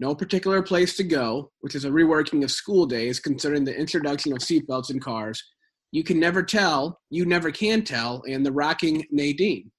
No 0.00 0.14
Particular 0.14 0.62
Place 0.62 0.96
to 0.96 1.04
Go, 1.04 1.52
which 1.60 1.74
is 1.74 1.84
a 1.84 1.90
reworking 1.90 2.42
of 2.44 2.50
School 2.50 2.86
Days 2.86 3.20
concerning 3.20 3.64
the 3.64 3.76
introduction 3.76 4.32
of 4.32 4.38
seatbelts 4.38 4.88
in 4.88 5.00
cars, 5.00 5.44
You 5.90 6.04
Can 6.04 6.20
Never 6.20 6.42
Tell, 6.42 7.00
You 7.10 7.24
Never 7.24 7.50
Can 7.50 7.82
Tell, 7.82 8.22
and 8.28 8.44
The 8.44 8.52
Rocking 8.52 9.06
Nadine. 9.10 9.70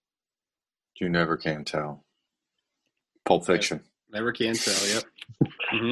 You 1.00 1.10
never 1.10 1.38
can 1.38 1.64
tell. 1.64 2.04
Pulp 3.26 3.46
Fiction. 3.46 3.82
Never 4.12 4.32
can 4.32 4.56
tell. 4.56 4.88
Yep. 4.88 5.04
hmm 5.72 5.92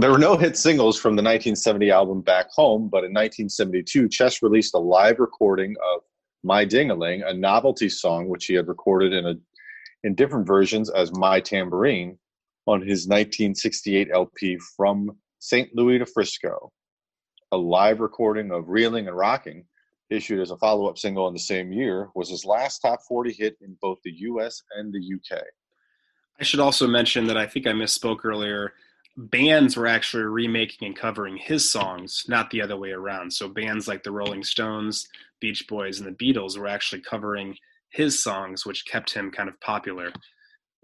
There 0.00 0.10
were 0.10 0.18
no 0.18 0.36
hit 0.36 0.56
singles 0.56 0.98
from 0.98 1.12
the 1.12 1.22
1970 1.22 1.90
album 1.90 2.20
Back 2.22 2.50
Home, 2.50 2.88
but 2.88 2.98
in 2.98 3.12
1972, 3.12 4.08
Chess 4.08 4.42
released 4.42 4.74
a 4.74 4.78
live 4.78 5.20
recording 5.20 5.76
of 5.94 6.02
My 6.42 6.66
Dingaling, 6.66 7.26
a 7.26 7.32
novelty 7.32 7.88
song 7.88 8.28
which 8.28 8.46
he 8.46 8.54
had 8.54 8.68
recorded 8.68 9.12
in 9.12 9.26
a 9.26 9.34
in 10.02 10.14
different 10.14 10.46
versions 10.46 10.90
as 10.90 11.12
My 11.12 11.40
Tambourine 11.40 12.18
on 12.66 12.80
his 12.80 13.06
1968 13.06 14.08
LP 14.12 14.58
From 14.76 15.10
St. 15.38 15.68
Louis 15.74 15.98
to 15.98 16.06
Frisco. 16.06 16.72
A 17.52 17.56
live 17.56 18.00
recording 18.00 18.52
of 18.52 18.68
Reeling 18.68 19.08
and 19.08 19.16
Rocking, 19.16 19.64
issued 20.08 20.40
as 20.40 20.50
a 20.50 20.56
follow-up 20.56 20.98
single 20.98 21.26
in 21.28 21.34
the 21.34 21.40
same 21.40 21.72
year, 21.72 22.08
was 22.14 22.28
his 22.30 22.44
last 22.44 22.78
top 22.80 23.00
40 23.08 23.32
hit 23.32 23.56
in 23.60 23.76
both 23.80 23.98
the 24.04 24.12
US 24.12 24.62
and 24.76 24.92
the 24.92 25.00
UK. 25.14 25.42
I 26.40 26.44
should 26.44 26.60
also 26.60 26.86
mention 26.86 27.26
that 27.26 27.36
I 27.36 27.46
think 27.46 27.66
I 27.66 27.72
misspoke 27.72 28.24
earlier. 28.24 28.72
Bands 29.16 29.76
were 29.76 29.86
actually 29.88 30.22
remaking 30.22 30.86
and 30.86 30.96
covering 30.96 31.36
his 31.36 31.70
songs, 31.70 32.22
not 32.28 32.50
the 32.50 32.62
other 32.62 32.76
way 32.76 32.90
around. 32.92 33.32
So 33.32 33.48
bands 33.48 33.88
like 33.88 34.02
the 34.04 34.12
Rolling 34.12 34.44
Stones, 34.44 35.06
Beach 35.40 35.66
Boys, 35.68 36.00
and 36.00 36.08
the 36.08 36.24
Beatles 36.24 36.56
were 36.56 36.68
actually 36.68 37.02
covering 37.02 37.56
his 37.90 38.22
songs, 38.22 38.64
which 38.64 38.86
kept 38.86 39.12
him 39.12 39.30
kind 39.30 39.48
of 39.48 39.60
popular 39.60 40.12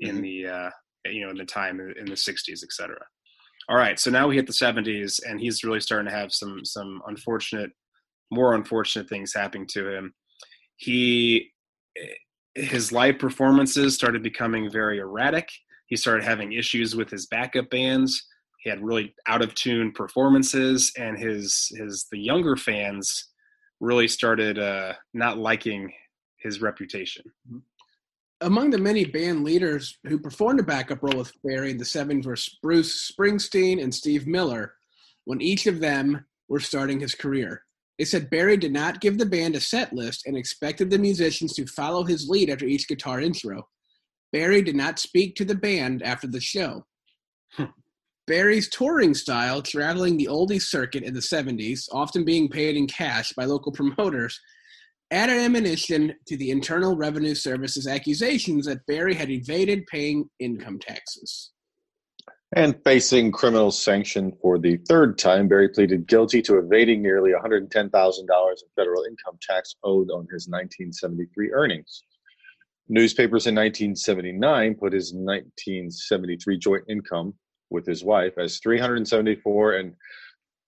in 0.01 0.19
Mhm. 0.19 0.23
the 0.23 0.47
uh, 0.49 0.71
you 1.07 1.25
know 1.25 1.31
in 1.31 1.37
the 1.37 1.45
time 1.45 1.79
in 1.81 2.07
the 2.07 2.17
60s, 2.17 2.62
etc. 2.64 2.99
All 3.69 3.77
right, 3.77 3.99
so 3.99 4.11
now 4.11 4.29
we 4.29 4.37
hit 4.37 4.47
the 4.47 4.53
70s, 4.53 5.21
and 5.29 5.41
he's 5.41 5.64
really 5.64 5.81
starting 5.81 6.09
to 6.09 6.17
have 6.17 6.33
some 6.33 6.64
some 6.64 7.03
unfortunate, 7.09 7.71
more 8.31 8.55
unfortunate 8.55 9.09
things 9.09 9.35
happening 9.35 9.67
to 9.73 9.89
him. 9.89 10.14
He 10.77 11.53
his 12.55 12.93
live 12.93 13.19
performances 13.19 13.95
started 13.95 14.23
becoming 14.23 14.71
very 14.71 14.99
erratic. 14.99 15.49
He 15.89 15.97
started 15.97 16.25
having 16.25 16.53
issues 16.53 16.97
with 16.97 17.11
his 17.11 17.27
backup 17.27 17.69
bands. 17.71 18.27
He 18.61 18.71
had 18.71 18.83
really 18.83 19.14
out 19.27 19.43
of 19.43 19.55
tune 19.55 19.93
performances, 19.93 20.93
and 20.97 21.19
his 21.19 21.71
his 21.77 22.07
the 22.12 22.21
younger 22.21 22.57
fans 22.57 23.31
really 23.81 24.09
started 24.09 24.59
uh, 24.59 24.93
not 25.12 25.39
liking 25.39 25.93
his 26.39 26.62
reputation. 26.62 27.25
Among 28.43 28.70
the 28.70 28.78
many 28.78 29.05
band 29.05 29.45
leaders 29.45 29.99
who 30.07 30.18
performed 30.18 30.61
a 30.61 30.64
backup 30.64 31.03
role 31.03 31.16
with 31.18 31.32
Berry 31.43 31.70
in 31.70 31.78
the 31.78 31.84
70s 31.84 32.26
were 32.26 32.37
Bruce 32.62 33.11
Springsteen 33.11 33.82
and 33.82 33.95
Steve 33.95 34.26
Miller, 34.26 34.74
when 35.24 35.41
each 35.41 35.66
of 35.66 35.80
them 35.80 36.26
were 36.49 36.61
starting 36.61 37.01
his 37.01 37.14
career. 37.14 37.62
They 37.99 38.05
said 38.05 38.28
Berry 38.28 38.59
did 38.59 38.72
not 38.72 39.01
give 39.01 39.16
the 39.16 39.24
band 39.24 39.57
a 39.57 39.61
set 39.61 39.93
list 39.95 40.26
and 40.26 40.37
expected 40.37 40.91
the 40.91 40.99
musicians 40.99 41.55
to 41.55 41.66
follow 41.66 42.05
his 42.05 42.28
lead 42.28 42.51
after 42.51 42.66
each 42.66 42.89
guitar 42.89 43.20
intro. 43.20 43.68
Berry 44.32 44.61
did 44.61 44.76
not 44.76 44.99
speak 44.99 45.34
to 45.37 45.45
the 45.47 45.55
band 45.55 46.03
after 46.03 46.26
the 46.26 46.41
show. 46.41 46.84
Hmm. 47.53 47.64
Berry's 48.26 48.68
touring 48.68 49.14
style, 49.14 49.62
traveling 49.62 50.16
the 50.16 50.26
oldies 50.26 50.62
circuit 50.62 51.05
in 51.05 51.14
the 51.14 51.20
70s, 51.20 51.89
often 51.93 52.24
being 52.24 52.49
paid 52.49 52.76
in 52.76 52.87
cash 52.87 53.32
by 53.32 53.45
local 53.45 53.72
promoters, 53.72 54.39
added 55.11 55.39
ammunition 55.39 56.15
to 56.27 56.37
the 56.37 56.51
Internal 56.51 56.97
Revenue 56.97 57.35
Service's 57.35 57.87
accusations 57.87 58.67
that 58.67 58.87
Berry 58.87 59.15
had 59.15 59.31
evaded 59.31 59.87
paying 59.87 60.29
income 60.39 60.79
taxes. 60.79 61.53
And 62.55 62.77
facing 62.85 63.33
criminal 63.33 63.71
sanction 63.71 64.33
for 64.41 64.59
the 64.59 64.77
third 64.89 65.19
time, 65.19 65.49
Berry 65.49 65.69
pleaded 65.69 66.07
guilty 66.07 66.41
to 66.43 66.59
evading 66.59 67.03
nearly 67.03 67.33
$110,000 67.33 67.63
in 67.71 68.69
federal 68.77 69.05
income 69.05 69.39
tax 69.43 69.75
owed 69.83 70.11
on 70.11 70.27
his 70.33 70.49
1973 70.49 71.53
earnings. 71.53 72.03
Newspapers 72.89 73.49
in 73.49 73.55
1979 73.57 74.77
put 74.77 74.93
his 74.93 75.13
1973 75.13 76.59
joint 76.59 76.85
income 76.89 77.35
with 77.71 77.85
his 77.85 78.05
wife 78.05 78.39
as 78.39 78.59
374 78.61 79.73
and 79.75 79.93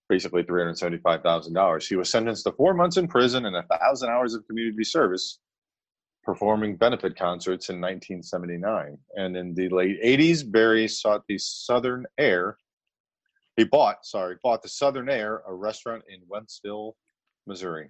basically 0.08 0.42
$375,000. 0.42 1.86
He 1.88 1.96
was 1.96 2.10
sentenced 2.10 2.44
to 2.44 2.52
four 2.52 2.74
months 2.74 2.96
in 2.96 3.08
prison 3.08 3.46
and 3.46 3.56
a 3.56 3.62
thousand 3.64 4.10
hours 4.10 4.34
of 4.34 4.46
community 4.46 4.84
service 4.84 5.38
performing 6.24 6.76
benefit 6.76 7.16
concerts 7.16 7.70
in 7.70 7.76
1979. 7.80 8.98
And 9.16 9.36
in 9.36 9.54
the 9.54 9.68
late 9.70 10.02
80s, 10.02 10.50
Berry 10.50 10.86
sought 10.88 11.22
the 11.26 11.38
Southern 11.38 12.04
Air. 12.18 12.58
He 13.56 13.64
bought, 13.64 14.04
sorry, 14.04 14.36
bought 14.42 14.62
the 14.62 14.68
Southern 14.68 15.08
Air, 15.08 15.42
a 15.46 15.54
restaurant 15.54 16.02
in 16.08 16.20
Wentzville, 16.28 16.92
Missouri. 17.46 17.88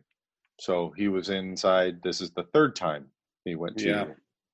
So 0.60 0.92
he 0.96 1.08
was 1.08 1.30
inside. 1.30 2.00
This 2.02 2.20
is 2.20 2.30
the 2.30 2.44
third 2.54 2.74
time 2.76 3.06
he 3.44 3.54
went 3.54 3.76
to 3.78 3.88
Yeah. 3.88 4.06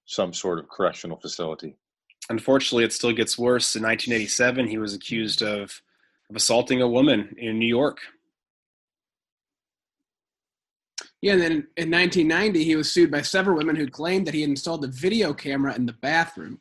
some 0.06 0.32
sort 0.32 0.58
of 0.58 0.68
correctional 0.68 1.18
facility. 1.18 1.76
Unfortunately, 2.30 2.84
it 2.84 2.92
still 2.92 3.12
gets 3.12 3.38
worse. 3.38 3.76
In 3.76 3.82
1987, 3.82 4.66
he 4.66 4.78
was 4.78 4.94
accused 4.94 5.42
of, 5.42 5.82
of 6.34 6.38
assaulting 6.38 6.82
a 6.82 6.88
woman 6.88 7.34
in 7.38 7.58
New 7.60 7.68
York. 7.68 7.98
Yeah, 11.22 11.34
and 11.34 11.40
then 11.40 11.52
in 11.76 11.90
1990, 11.90 12.64
he 12.64 12.76
was 12.76 12.92
sued 12.92 13.10
by 13.10 13.22
several 13.22 13.56
women 13.56 13.76
who 13.76 13.86
claimed 13.86 14.26
that 14.26 14.34
he 14.34 14.42
had 14.42 14.50
installed 14.50 14.84
a 14.84 14.88
video 14.88 15.32
camera 15.32 15.74
in 15.74 15.86
the 15.86 15.92
bathroom. 15.92 16.60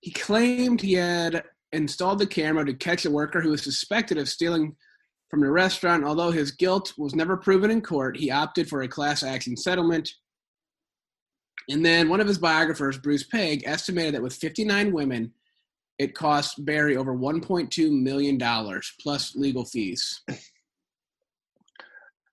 He 0.00 0.12
claimed 0.12 0.80
he 0.80 0.92
had 0.92 1.42
installed 1.72 2.18
the 2.18 2.26
camera 2.26 2.64
to 2.66 2.74
catch 2.74 3.04
a 3.04 3.10
worker 3.10 3.40
who 3.40 3.50
was 3.50 3.62
suspected 3.62 4.18
of 4.18 4.28
stealing 4.28 4.76
from 5.30 5.40
the 5.40 5.50
restaurant. 5.50 6.04
Although 6.04 6.30
his 6.30 6.52
guilt 6.52 6.92
was 6.98 7.14
never 7.14 7.36
proven 7.36 7.70
in 7.70 7.80
court, 7.80 8.16
he 8.16 8.30
opted 8.30 8.68
for 8.68 8.82
a 8.82 8.88
class 8.88 9.22
action 9.22 9.56
settlement. 9.56 10.10
And 11.68 11.84
then 11.84 12.08
one 12.08 12.20
of 12.20 12.28
his 12.28 12.38
biographers, 12.38 12.98
Bruce 12.98 13.24
Pegg, 13.24 13.62
estimated 13.64 14.14
that 14.14 14.22
with 14.22 14.34
59 14.34 14.92
women, 14.92 15.32
it 16.00 16.14
cost 16.14 16.64
Berry 16.64 16.96
over 16.96 17.14
$1.2 17.14 17.90
million 17.90 18.38
plus 19.02 19.36
legal 19.36 19.66
fees. 19.66 20.22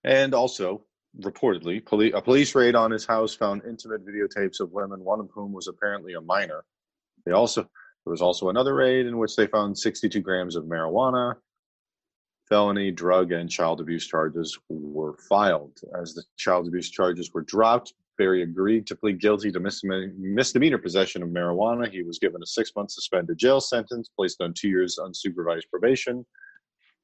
And 0.05 0.33
also, 0.33 0.85
reportedly, 1.19 1.85
poli- 1.85 2.13
a 2.13 2.21
police 2.21 2.55
raid 2.55 2.75
on 2.75 2.91
his 2.91 3.05
house 3.05 3.35
found 3.35 3.63
intimate 3.67 4.07
videotapes 4.07 4.61
of 4.61 4.71
women, 4.71 5.03
one 5.03 5.19
of 5.19 5.29
whom 5.33 5.51
was 5.51 5.67
apparently 5.67 6.13
a 6.13 6.21
minor. 6.21 6.63
They 7.25 7.33
also 7.33 7.63
there 7.63 8.11
was 8.11 8.21
also 8.21 8.47
another 8.47 8.73
raid 8.73 9.05
in 9.05 9.17
which 9.17 9.35
they 9.35 9.47
found 9.47 9.77
62 9.77 10.21
grams 10.21 10.55
of 10.55 10.63
marijuana. 10.63 11.33
Felony, 12.47 12.89
drug, 12.89 13.33
and 13.33 13.49
child 13.49 13.81
abuse 13.81 14.07
charges 14.07 14.57
were 14.69 15.17
filed. 15.27 15.77
As 16.01 16.13
the 16.13 16.23
child 16.37 16.69
abuse 16.69 16.89
charges 16.89 17.33
were 17.33 17.41
dropped, 17.41 17.93
Berry 18.17 18.41
agreed 18.43 18.87
to 18.87 18.95
plead 18.95 19.21
guilty 19.21 19.51
to 19.51 19.59
misdemeanor, 19.59 20.77
possession 20.77 21.23
of 21.23 21.29
marijuana. 21.29 21.89
He 21.89 22.03
was 22.03 22.19
given 22.19 22.41
a 22.41 22.47
six-month 22.47 22.91
suspended 22.91 23.37
jail 23.37 23.61
sentence, 23.61 24.09
placed 24.15 24.41
on 24.41 24.53
two 24.53 24.69
years 24.69 24.97
unsupervised 24.99 25.69
probation, 25.69 26.25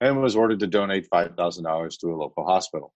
and 0.01 0.21
was 0.21 0.35
ordered 0.35 0.59
to 0.59 0.67
donate 0.67 1.07
$5,000 1.13 1.99
to 1.99 2.07
a 2.07 2.15
local 2.15 2.43
hospital. 2.45 2.93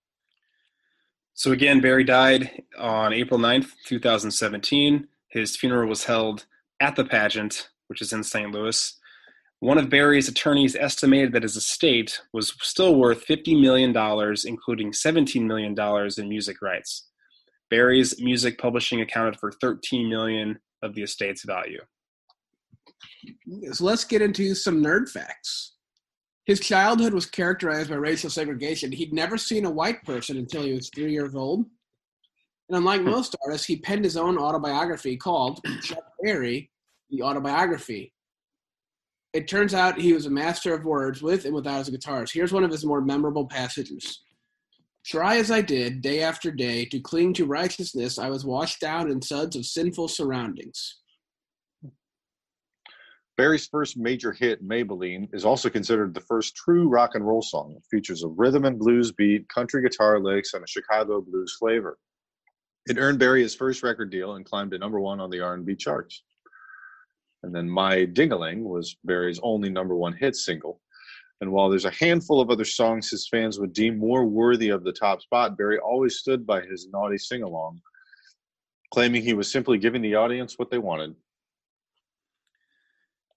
So 1.36 1.52
again, 1.52 1.80
Berry 1.80 2.04
died 2.04 2.64
on 2.80 3.14
April 3.14 3.40
9th, 3.40 3.74
2017. 3.86 5.08
His 5.30 5.56
funeral 5.56 5.88
was 5.88 6.06
held 6.06 6.48
at 6.80 6.96
the 6.96 7.06
pageant, 7.06 7.70
which 7.88 8.02
is 8.02 8.12
in 8.12 8.24
St. 8.24 8.52
Louis. 8.52 8.98
One 9.60 9.78
of 9.78 9.90
Berry's 9.90 10.28
attorneys 10.28 10.76
estimated 10.76 11.34
that 11.34 11.44
his 11.44 11.56
estate 11.56 12.22
was 12.34 12.54
still 12.62 12.96
worth 12.96 13.26
$50 13.26 13.60
million, 13.62 13.90
including 14.46 14.92
$17 14.92 15.44
million 15.44 15.76
in 16.18 16.30
music 16.30 16.62
rights. 16.62 17.08
Berry's 17.70 18.20
music 18.22 18.58
publishing 18.58 19.02
accounted 19.02 19.40
for 19.40 19.52
13 19.52 20.10
million 20.10 20.60
of 20.84 20.94
the 20.96 21.04
estate's 21.04 21.44
value. 21.44 21.82
So 23.72 23.86
let's 23.86 24.04
get 24.04 24.22
into 24.22 24.56
some 24.56 24.84
nerd 24.84 25.10
facts. 25.10 25.74
His 26.46 26.60
childhood 26.62 27.14
was 27.14 27.26
characterized 27.26 27.90
by 27.90 27.98
racial 27.98 28.30
segregation. 28.30 28.92
He'd 28.92 29.14
never 29.14 29.38
seen 29.38 29.66
a 29.66 29.70
white 29.70 30.02
person 30.04 30.38
until 30.38 30.64
he 30.64 30.74
was 30.74 30.90
three 30.96 31.12
years 31.12 31.36
old. 31.36 31.66
And 32.70 32.78
unlike 32.78 33.02
hmm. 33.02 33.10
most 33.10 33.36
artists, 33.46 33.68
he 33.68 33.78
penned 33.78 34.06
his 34.06 34.18
own 34.18 34.38
autobiography 34.38 35.18
called 35.18 35.60
Chuck 35.82 36.04
Berry, 36.24 36.72
The 37.10 37.22
Autobiography. 37.22 38.14
It 39.34 39.48
turns 39.48 39.74
out 39.74 40.00
he 40.00 40.14
was 40.14 40.26
a 40.26 40.32
master 40.32 40.74
of 40.74 40.86
words 40.86 41.22
with 41.22 41.46
and 41.46 41.54
without 41.54 41.80
his 41.80 41.90
guitars. 41.90 42.32
Here's 42.32 42.54
one 42.54 42.64
of 42.64 42.72
his 42.72 42.86
more 42.86 43.02
memorable 43.02 43.46
passages. 43.46 44.24
Try 45.08 45.38
as 45.38 45.52
I 45.52 45.62
did, 45.62 46.02
day 46.02 46.22
after 46.22 46.52
day, 46.52 46.84
to 46.84 47.00
cling 47.00 47.32
to 47.36 47.46
righteousness, 47.46 48.20
I 48.20 48.30
was 48.30 48.44
washed 48.44 48.82
down 48.82 49.10
in 49.10 49.22
suds 49.22 49.56
of 49.56 49.66
sinful 49.66 50.10
surroundings. 50.10 50.98
Berry's 53.38 53.68
first 53.68 53.96
major 53.96 54.34
hit, 54.34 54.68
Maybelline, 54.68 55.30
is 55.34 55.46
also 55.46 55.70
considered 55.70 56.14
the 56.14 56.20
first 56.20 56.58
true 56.58 56.90
rock 56.90 57.16
and 57.16 57.26
roll 57.26 57.42
song. 57.42 57.74
It 57.78 57.84
features 57.90 58.24
a 58.24 58.28
rhythm 58.28 58.66
and 58.66 58.78
blues 58.78 59.14
beat, 59.14 59.48
country 59.48 59.82
guitar 59.82 60.20
licks, 60.20 60.54
and 60.54 60.64
a 60.66 60.68
Chicago 60.68 61.22
blues 61.22 61.56
flavor. 61.58 61.98
It 62.88 62.98
earned 62.98 63.20
Berry 63.20 63.44
his 63.44 63.56
first 63.56 63.84
record 63.84 64.12
deal 64.12 64.36
and 64.36 64.44
climbed 64.44 64.72
to 64.72 64.78
number 64.78 65.00
one 65.00 65.22
on 65.22 65.30
the 65.30 65.40
R&B 65.40 65.76
charts. 65.76 66.22
And 67.44 67.56
then 67.56 67.70
My 67.70 68.06
Dingaling 68.08 68.64
was 68.64 68.98
Berry's 69.06 69.40
only 69.42 69.70
number 69.70 69.96
one 69.96 70.12
hit 70.12 70.36
single. 70.36 70.82
And 71.40 71.52
while 71.52 71.70
there's 71.70 71.86
a 71.86 71.92
handful 71.92 72.42
of 72.42 72.50
other 72.50 72.66
songs 72.66 73.10
his 73.10 73.28
fans 73.28 73.60
would 73.60 73.74
deem 73.74 73.98
more 74.00 74.26
worthy 74.26 74.70
of 74.70 74.84
the 74.84 74.92
top 74.92 75.22
spot, 75.22 75.58
Berry 75.58 75.78
always 75.78 76.18
stood 76.18 76.48
by 76.48 76.62
his 76.62 76.88
naughty 76.92 77.18
sing 77.18 77.44
along, 77.44 77.80
claiming 78.92 79.22
he 79.22 79.34
was 79.34 79.52
simply 79.52 79.78
giving 79.78 80.02
the 80.02 80.16
audience 80.16 80.58
what 80.58 80.72
they 80.72 80.80
wanted. 80.80 81.16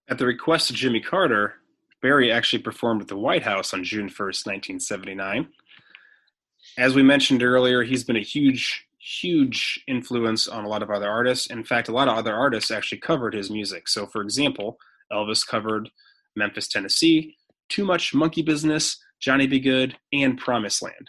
At 0.09 0.19
the 0.19 0.27
request 0.27 0.71
of 0.71 0.77
Jimmy 0.77 1.01
Carter, 1.01 1.55
Berry 2.01 2.33
actually 2.33 2.63
performed 2.63 3.03
at 3.03 3.09
the 3.09 3.17
White 3.17 3.43
House 3.43 3.75
on 3.75 3.85
June 3.85 4.09
1st, 4.09 4.47
1979. 4.47 5.49
As 6.79 6.95
we 6.95 7.03
mentioned 7.03 7.43
earlier, 7.43 7.83
he's 7.83 8.05
been 8.05 8.17
a 8.17 8.23
huge, 8.23 8.87
huge 8.99 9.85
influence 9.87 10.49
on 10.49 10.65
a 10.65 10.69
lot 10.69 10.83
of 10.83 10.91
other 10.91 11.09
artists. 11.09 11.49
In 11.49 11.65
fact, 11.65 11.89
a 11.89 11.93
lot 11.93 12.09
of 12.09 12.17
other 12.17 12.35
artists 12.35 12.71
actually 12.71 12.99
covered 12.99 13.35
his 13.35 13.51
music. 13.51 13.89
So, 13.89 14.07
for 14.07 14.23
example, 14.23 14.79
Elvis 15.13 15.47
covered 15.47 15.91
Memphis, 16.35 16.69
Tennessee, 16.69 17.37
Too 17.71 17.85
Much 17.85 18.13
Monkey 18.13 18.43
Business, 18.43 18.99
Johnny 19.21 19.47
B. 19.47 19.61
Goode, 19.61 19.97
and 20.13 20.37
Promised 20.37 20.83
Land. 20.83 21.09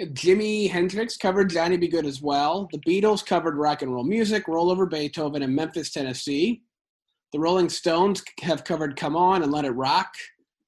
Jimi 0.00 0.70
Hendrix 0.70 1.16
covered 1.16 1.50
Johnny 1.50 1.76
B. 1.76 1.88
Goode 1.88 2.06
as 2.06 2.22
well. 2.22 2.68
The 2.72 2.78
Beatles 2.78 3.24
covered 3.24 3.56
rock 3.56 3.82
and 3.82 3.92
roll 3.92 4.04
music, 4.04 4.48
Roll 4.48 4.70
Over 4.70 4.86
Beethoven, 4.86 5.42
and 5.42 5.54
Memphis, 5.54 5.90
Tennessee. 5.90 6.62
The 7.32 7.40
Rolling 7.40 7.68
Stones 7.68 8.22
have 8.40 8.64
covered 8.64 8.96
Come 8.96 9.16
On 9.16 9.42
and 9.42 9.52
Let 9.52 9.64
It 9.64 9.72
Rock. 9.72 10.12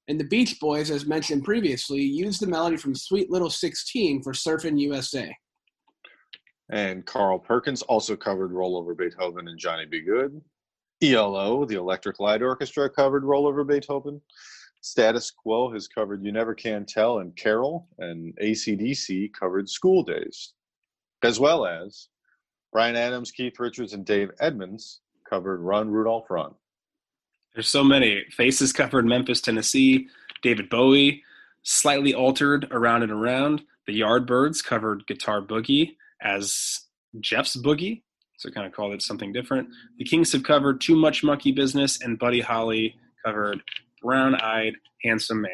And 0.07 0.19
the 0.19 0.25
Beach 0.25 0.59
Boys, 0.59 0.91
as 0.91 1.05
mentioned 1.05 1.43
previously, 1.43 2.01
used 2.01 2.41
the 2.41 2.47
melody 2.47 2.77
from 2.77 2.93
Sweet 2.93 3.31
Little 3.31 3.49
16 3.49 4.21
for 4.21 4.33
Surfin' 4.33 4.79
USA. 4.79 5.35
And 6.69 7.05
Carl 7.05 7.39
Perkins 7.39 7.81
also 7.83 8.15
covered 8.15 8.51
Roll 8.51 8.77
Over 8.77 8.93
Beethoven 8.93 9.47
and 9.47 9.57
Johnny 9.57 9.85
B. 9.85 10.01
Goode. 10.01 10.41
ELO, 11.01 11.65
the 11.65 11.75
Electric 11.75 12.19
Light 12.19 12.41
Orchestra, 12.41 12.89
covered 12.89 13.23
Roll 13.23 13.47
Over 13.47 13.63
Beethoven. 13.63 14.21
Status 14.81 15.31
Quo 15.31 15.71
has 15.71 15.87
covered 15.87 16.23
You 16.23 16.31
Never 16.31 16.53
Can 16.55 16.85
Tell 16.85 17.19
and 17.19 17.35
Carol, 17.35 17.87
and 17.99 18.35
ACDC 18.41 19.31
covered 19.33 19.69
School 19.69 20.03
Days, 20.03 20.53
as 21.23 21.39
well 21.39 21.65
as 21.65 22.09
Bryan 22.73 22.95
Adams, 22.95 23.31
Keith 23.31 23.59
Richards, 23.59 23.93
and 23.93 24.05
Dave 24.05 24.31
Edmunds 24.39 25.01
covered 25.29 25.61
Run 25.61 25.89
Rudolph 25.89 26.29
Run. 26.29 26.53
There's 27.53 27.67
so 27.67 27.83
many. 27.83 28.23
Faces 28.31 28.73
covered 28.73 29.05
Memphis, 29.05 29.41
Tennessee. 29.41 30.07
David 30.41 30.69
Bowie, 30.69 31.23
slightly 31.63 32.13
altered 32.13 32.67
Around 32.71 33.03
and 33.03 33.11
Around. 33.11 33.61
The 33.85 34.01
Yardbirds 34.01 34.63
covered 34.63 35.05
Guitar 35.05 35.41
Boogie 35.41 35.95
as 36.21 36.79
Jeff's 37.19 37.55
Boogie, 37.55 38.01
so 38.37 38.49
kind 38.49 38.65
of 38.65 38.73
called 38.73 38.93
it 38.93 39.01
something 39.01 39.31
different. 39.31 39.69
The 39.97 40.05
Kinks 40.05 40.31
have 40.31 40.43
covered 40.43 40.81
Too 40.81 40.95
Much 40.95 41.23
Monkey 41.23 41.51
Business, 41.51 42.01
and 42.01 42.17
Buddy 42.17 42.41
Holly 42.41 42.95
covered 43.23 43.61
Brown 44.01 44.35
Eyed 44.35 44.73
Handsome 45.03 45.41
Man. 45.41 45.51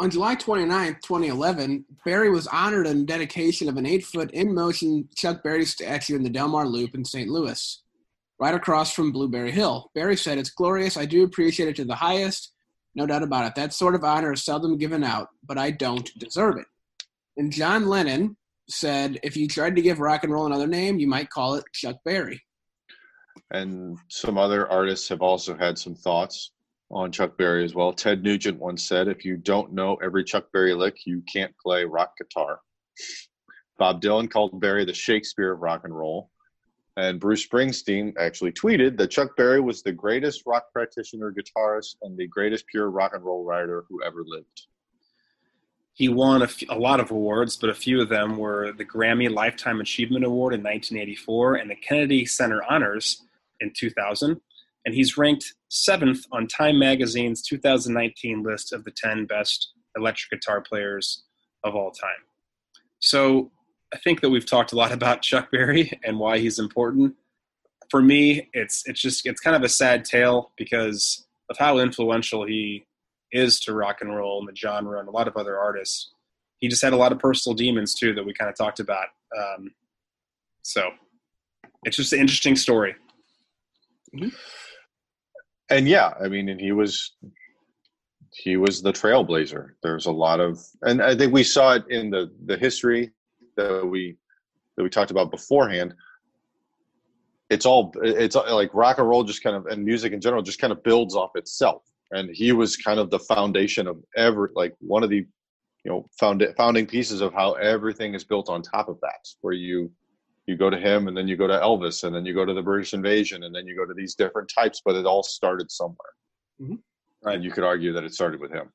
On 0.00 0.10
July 0.10 0.36
29, 0.36 0.98
2011, 1.02 1.84
Berry 2.04 2.30
was 2.30 2.46
honored 2.46 2.86
in 2.86 3.04
dedication 3.04 3.68
of 3.68 3.76
an 3.76 3.86
eight 3.86 4.04
foot 4.04 4.30
in 4.30 4.54
motion 4.54 5.08
Chuck 5.16 5.42
Berry 5.42 5.64
statue 5.64 6.14
in 6.14 6.22
the 6.22 6.30
Delmar 6.30 6.66
Loop 6.66 6.94
in 6.94 7.04
St. 7.04 7.28
Louis, 7.28 7.82
right 8.38 8.54
across 8.54 8.92
from 8.92 9.10
Blueberry 9.10 9.50
Hill. 9.50 9.90
Berry 9.96 10.16
said, 10.16 10.38
It's 10.38 10.50
glorious. 10.50 10.96
I 10.96 11.04
do 11.04 11.24
appreciate 11.24 11.68
it 11.68 11.76
to 11.76 11.84
the 11.84 11.96
highest. 11.96 12.52
No 12.94 13.06
doubt 13.06 13.24
about 13.24 13.46
it. 13.46 13.54
That 13.56 13.72
sort 13.72 13.96
of 13.96 14.04
honor 14.04 14.32
is 14.32 14.44
seldom 14.44 14.78
given 14.78 15.02
out, 15.02 15.28
but 15.44 15.58
I 15.58 15.72
don't 15.72 16.08
deserve 16.18 16.58
it. 16.58 16.66
And 17.36 17.52
John 17.52 17.88
Lennon 17.88 18.36
said, 18.68 19.18
If 19.24 19.36
you 19.36 19.48
tried 19.48 19.74
to 19.76 19.82
give 19.82 19.98
rock 19.98 20.22
and 20.22 20.32
roll 20.32 20.46
another 20.46 20.68
name, 20.68 21.00
you 21.00 21.08
might 21.08 21.30
call 21.30 21.54
it 21.54 21.64
Chuck 21.72 21.96
Berry. 22.04 22.40
And 23.50 23.98
some 24.08 24.38
other 24.38 24.70
artists 24.70 25.08
have 25.08 25.22
also 25.22 25.56
had 25.56 25.76
some 25.76 25.96
thoughts 25.96 26.52
on 26.90 27.12
Chuck 27.12 27.36
Berry 27.36 27.64
as 27.64 27.74
well. 27.74 27.92
Ted 27.92 28.22
Nugent 28.22 28.58
once 28.58 28.84
said, 28.84 29.08
if 29.08 29.24
you 29.24 29.36
don't 29.36 29.72
know 29.72 29.96
every 29.96 30.24
Chuck 30.24 30.46
Berry 30.52 30.74
lick, 30.74 31.06
you 31.06 31.22
can't 31.30 31.54
play 31.58 31.84
rock 31.84 32.14
guitar. 32.16 32.60
Bob 33.78 34.02
Dylan 34.02 34.30
called 34.30 34.58
Berry 34.60 34.84
the 34.84 34.94
Shakespeare 34.94 35.52
of 35.52 35.60
rock 35.60 35.82
and 35.84 35.96
roll. 35.96 36.30
And 36.96 37.20
Bruce 37.20 37.46
Springsteen 37.46 38.14
actually 38.18 38.50
tweeted 38.50 38.96
that 38.96 39.12
Chuck 39.12 39.36
Berry 39.36 39.60
was 39.60 39.82
the 39.82 39.92
greatest 39.92 40.42
rock 40.46 40.72
practitioner 40.72 41.32
guitarist 41.32 41.94
and 42.02 42.16
the 42.16 42.26
greatest 42.26 42.66
pure 42.66 42.90
rock 42.90 43.12
and 43.14 43.24
roll 43.24 43.44
writer 43.44 43.84
who 43.88 44.02
ever 44.02 44.24
lived. 44.26 44.66
He 45.92 46.08
won 46.08 46.42
a, 46.42 46.46
f- 46.46 46.62
a 46.68 46.78
lot 46.78 46.98
of 46.98 47.10
awards, 47.12 47.56
but 47.56 47.70
a 47.70 47.74
few 47.74 48.00
of 48.00 48.08
them 48.08 48.36
were 48.36 48.72
the 48.72 48.84
Grammy 48.84 49.32
Lifetime 49.32 49.80
Achievement 49.80 50.24
Award 50.24 50.54
in 50.54 50.60
1984 50.60 51.56
and 51.56 51.70
the 51.70 51.76
Kennedy 51.76 52.24
Center 52.24 52.62
Honors 52.68 53.22
in 53.60 53.72
2000 53.76 54.40
and 54.88 54.94
he's 54.94 55.18
ranked 55.18 55.52
seventh 55.68 56.24
on 56.32 56.46
Time 56.46 56.78
Magazine's 56.78 57.42
2019 57.42 58.42
list 58.42 58.72
of 58.72 58.84
the 58.84 58.90
10 58.90 59.26
best 59.26 59.72
electric 59.98 60.40
guitar 60.40 60.62
players 60.62 61.24
of 61.62 61.74
all 61.74 61.90
time. 61.90 62.24
So 62.98 63.50
I 63.92 63.98
think 63.98 64.22
that 64.22 64.30
we've 64.30 64.46
talked 64.46 64.72
a 64.72 64.76
lot 64.76 64.90
about 64.98 65.20
Chuck 65.20 65.50
Berry 65.52 65.92
and 66.02 66.18
why 66.18 66.38
he's 66.38 66.58
important. 66.58 67.16
For 67.90 68.00
me, 68.00 68.48
it's 68.54 68.82
it's 68.86 69.02
just 69.02 69.26
it's 69.26 69.42
kind 69.42 69.54
of 69.54 69.62
a 69.62 69.68
sad 69.68 70.06
tale 70.06 70.52
because 70.56 71.26
of 71.50 71.58
how 71.58 71.76
influential 71.76 72.46
he 72.46 72.86
is 73.30 73.60
to 73.60 73.74
rock 73.74 73.98
and 74.00 74.16
roll 74.16 74.38
and 74.38 74.48
the 74.48 74.56
genre 74.56 75.00
and 75.00 75.08
a 75.08 75.10
lot 75.10 75.28
of 75.28 75.36
other 75.36 75.58
artists. 75.58 76.12
He 76.60 76.68
just 76.68 76.80
had 76.80 76.94
a 76.94 76.96
lot 76.96 77.12
of 77.12 77.18
personal 77.18 77.54
demons 77.54 77.94
too 77.94 78.14
that 78.14 78.24
we 78.24 78.32
kind 78.32 78.48
of 78.48 78.56
talked 78.56 78.80
about. 78.80 79.08
Um, 79.38 79.74
so 80.62 80.92
it's 81.84 81.98
just 81.98 82.14
an 82.14 82.20
interesting 82.20 82.56
story. 82.56 82.94
Mm-hmm 84.16 84.28
and 85.70 85.88
yeah, 85.88 86.12
I 86.22 86.28
mean, 86.28 86.48
and 86.48 86.60
he 86.60 86.72
was 86.72 87.12
he 88.32 88.56
was 88.56 88.82
the 88.82 88.92
trailblazer. 88.92 89.70
There's 89.82 90.06
a 90.06 90.12
lot 90.12 90.40
of, 90.40 90.58
and 90.82 91.02
I 91.02 91.16
think 91.16 91.32
we 91.32 91.44
saw 91.44 91.74
it 91.74 91.84
in 91.88 92.10
the 92.10 92.30
the 92.46 92.56
history 92.56 93.12
that 93.56 93.86
we 93.86 94.16
that 94.76 94.82
we 94.82 94.90
talked 94.90 95.10
about 95.10 95.30
beforehand. 95.30 95.94
It's 97.50 97.66
all 97.66 97.92
it's 98.02 98.36
like 98.36 98.74
rock 98.74 98.98
and 98.98 99.08
roll, 99.08 99.24
just 99.24 99.42
kind 99.42 99.56
of, 99.56 99.66
and 99.66 99.84
music 99.84 100.12
in 100.12 100.20
general, 100.20 100.42
just 100.42 100.60
kind 100.60 100.72
of 100.72 100.82
builds 100.82 101.16
off 101.16 101.30
itself. 101.34 101.82
And 102.10 102.30
he 102.32 102.52
was 102.52 102.76
kind 102.76 102.98
of 103.00 103.10
the 103.10 103.18
foundation 103.18 103.86
of 103.86 103.98
every, 104.16 104.48
like 104.54 104.74
one 104.80 105.02
of 105.02 105.10
the 105.10 105.26
you 105.84 105.90
know 105.90 106.08
found 106.18 106.46
founding 106.56 106.86
pieces 106.86 107.20
of 107.20 107.32
how 107.32 107.52
everything 107.54 108.14
is 108.14 108.24
built 108.24 108.48
on 108.48 108.62
top 108.62 108.88
of 108.88 108.98
that, 109.00 109.26
where 109.40 109.54
you 109.54 109.90
you 110.48 110.56
go 110.56 110.70
to 110.70 110.78
him 110.78 111.08
and 111.08 111.16
then 111.16 111.28
you 111.28 111.36
go 111.36 111.46
to 111.46 111.58
Elvis 111.58 112.04
and 112.04 112.14
then 112.14 112.24
you 112.24 112.32
go 112.32 112.44
to 112.44 112.54
the 112.54 112.62
British 112.62 112.94
invasion 112.94 113.44
and 113.44 113.54
then 113.54 113.66
you 113.66 113.76
go 113.76 113.84
to 113.84 113.94
these 113.94 114.14
different 114.14 114.50
types, 114.52 114.80
but 114.84 114.96
it 114.96 115.04
all 115.04 115.22
started 115.22 115.70
somewhere. 115.70 116.14
Mm-hmm. 116.60 116.74
Right. 117.22 117.34
And 117.34 117.44
you 117.44 117.50
could 117.50 117.64
argue 117.64 117.92
that 117.92 118.04
it 118.04 118.14
started 118.14 118.40
with 118.40 118.50
him. 118.50 118.72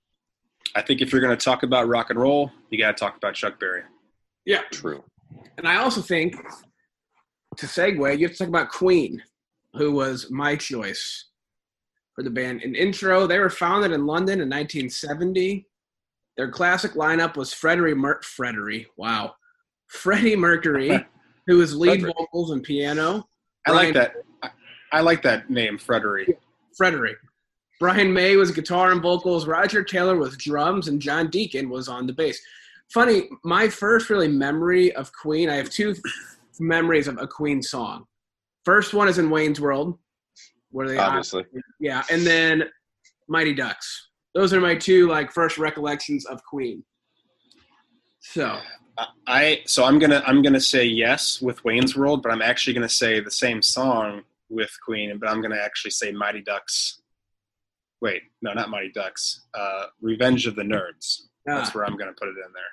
I 0.76 0.82
think 0.82 1.02
if 1.02 1.12
you're 1.12 1.22
going 1.22 1.36
to 1.36 1.44
talk 1.44 1.64
about 1.64 1.88
rock 1.88 2.10
and 2.12 2.20
roll, 2.20 2.52
you 2.70 2.78
got 2.78 2.96
to 2.96 3.00
talk 3.00 3.18
about 3.18 3.34
Chuck 3.34 3.60
Berry. 3.60 3.82
Yeah. 4.46 4.62
True. 4.72 5.04
And 5.58 5.68
I 5.68 5.78
also 5.78 6.02
think 6.02 6.36
to 7.58 7.66
segue, 7.66 8.20
you 8.20 8.28
have 8.28 8.34
to 8.34 8.38
talk 8.38 8.48
about 8.48 8.70
Queen, 8.70 9.24
who 9.74 9.92
was 9.92 10.30
my 10.30 10.56
choice 10.56 11.26
for 12.14 12.24
the 12.24 12.30
band. 12.30 12.62
In 12.62 12.76
intro, 12.76 13.26
they 13.26 13.40
were 13.40 13.50
founded 13.50 13.92
in 13.92 14.06
London 14.06 14.42
in 14.42 14.50
1970. 14.50 15.68
Their 16.38 16.52
classic 16.52 16.94
lineup 16.94 17.36
was 17.36 17.54
Freddie 17.54 17.94
Mer- 17.94 18.22
Freddie, 18.22 18.88
wow. 18.98 19.36
Freddie 19.88 20.36
Mercury, 20.36 21.06
who 21.48 21.62
is 21.62 21.76
lead 21.76 22.02
Frederick. 22.02 22.16
vocals 22.18 22.52
and 22.52 22.64
piano. 22.64 23.28
I 23.66 23.72
Brian, 23.72 23.86
like 23.86 23.94
that. 23.94 24.14
I, 24.42 24.50
I 24.92 25.02
like 25.02 25.22
that 25.24 25.50
name, 25.50 25.78
Frederick. 25.78 26.40
Frederick. 26.78 27.18
Brian 27.80 28.14
May 28.14 28.36
was 28.36 28.52
guitar 28.52 28.92
and 28.92 29.02
vocals. 29.02 29.48
Roger 29.48 29.84
Taylor 29.84 30.16
was 30.16 30.38
drums, 30.38 30.88
and 30.88 31.02
John 31.02 31.30
Deacon 31.30 31.70
was 31.70 31.88
on 31.88 32.08
the 32.08 32.14
bass. 32.14 32.40
Funny, 32.94 33.30
my 33.44 33.68
first 33.68 34.10
really 34.10 34.28
memory 34.28 34.94
of 34.96 35.12
Queen. 35.14 35.50
I 35.50 35.56
have 35.56 35.70
two 35.70 35.96
memories 36.60 37.08
of 37.08 37.18
a 37.20 37.28
Queen 37.28 37.62
song. 37.62 38.06
First 38.64 38.94
one 38.94 39.08
is 39.08 39.18
in 39.18 39.30
Wayne's 39.30 39.60
World, 39.60 39.98
where 40.72 40.88
they 40.88 40.98
obviously, 40.98 41.46
yeah, 41.80 42.04
and 42.10 42.26
then 42.26 42.64
Mighty 43.28 43.54
Ducks. 43.54 44.10
those 44.34 44.54
are 44.54 44.62
my 44.62 44.76
two 44.76 45.08
like 45.10 45.32
first 45.32 45.58
recollections 45.58 46.26
of 46.26 46.44
Queen. 46.44 46.84
So 48.22 48.60
I 49.28 49.62
so 49.66 49.84
I'm 49.86 50.00
gonna 50.00 50.24
I'm 50.26 50.42
gonna 50.42 50.60
say 50.60 50.86
yes 50.86 51.42
with 51.42 51.64
Wayne's 51.64 51.96
World, 51.96 52.22
but 52.22 52.32
I'm 52.32 52.42
actually 52.42 52.74
gonna 52.74 52.90
say 52.90 53.20
the 53.20 53.32
same 53.32 53.62
song 53.62 54.24
with 54.50 54.72
Queen, 54.86 55.18
but 55.18 55.30
I'm 55.30 55.42
gonna 55.42 55.60
actually 55.64 55.92
say 55.92 56.12
Mighty 56.12 56.42
Ducks. 56.42 57.02
Wait, 58.02 58.24
no, 58.42 58.54
not 58.54 58.70
Mighty 58.70 58.92
Ducks. 58.92 59.42
Uh, 59.54 59.86
Revenge 60.02 60.46
of 60.46 60.56
the 60.56 60.64
Nerds. 60.64 61.24
That's 61.46 61.70
ah, 61.70 61.72
where 61.74 61.86
I'm 61.86 61.98
gonna 61.98 62.14
put 62.14 62.28
it 62.28 62.36
in 62.46 62.54
there. 62.54 62.64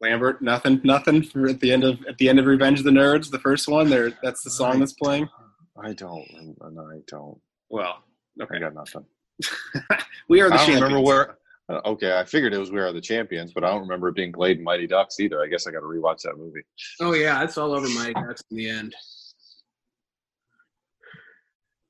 Lambert, 0.00 0.42
nothing, 0.42 0.80
nothing 0.84 1.22
for 1.22 1.48
at 1.48 1.60
the 1.60 1.72
end 1.72 1.84
of 1.84 2.04
at 2.06 2.18
the 2.18 2.28
end 2.28 2.38
of 2.38 2.46
Revenge 2.46 2.78
of 2.78 2.84
the 2.84 2.90
Nerds, 2.90 3.30
the 3.30 3.38
first 3.38 3.68
one. 3.68 3.88
There, 3.88 4.12
that's 4.22 4.42
the 4.42 4.50
song 4.50 4.80
that's 4.80 4.92
playing. 4.92 5.28
I 5.82 5.92
don't. 5.92 6.26
No, 6.72 6.88
I 6.90 7.00
don't. 7.06 7.38
Well, 7.68 8.02
I 8.40 8.44
okay, 8.44 8.60
got 8.60 8.74
nothing. 8.74 9.04
we 10.28 10.40
are 10.40 10.48
the 10.48 10.54
I 10.54 10.58
don't 10.58 10.66
champions. 10.66 10.82
remember 10.82 11.06
where. 11.06 11.38
Uh, 11.68 11.80
Okay, 11.84 12.16
I 12.16 12.24
figured 12.24 12.54
it 12.54 12.58
was 12.58 12.70
"We 12.70 12.80
Are 12.80 12.92
the 12.92 13.00
Champions," 13.00 13.52
but 13.52 13.64
I 13.64 13.68
don't 13.70 13.82
remember 13.82 14.08
it 14.08 14.14
being 14.14 14.32
played 14.32 14.58
in 14.58 14.64
Mighty 14.64 14.86
Ducks 14.86 15.20
either. 15.20 15.42
I 15.42 15.46
guess 15.46 15.66
I 15.66 15.70
got 15.70 15.80
to 15.80 15.86
rewatch 15.86 16.22
that 16.22 16.36
movie. 16.38 16.62
oh 17.00 17.14
yeah, 17.14 17.42
it's 17.42 17.58
all 17.58 17.72
over 17.72 17.88
my 17.88 18.12
nuts 18.12 18.42
in 18.50 18.56
the 18.56 18.68
end. 18.68 18.94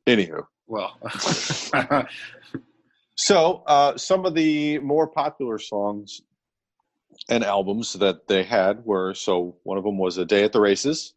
Anywho, 0.06 0.46
Well, 0.68 0.96
so 3.16 3.62
uh, 3.66 3.96
some 3.96 4.24
of 4.24 4.34
the 4.34 4.78
more 4.78 5.08
popular 5.08 5.58
songs 5.58 6.20
and 7.28 7.42
albums 7.42 7.94
that 7.94 8.28
they 8.28 8.44
had 8.44 8.84
were 8.84 9.14
so 9.14 9.56
one 9.64 9.78
of 9.78 9.84
them 9.84 9.98
was 9.98 10.16
"A 10.18 10.24
Day 10.24 10.44
at 10.44 10.52
the 10.52 10.60
Races," 10.60 11.14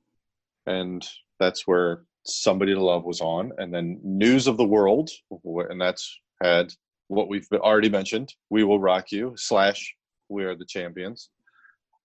and 0.66 1.08
that's 1.40 1.68
where 1.68 2.04
"Somebody 2.24 2.74
to 2.74 2.84
Love" 2.84 3.04
was 3.06 3.22
on, 3.22 3.52
and 3.60 3.72
then 3.74 4.00
"News 4.04 4.48
of 4.48 4.58
the 4.58 4.66
World," 4.66 5.12
and 5.46 5.80
that's 5.80 6.20
had 6.42 6.74
what 7.10 7.28
we've 7.28 7.48
already 7.52 7.90
mentioned, 7.90 8.34
"We 8.50 8.64
Will 8.64 8.80
Rock 8.80 9.12
You" 9.12 9.34
slash 9.36 9.96
"We 10.30 10.46
Are 10.46 10.56
the 10.56 10.66
Champions," 10.66 11.30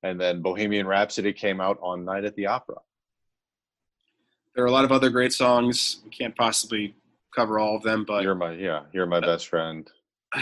and 0.03 0.21
then 0.21 0.43
"Bohemian 0.43 0.87
Rhapsody" 0.87 1.33
came 1.33 1.61
out 1.61 1.79
on 1.81 2.05
"Night 2.05 2.25
at 2.25 2.35
the 2.35 2.47
Opera." 2.47 2.77
there 4.55 4.65
are 4.65 4.69
a 4.69 4.73
lot 4.73 4.85
of 4.85 4.93
other 4.93 5.11
great 5.11 5.33
songs. 5.33 6.01
We 6.05 6.11
can't 6.11 6.35
possibly 6.37 6.95
cover 7.35 7.59
all 7.59 7.77
of 7.77 7.83
them, 7.83 8.05
but 8.07 8.23
You're 8.23 8.35
my 8.35 8.53
yeah, 8.53 8.83
you're 8.93 9.07
my 9.07 9.19
uh, 9.19 9.21
best 9.21 9.49
friend. 9.49 9.89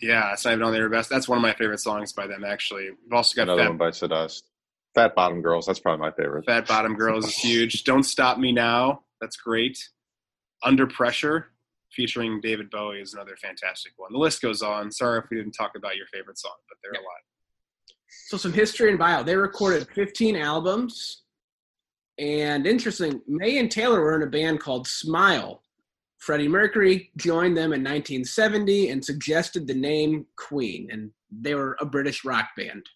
yeah, 0.00 0.32
it's 0.32 0.44
not 0.44 0.52
even 0.52 0.62
on 0.62 0.72
their 0.72 0.88
best. 0.88 1.10
That's 1.10 1.28
one 1.28 1.38
of 1.38 1.42
my 1.42 1.54
favorite 1.54 1.80
songs 1.80 2.12
by 2.12 2.26
them. 2.26 2.44
Actually, 2.44 2.90
we've 2.90 3.12
also 3.12 3.34
got 3.34 3.44
Another 3.44 3.62
Fat, 3.62 3.68
one 3.68 3.78
bites 3.78 4.00
the 4.00 4.08
dust. 4.08 4.50
Fat 4.94 5.14
Bottom 5.14 5.42
Girls. 5.42 5.66
That's 5.66 5.80
probably 5.80 6.00
my 6.00 6.12
favorite. 6.12 6.44
Fat 6.44 6.68
Bottom 6.68 6.94
Girls 6.94 7.26
is 7.26 7.36
huge. 7.36 7.84
Don't 7.84 8.04
Stop 8.04 8.38
Me 8.38 8.52
Now. 8.52 9.02
That's 9.20 9.36
great. 9.36 9.88
Under 10.62 10.86
Pressure, 10.86 11.48
featuring 11.94 12.40
David 12.40 12.70
Bowie, 12.70 13.00
is 13.00 13.14
another 13.14 13.36
fantastic 13.36 13.92
one. 13.96 14.12
The 14.12 14.18
list 14.18 14.42
goes 14.42 14.62
on. 14.62 14.90
Sorry 14.90 15.18
if 15.18 15.26
we 15.30 15.36
didn't 15.36 15.52
talk 15.52 15.72
about 15.76 15.96
your 15.96 16.06
favorite 16.06 16.38
song, 16.38 16.56
but 16.68 16.78
there 16.82 16.92
are 16.92 17.02
a 17.02 17.04
lot. 17.04 17.22
So 18.26 18.36
some 18.36 18.52
history 18.52 18.90
and 18.90 18.98
bio. 18.98 19.22
They 19.22 19.36
recorded 19.36 19.88
15 19.94 20.36
albums. 20.36 21.22
And 22.18 22.66
interesting, 22.66 23.20
May 23.26 23.58
and 23.58 23.70
Taylor 23.70 24.00
were 24.00 24.16
in 24.16 24.22
a 24.22 24.30
band 24.30 24.60
called 24.60 24.86
Smile. 24.86 25.62
Freddie 26.18 26.48
Mercury 26.48 27.10
joined 27.16 27.56
them 27.56 27.72
in 27.72 27.82
1970 27.82 28.90
and 28.90 29.04
suggested 29.04 29.66
the 29.66 29.74
name 29.74 30.26
Queen, 30.36 30.88
and 30.90 31.10
they 31.30 31.54
were 31.54 31.76
a 31.80 31.84
British 31.84 32.24
rock 32.24 32.48
band. 32.56 32.86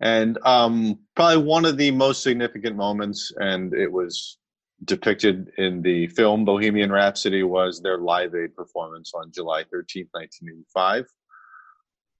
And 0.00 0.38
um, 0.44 0.98
probably 1.14 1.44
one 1.44 1.64
of 1.64 1.76
the 1.76 1.90
most 1.90 2.22
significant 2.22 2.76
moments, 2.76 3.32
and 3.38 3.74
it 3.74 3.90
was 3.90 4.38
depicted 4.84 5.50
in 5.58 5.82
the 5.82 6.06
film 6.08 6.44
Bohemian 6.44 6.92
Rhapsody, 6.92 7.42
was 7.42 7.80
their 7.80 7.98
Live 7.98 8.34
Aid 8.34 8.54
performance 8.54 9.12
on 9.14 9.32
July 9.32 9.62
13th, 9.62 10.08
1985. 10.12 11.06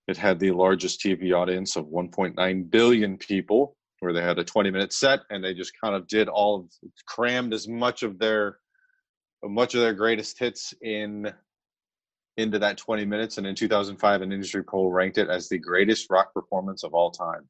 It 0.09 0.16
had 0.16 0.38
the 0.38 0.52
largest 0.52 1.00
TV 1.00 1.32
audience 1.32 1.76
of 1.76 1.86
1.9 1.86 2.70
billion 2.70 3.18
people, 3.18 3.76
where 4.00 4.12
they 4.12 4.22
had 4.22 4.38
a 4.38 4.44
20 4.44 4.70
minute 4.70 4.92
set 4.92 5.20
and 5.30 5.44
they 5.44 5.54
just 5.54 5.72
kind 5.82 5.94
of 5.94 6.06
did 6.06 6.28
all 6.28 6.56
of, 6.61 6.90
crammed 7.06 7.52
as 7.52 7.68
much 7.68 8.02
of 8.02 8.18
their 8.18 8.59
much 9.44 9.74
of 9.74 9.80
their 9.80 9.94
greatest 9.94 10.38
hits 10.38 10.74
in 10.82 11.32
into 12.36 12.59
that 12.59 12.76
20 12.76 13.04
minutes 13.04 13.38
and 13.38 13.46
in 13.46 13.54
2005 13.54 14.22
an 14.22 14.32
industry 14.32 14.64
poll 14.64 14.90
ranked 14.90 15.18
it 15.18 15.28
as 15.28 15.48
the 15.48 15.59
greatest 15.59 16.06
rock 16.11 16.32
performance 16.34 16.82
of 16.82 16.92
all 16.92 17.11
time 17.11 17.48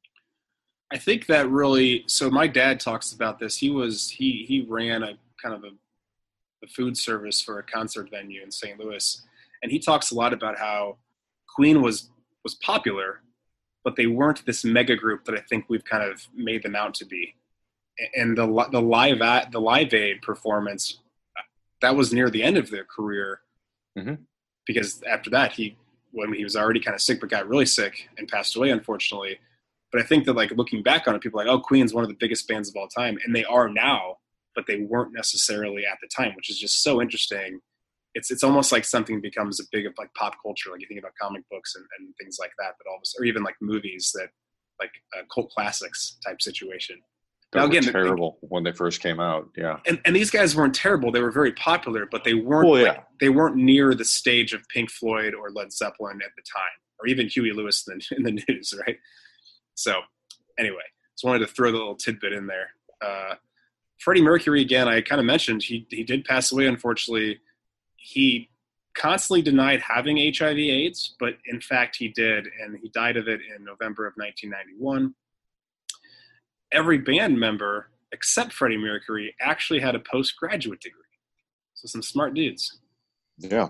I 0.91 0.97
think 0.97 1.27
that 1.27 1.49
really. 1.49 2.03
So 2.07 2.29
my 2.29 2.47
dad 2.47 2.79
talks 2.79 3.11
about 3.13 3.39
this. 3.39 3.57
He 3.57 3.69
was 3.69 4.09
he 4.09 4.45
he 4.47 4.61
ran 4.67 5.03
a 5.03 5.13
kind 5.41 5.53
of 5.55 5.63
a, 5.63 5.71
a 6.63 6.67
food 6.67 6.97
service 6.97 7.41
for 7.41 7.59
a 7.59 7.63
concert 7.63 8.09
venue 8.09 8.41
in 8.41 8.51
St. 8.51 8.79
Louis, 8.79 9.21
and 9.61 9.71
he 9.71 9.79
talks 9.79 10.11
a 10.11 10.15
lot 10.15 10.33
about 10.33 10.57
how 10.57 10.97
Queen 11.55 11.81
was 11.81 12.09
was 12.43 12.55
popular, 12.55 13.21
but 13.83 13.95
they 13.95 14.07
weren't 14.07 14.45
this 14.45 14.63
mega 14.65 14.95
group 14.95 15.25
that 15.25 15.35
I 15.35 15.41
think 15.41 15.65
we've 15.67 15.85
kind 15.85 16.03
of 16.09 16.25
made 16.33 16.63
them 16.63 16.75
out 16.75 16.93
to 16.95 17.05
be. 17.05 17.35
And 18.15 18.37
the 18.37 18.47
the 18.71 18.81
live 18.81 19.21
at 19.21 19.51
the 19.51 19.61
Live 19.61 19.93
Aid 19.93 20.21
performance, 20.23 20.99
that 21.81 21.95
was 21.95 22.11
near 22.13 22.29
the 22.29 22.41
end 22.43 22.57
of 22.57 22.71
their 22.71 22.85
career, 22.85 23.41
Mhm. 23.97 24.19
because 24.65 25.03
after 25.03 25.29
that 25.31 25.51
he 25.53 25.77
when 26.11 26.33
he 26.33 26.43
was 26.43 26.55
already 26.55 26.79
kind 26.79 26.95
of 26.95 27.01
sick 27.01 27.19
but 27.19 27.29
got 27.29 27.47
really 27.47 27.67
sick 27.67 28.09
and 28.17 28.27
passed 28.27 28.55
away 28.55 28.71
unfortunately. 28.71 29.37
But 29.91 30.01
I 30.01 30.05
think 30.05 30.25
that 30.25 30.33
like 30.33 30.51
looking 30.51 30.83
back 30.83 31.07
on 31.07 31.15
it, 31.15 31.21
people 31.21 31.39
are 31.39 31.45
like, 31.45 31.53
oh, 31.53 31.59
Queen's 31.59 31.93
one 31.93 32.03
of 32.03 32.09
the 32.09 32.17
biggest 32.19 32.47
bands 32.47 32.69
of 32.69 32.75
all 32.75 32.87
time, 32.87 33.17
and 33.25 33.35
they 33.35 33.43
are 33.45 33.69
now, 33.69 34.17
but 34.55 34.65
they 34.67 34.81
weren't 34.81 35.13
necessarily 35.13 35.83
at 35.85 35.97
the 36.01 36.07
time, 36.15 36.33
which 36.35 36.49
is 36.49 36.59
just 36.59 36.83
so 36.83 37.01
interesting. 37.01 37.59
It's 38.15 38.31
it's 38.31 38.43
almost 38.43 38.71
like 38.71 38.85
something 38.85 39.21
becomes 39.21 39.59
a 39.59 39.63
big 39.71 39.85
of 39.85 39.93
like 39.97 40.13
pop 40.15 40.35
culture, 40.43 40.71
like 40.71 40.81
you 40.81 40.87
think 40.87 40.99
about 40.99 41.13
comic 41.19 41.43
books 41.49 41.75
and, 41.75 41.85
and 41.99 42.13
things 42.19 42.37
like 42.39 42.51
that, 42.59 42.73
but 42.77 42.89
all 42.89 42.97
of 42.97 43.01
a 43.03 43.05
sudden, 43.05 43.23
or 43.23 43.25
even 43.25 43.43
like 43.43 43.55
movies 43.61 44.11
that 44.15 44.29
like 44.79 44.91
uh, 45.17 45.23
cult 45.33 45.49
classics 45.51 46.17
type 46.25 46.41
situation. 46.41 46.97
They 47.51 47.59
Now, 47.59 47.65
were 47.65 47.71
again, 47.71 47.91
terrible 47.91 48.37
when 48.41 48.63
they 48.63 48.71
first 48.71 49.01
came 49.01 49.19
out. 49.19 49.49
Yeah. 49.57 49.79
And 49.87 49.99
and 50.05 50.15
these 50.15 50.29
guys 50.29 50.55
weren't 50.55 50.75
terrible; 50.75 51.11
they 51.11 51.21
were 51.21 51.31
very 51.31 51.51
popular, 51.53 52.07
but 52.09 52.23
they 52.23 52.35
weren't 52.35 52.67
Well, 52.69 52.83
like, 52.83 53.03
they 53.19 53.29
weren't 53.29 53.55
near 53.55 53.95
the 53.95 54.05
stage 54.05 54.53
of 54.53 54.67
Pink 54.69 54.91
Floyd 54.91 55.33
or 55.33 55.49
Led 55.51 55.71
Zeppelin 55.73 56.19
at 56.23 56.31
the 56.35 56.43
time, 56.43 56.77
or 56.99 57.07
even 57.07 57.27
Huey 57.27 57.51
Lewis 57.51 57.87
in 57.87 57.97
the, 57.97 58.15
in 58.17 58.23
the 58.23 58.43
news, 58.47 58.73
right? 58.87 58.97
So, 59.79 60.01
anyway, 60.59 60.83
just 61.15 61.23
wanted 61.23 61.39
to 61.39 61.47
throw 61.47 61.71
the 61.71 61.77
little 61.77 61.95
tidbit 61.95 62.33
in 62.33 62.47
there. 62.47 62.71
Uh, 63.01 63.35
Freddie 63.97 64.21
Mercury, 64.21 64.59
again, 64.59 64.89
I 64.89 64.99
kind 64.99 65.21
of 65.21 65.25
mentioned 65.25 65.63
he 65.63 65.87
he 65.89 66.03
did 66.03 66.25
pass 66.25 66.51
away. 66.51 66.67
Unfortunately, 66.67 67.39
he 67.95 68.49
constantly 68.93 69.41
denied 69.41 69.79
having 69.81 70.17
HIV/AIDS, 70.17 71.15
but 71.17 71.35
in 71.45 71.61
fact 71.61 71.95
he 71.95 72.09
did, 72.09 72.47
and 72.61 72.77
he 72.81 72.89
died 72.89 73.15
of 73.15 73.29
it 73.29 73.39
in 73.55 73.63
November 73.63 74.05
of 74.05 74.15
1991. 74.17 75.15
Every 76.73 76.97
band 76.97 77.39
member 77.39 77.89
except 78.11 78.51
Freddie 78.51 78.77
Mercury 78.77 79.33
actually 79.39 79.79
had 79.79 79.95
a 79.95 79.99
postgraduate 79.99 80.81
degree. 80.81 81.03
So 81.75 81.87
some 81.87 82.01
smart 82.01 82.33
dudes. 82.33 82.79
Yeah. 83.37 83.69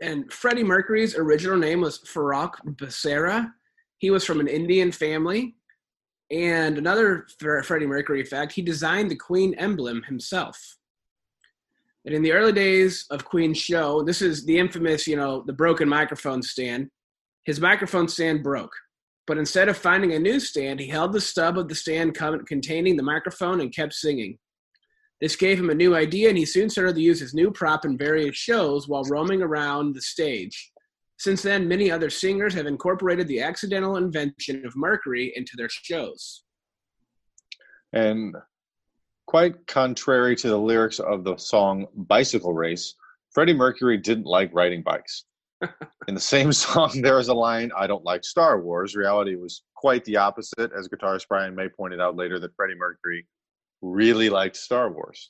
And 0.00 0.32
Freddie 0.32 0.62
Mercury's 0.62 1.16
original 1.16 1.56
name 1.56 1.80
was 1.80 1.98
Farrokh 1.98 2.54
Bulsara. 2.76 3.52
He 4.00 4.10
was 4.10 4.24
from 4.24 4.40
an 4.40 4.48
Indian 4.48 4.90
family. 4.90 5.54
And 6.32 6.78
another 6.78 7.26
Freddie 7.38 7.86
Mercury 7.86 8.24
fact, 8.24 8.52
he 8.52 8.62
designed 8.62 9.10
the 9.10 9.16
Queen 9.16 9.54
emblem 9.54 10.02
himself. 10.04 10.58
And 12.06 12.14
in 12.14 12.22
the 12.22 12.32
early 12.32 12.52
days 12.52 13.04
of 13.10 13.26
Queen's 13.26 13.58
show, 13.58 14.02
this 14.02 14.22
is 14.22 14.46
the 14.46 14.58
infamous, 14.58 15.06
you 15.06 15.16
know, 15.16 15.44
the 15.46 15.52
broken 15.52 15.86
microphone 15.86 16.42
stand. 16.42 16.88
His 17.44 17.60
microphone 17.60 18.08
stand 18.08 18.42
broke. 18.42 18.72
But 19.26 19.36
instead 19.36 19.68
of 19.68 19.76
finding 19.76 20.14
a 20.14 20.18
new 20.18 20.40
stand, 20.40 20.80
he 20.80 20.88
held 20.88 21.12
the 21.12 21.20
stub 21.20 21.58
of 21.58 21.68
the 21.68 21.74
stand 21.74 22.14
containing 22.14 22.96
the 22.96 23.02
microphone 23.02 23.60
and 23.60 23.74
kept 23.74 23.92
singing. 23.92 24.38
This 25.20 25.36
gave 25.36 25.60
him 25.60 25.68
a 25.68 25.74
new 25.74 25.94
idea, 25.94 26.30
and 26.30 26.38
he 26.38 26.46
soon 26.46 26.70
started 26.70 26.94
to 26.94 27.02
use 27.02 27.20
his 27.20 27.34
new 27.34 27.50
prop 27.50 27.84
in 27.84 27.98
various 27.98 28.34
shows 28.34 28.88
while 28.88 29.04
roaming 29.04 29.42
around 29.42 29.94
the 29.94 30.00
stage. 30.00 30.69
Since 31.20 31.42
then, 31.42 31.68
many 31.68 31.90
other 31.90 32.08
singers 32.08 32.54
have 32.54 32.64
incorporated 32.64 33.28
the 33.28 33.42
accidental 33.42 33.98
invention 33.98 34.64
of 34.64 34.74
Mercury 34.74 35.34
into 35.36 35.52
their 35.54 35.68
shows. 35.68 36.44
And 37.92 38.34
quite 39.26 39.66
contrary 39.66 40.34
to 40.36 40.48
the 40.48 40.56
lyrics 40.56 40.98
of 40.98 41.24
the 41.24 41.36
song 41.36 41.86
Bicycle 41.94 42.54
Race, 42.54 42.94
Freddie 43.34 43.52
Mercury 43.52 43.98
didn't 43.98 44.24
like 44.24 44.48
riding 44.54 44.82
bikes. 44.82 45.24
In 46.08 46.14
the 46.14 46.20
same 46.20 46.54
song, 46.54 47.02
there 47.02 47.18
is 47.18 47.28
a 47.28 47.34
line, 47.34 47.70
I 47.76 47.86
don't 47.86 48.02
like 48.02 48.24
Star 48.24 48.58
Wars. 48.62 48.96
Reality 48.96 49.36
was 49.36 49.62
quite 49.76 50.02
the 50.06 50.16
opposite, 50.16 50.72
as 50.72 50.88
guitarist 50.88 51.28
Brian 51.28 51.54
May 51.54 51.68
pointed 51.68 52.00
out 52.00 52.16
later 52.16 52.38
that 52.40 52.56
Freddie 52.56 52.76
Mercury 52.78 53.26
really 53.82 54.30
liked 54.30 54.56
Star 54.56 54.90
Wars. 54.90 55.28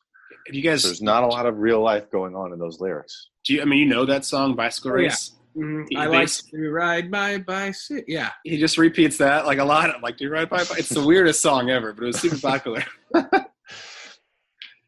Do 0.48 0.56
you 0.56 0.62
guys? 0.62 0.84
There's 0.84 1.02
not 1.02 1.24
a 1.24 1.26
lot 1.26 1.46
of 1.46 1.58
real 1.58 1.82
life 1.82 2.08
going 2.12 2.36
on 2.36 2.52
in 2.52 2.60
those 2.60 2.78
lyrics. 2.78 3.30
Do 3.44 3.54
you? 3.54 3.62
I 3.62 3.64
mean, 3.64 3.80
you 3.80 3.86
know 3.86 4.04
that 4.04 4.24
song, 4.24 4.54
Bicycle 4.54 4.92
Oh, 4.92 4.96
yeah. 4.96 5.16
Race. 5.54 5.64
Mhm. 5.64 5.96
I 5.96 6.06
like 6.06 6.22
bas- 6.22 6.42
to 6.42 6.70
ride 6.70 7.10
my 7.10 7.38
bicycle. 7.38 8.04
Yeah. 8.06 8.30
He 8.44 8.58
just 8.58 8.78
repeats 8.78 9.18
that 9.18 9.46
like 9.46 9.58
a 9.58 9.64
lot. 9.64 10.02
Like, 10.02 10.16
do 10.16 10.24
you 10.24 10.30
ride 10.30 10.48
by? 10.50 10.64
By 10.64 10.76
It's 10.78 10.88
the 10.88 11.04
weirdest 11.04 11.40
song 11.40 11.70
ever, 11.70 11.92
but 11.92 12.04
it 12.04 12.06
was 12.08 12.20
super 12.20 12.38
popular. 12.38 12.84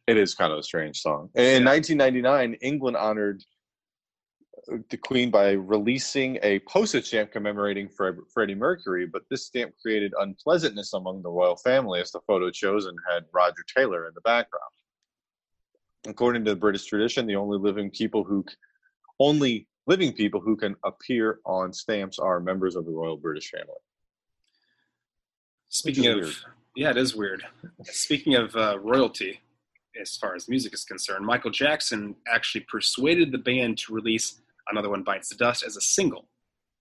It 0.09 0.17
is 0.17 0.35
kind 0.35 0.53
of 0.53 0.59
a 0.59 0.63
strange 0.65 1.01
song. 1.01 1.31
In 1.37 1.65
1999, 1.65 2.55
England 2.55 2.97
honored 2.97 3.45
the 4.91 4.97
Queen 4.97 5.31
by 5.31 5.53
releasing 5.53 6.39
a 6.43 6.59
postage 6.61 7.07
stamp 7.07 7.31
commemorating 7.31 7.89
Fred, 7.89 8.17
Freddie 8.35 8.57
Mercury, 8.57 9.07
but 9.07 9.23
this 9.31 9.47
stamp 9.47 9.73
created 9.81 10.13
unpleasantness 10.19 10.93
among 10.95 11.23
the 11.23 11.31
royal 11.31 11.57
family, 11.57 12.01
as 12.01 12.11
the 12.11 12.21
photo 12.27 12.51
chosen 12.51 12.97
had 13.09 13.25
Roger 13.33 13.65
Taylor 13.77 14.09
in 14.09 14.13
the 14.15 14.21
background. 14.23 14.73
According 16.07 16.45
to 16.47 16.51
the 16.51 16.57
British 16.57 16.85
tradition, 16.87 17.27
the 17.27 17.37
only 17.37 17.59
living 17.59 17.89
people 17.91 18.25
who 18.25 18.45
only 19.21 19.69
living 19.87 20.13
people 20.13 20.41
who 20.41 20.57
can 20.57 20.77
appear 20.85 21.41
on 21.45 21.73
stamps 21.73 22.19
are 22.19 22.41
members 22.41 22.77
of 22.77 22.85
the 22.85 22.93
royal 22.93 23.17
British 23.17 23.51
family. 23.51 23.75
Speaking 25.69 26.07
of, 26.07 26.17
weird. 26.17 26.35
yeah, 26.77 26.91
it 26.91 26.97
is 26.97 27.17
weird. 27.17 27.45
Speaking 27.85 28.35
of 28.35 28.55
uh, 28.55 28.79
royalty, 28.81 29.41
as 30.01 30.17
far 30.17 30.35
as 30.35 30.49
music 30.49 30.75
is 30.75 30.85
concerned, 30.85 31.25
Michael 31.25 31.51
Jackson 31.51 32.15
actually 32.33 32.67
persuaded 32.71 33.33
the 33.33 33.39
band 33.39 33.79
to 33.79 33.95
release 33.95 34.41
Another 34.71 34.91
One 34.91 35.03
Bites 35.03 35.29
the 35.29 35.35
Dust 35.35 35.65
as 35.65 35.77
a 35.77 35.81
single, 35.81 36.29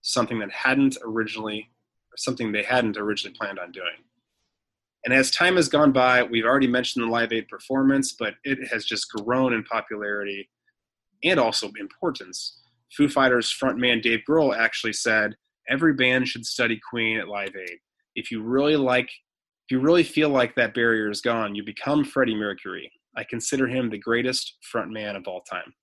something 0.01 0.39
that 0.39 0.51
hadn't 0.51 0.97
originally, 1.03 1.69
something 2.15 2.51
they 2.51 2.63
hadn't 2.63 2.97
originally 2.97 3.35
planned 3.37 3.59
on 3.59 3.71
doing. 3.71 3.87
And 5.03 5.13
as 5.13 5.31
time 5.31 5.55
has 5.55 5.67
gone 5.67 5.91
by, 5.91 6.21
we've 6.21 6.45
already 6.45 6.67
mentioned 6.67 7.03
the 7.03 7.09
Live 7.09 7.33
Aid 7.33 7.47
performance, 7.47 8.13
but 8.13 8.35
it 8.43 8.67
has 8.67 8.85
just 8.85 9.11
grown 9.11 9.53
in 9.53 9.63
popularity 9.63 10.47
and 11.23 11.39
also 11.39 11.71
importance. 11.79 12.60
Foo 12.95 13.07
Fighters 13.07 13.53
frontman 13.53 14.01
Dave 14.01 14.21
Grohl 14.27 14.57
actually 14.57 14.93
said, 14.93 15.35
"Every 15.69 15.93
band 15.93 16.27
should 16.27 16.45
study 16.45 16.79
Queen 16.89 17.17
at 17.17 17.27
Live 17.27 17.55
Aid. 17.55 17.77
If 18.15 18.31
you 18.31 18.41
really 18.41 18.75
like, 18.75 19.09
if 19.09 19.71
you 19.71 19.79
really 19.79 20.03
feel 20.03 20.29
like 20.29 20.55
that 20.55 20.73
barrier 20.73 21.09
is 21.09 21.21
gone, 21.21 21.55
you 21.55 21.63
become 21.63 22.03
Freddie 22.03 22.35
Mercury. 22.35 22.91
I 23.15 23.23
consider 23.23 23.67
him 23.67 23.89
the 23.89 23.97
greatest 23.97 24.57
frontman 24.73 25.15
of 25.15 25.27
all 25.27 25.41
time." 25.41 25.73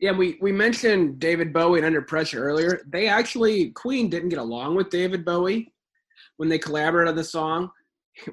Yeah, 0.00 0.12
we, 0.12 0.38
we 0.42 0.52
mentioned 0.52 1.18
David 1.18 1.52
Bowie 1.52 1.78
and 1.78 1.86
Under 1.86 2.02
Pressure 2.02 2.42
earlier. 2.44 2.82
They 2.92 3.06
actually, 3.06 3.70
Queen 3.70 4.10
didn't 4.10 4.30
get 4.30 4.38
along 4.38 4.74
with 4.74 4.90
David 4.90 5.24
Bowie 5.24 5.72
when 6.36 6.48
they 6.48 6.58
collaborated 6.58 7.10
on 7.10 7.16
the 7.16 7.24
song. 7.24 7.70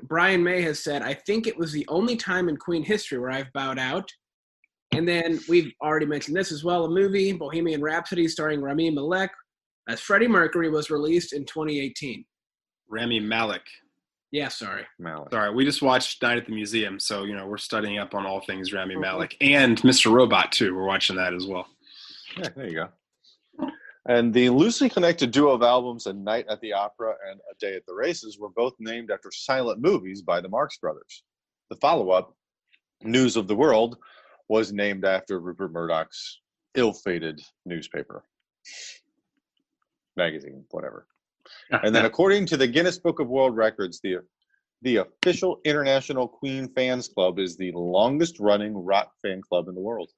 Brian 0.03 0.43
May 0.43 0.62
has 0.64 0.84
said, 0.84 1.01
I 1.01 1.14
think 1.14 1.47
it 1.47 1.57
was 1.57 1.72
the 1.72 1.86
only 1.88 2.16
time 2.16 2.49
in 2.49 2.57
Queen 2.57 2.84
history 2.84 3.20
where 3.20 3.32
I've 3.32 3.53
bowed 3.53 3.80
out. 3.80 4.12
And 4.94 5.08
then 5.08 5.39
we've 5.48 5.72
already 5.82 6.06
mentioned 6.06 6.36
this 6.36 6.52
as 6.52 6.64
well 6.64 6.86
a 6.86 6.89
movie, 6.89 7.32
Bohemian 7.32 7.82
Rhapsody, 7.82 8.28
starring 8.28 8.62
Rami 8.62 8.89
Malek, 8.89 9.32
as 9.88 10.00
Freddie 10.00 10.28
Mercury 10.28 10.70
was 10.70 10.89
released 10.89 11.34
in 11.34 11.46
2018. 11.46 12.26
Rami 12.89 13.20
Malek. 13.20 13.64
Yeah, 14.32 14.50
sorry. 14.50 14.86
Malek. 15.00 15.32
Sorry, 15.32 15.54
we 15.54 15.66
just 15.66 15.82
watched 15.82 16.22
Night 16.22 16.38
at 16.38 16.46
the 16.46 16.54
Museum, 16.54 17.00
so 17.00 17.24
you 17.24 17.36
know 17.36 17.48
we're 17.48 17.58
studying 17.58 18.00
up 18.00 18.14
on 18.14 18.26
all 18.26 18.42
things 18.42 18.72
Rami 18.74 18.96
Malek 18.96 19.36
and 19.42 19.82
Mr. 19.82 20.12
Robot 20.12 20.52
too. 20.52 20.76
We're 20.76 20.86
watching 20.86 21.16
that 21.18 21.34
as 21.34 21.46
well. 21.46 21.68
Yeah, 22.38 22.50
there 22.56 22.68
you 22.68 22.76
go. 22.76 23.70
And 24.08 24.34
the 24.34 24.50
loosely 24.50 24.89
connected 24.89 25.32
duo 25.32 25.52
of 25.52 25.62
albums, 25.62 26.08
A 26.08 26.14
Night 26.14 26.46
at 26.50 26.60
the 26.62 26.74
Opera 26.74 27.14
and 27.30 27.39
A 27.52 27.56
Day 27.60 27.76
at 27.76 27.86
the 27.86 27.94
Races, 27.94 28.39
were 28.39 28.50
both 28.50 28.74
named 28.80 29.12
after 29.12 29.30
silent 29.32 29.80
movies 29.80 30.22
by 30.22 30.42
the 30.42 30.50
Marx 30.50 30.78
Brothers. 30.78 31.24
The 31.70 31.76
follow 31.76 32.10
up, 32.10 32.34
News 33.04 33.36
of 33.36 33.48
the 33.48 33.56
World, 33.56 33.98
was 34.52 34.74
named 34.74 35.06
after 35.06 35.39
Rupert 35.39 35.72
Murdoch's 35.72 36.41
ill 36.76 36.91
fated 36.91 37.39
newspaper, 37.66 38.26
magazine, 40.18 40.66
whatever 40.72 41.08
and 41.72 41.95
then, 41.95 42.06
according 42.06 42.45
to 42.47 42.58
the 42.58 42.68
Guinness 42.68 42.97
Book 42.97 43.20
of 43.20 43.30
World 43.30 43.56
Records, 43.56 44.02
the 44.04 44.18
the 44.82 44.97
official 44.97 45.62
International 45.64 46.28
Queen 46.28 46.68
Fans 46.76 47.08
Club 47.08 47.39
is 47.39 47.56
the 47.56 47.72
longest 47.74 48.39
running 48.39 48.76
rock 48.76 49.14
fan 49.22 49.41
club 49.41 49.70
in 49.70 49.76
the 49.76 49.82
world. 49.82 50.10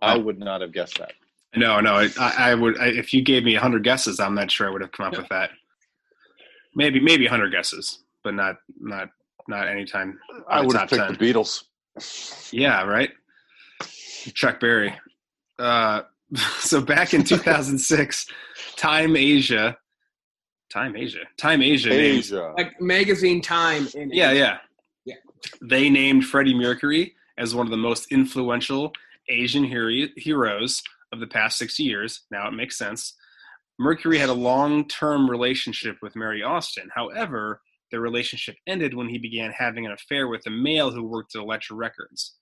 I 0.00 0.16
would 0.16 0.38
not 0.38 0.60
have 0.60 0.72
guessed 0.72 0.98
that. 0.98 1.12
No, 1.56 1.80
no, 1.80 1.94
I, 1.94 2.34
I 2.38 2.54
would. 2.54 2.78
I, 2.78 2.88
if 2.88 3.12
you 3.12 3.22
gave 3.22 3.42
me 3.42 3.54
hundred 3.54 3.82
guesses, 3.82 4.20
I'm 4.20 4.34
not 4.34 4.50
sure 4.50 4.68
I 4.68 4.70
would 4.70 4.82
have 4.82 4.92
come 4.92 5.06
up 5.06 5.16
with 5.16 5.28
that. 5.30 5.50
Maybe, 6.76 7.00
maybe 7.00 7.26
hundred 7.26 7.50
guesses, 7.50 8.04
but 8.22 8.34
not, 8.34 8.56
not, 8.78 9.08
not 9.48 9.66
anytime. 9.66 10.18
I 10.48 10.60
would 10.60 10.76
have 10.76 10.88
picked 10.88 11.02
10. 11.02 11.14
the 11.14 11.18
Beatles. 11.18 11.64
Yeah, 12.52 12.84
right. 12.84 13.10
Chuck 14.34 14.60
Berry. 14.60 14.94
Uh, 15.58 16.02
so 16.58 16.80
back 16.80 17.14
in 17.14 17.24
2006, 17.24 18.26
Time 18.76 19.16
Asia 19.16 19.76
Time 20.70 20.96
Asia. 20.96 21.24
Time 21.38 21.62
Asia. 21.62 21.92
Asia. 21.92 22.34
Named, 22.34 22.54
like 22.56 22.80
magazine 22.80 23.40
Time. 23.40 23.88
In 23.94 24.10
yeah, 24.12 24.30
Asia. 24.30 24.38
yeah. 24.38 24.56
Yeah. 25.06 25.14
They 25.62 25.88
named 25.88 26.26
Freddie 26.26 26.54
Mercury 26.54 27.14
as 27.38 27.54
one 27.54 27.66
of 27.66 27.70
the 27.70 27.76
most 27.76 28.12
influential 28.12 28.92
Asian 29.30 29.64
heroes 29.64 30.82
of 31.12 31.20
the 31.20 31.26
past 31.26 31.58
60 31.58 31.82
years. 31.82 32.22
Now 32.30 32.48
it 32.48 32.52
makes 32.52 32.76
sense. 32.76 33.14
Mercury 33.78 34.18
had 34.18 34.28
a 34.28 34.34
long 34.34 34.86
term 34.88 35.30
relationship 35.30 35.96
with 36.02 36.16
Mary 36.16 36.42
Austin. 36.42 36.90
However, 36.94 37.62
their 37.90 38.00
relationship 38.00 38.56
ended 38.66 38.92
when 38.92 39.08
he 39.08 39.18
began 39.18 39.52
having 39.52 39.86
an 39.86 39.92
affair 39.92 40.28
with 40.28 40.42
a 40.46 40.50
male 40.50 40.90
who 40.90 41.04
worked 41.04 41.34
at 41.34 41.40
Elektra 41.40 41.76
Records. 41.76 42.36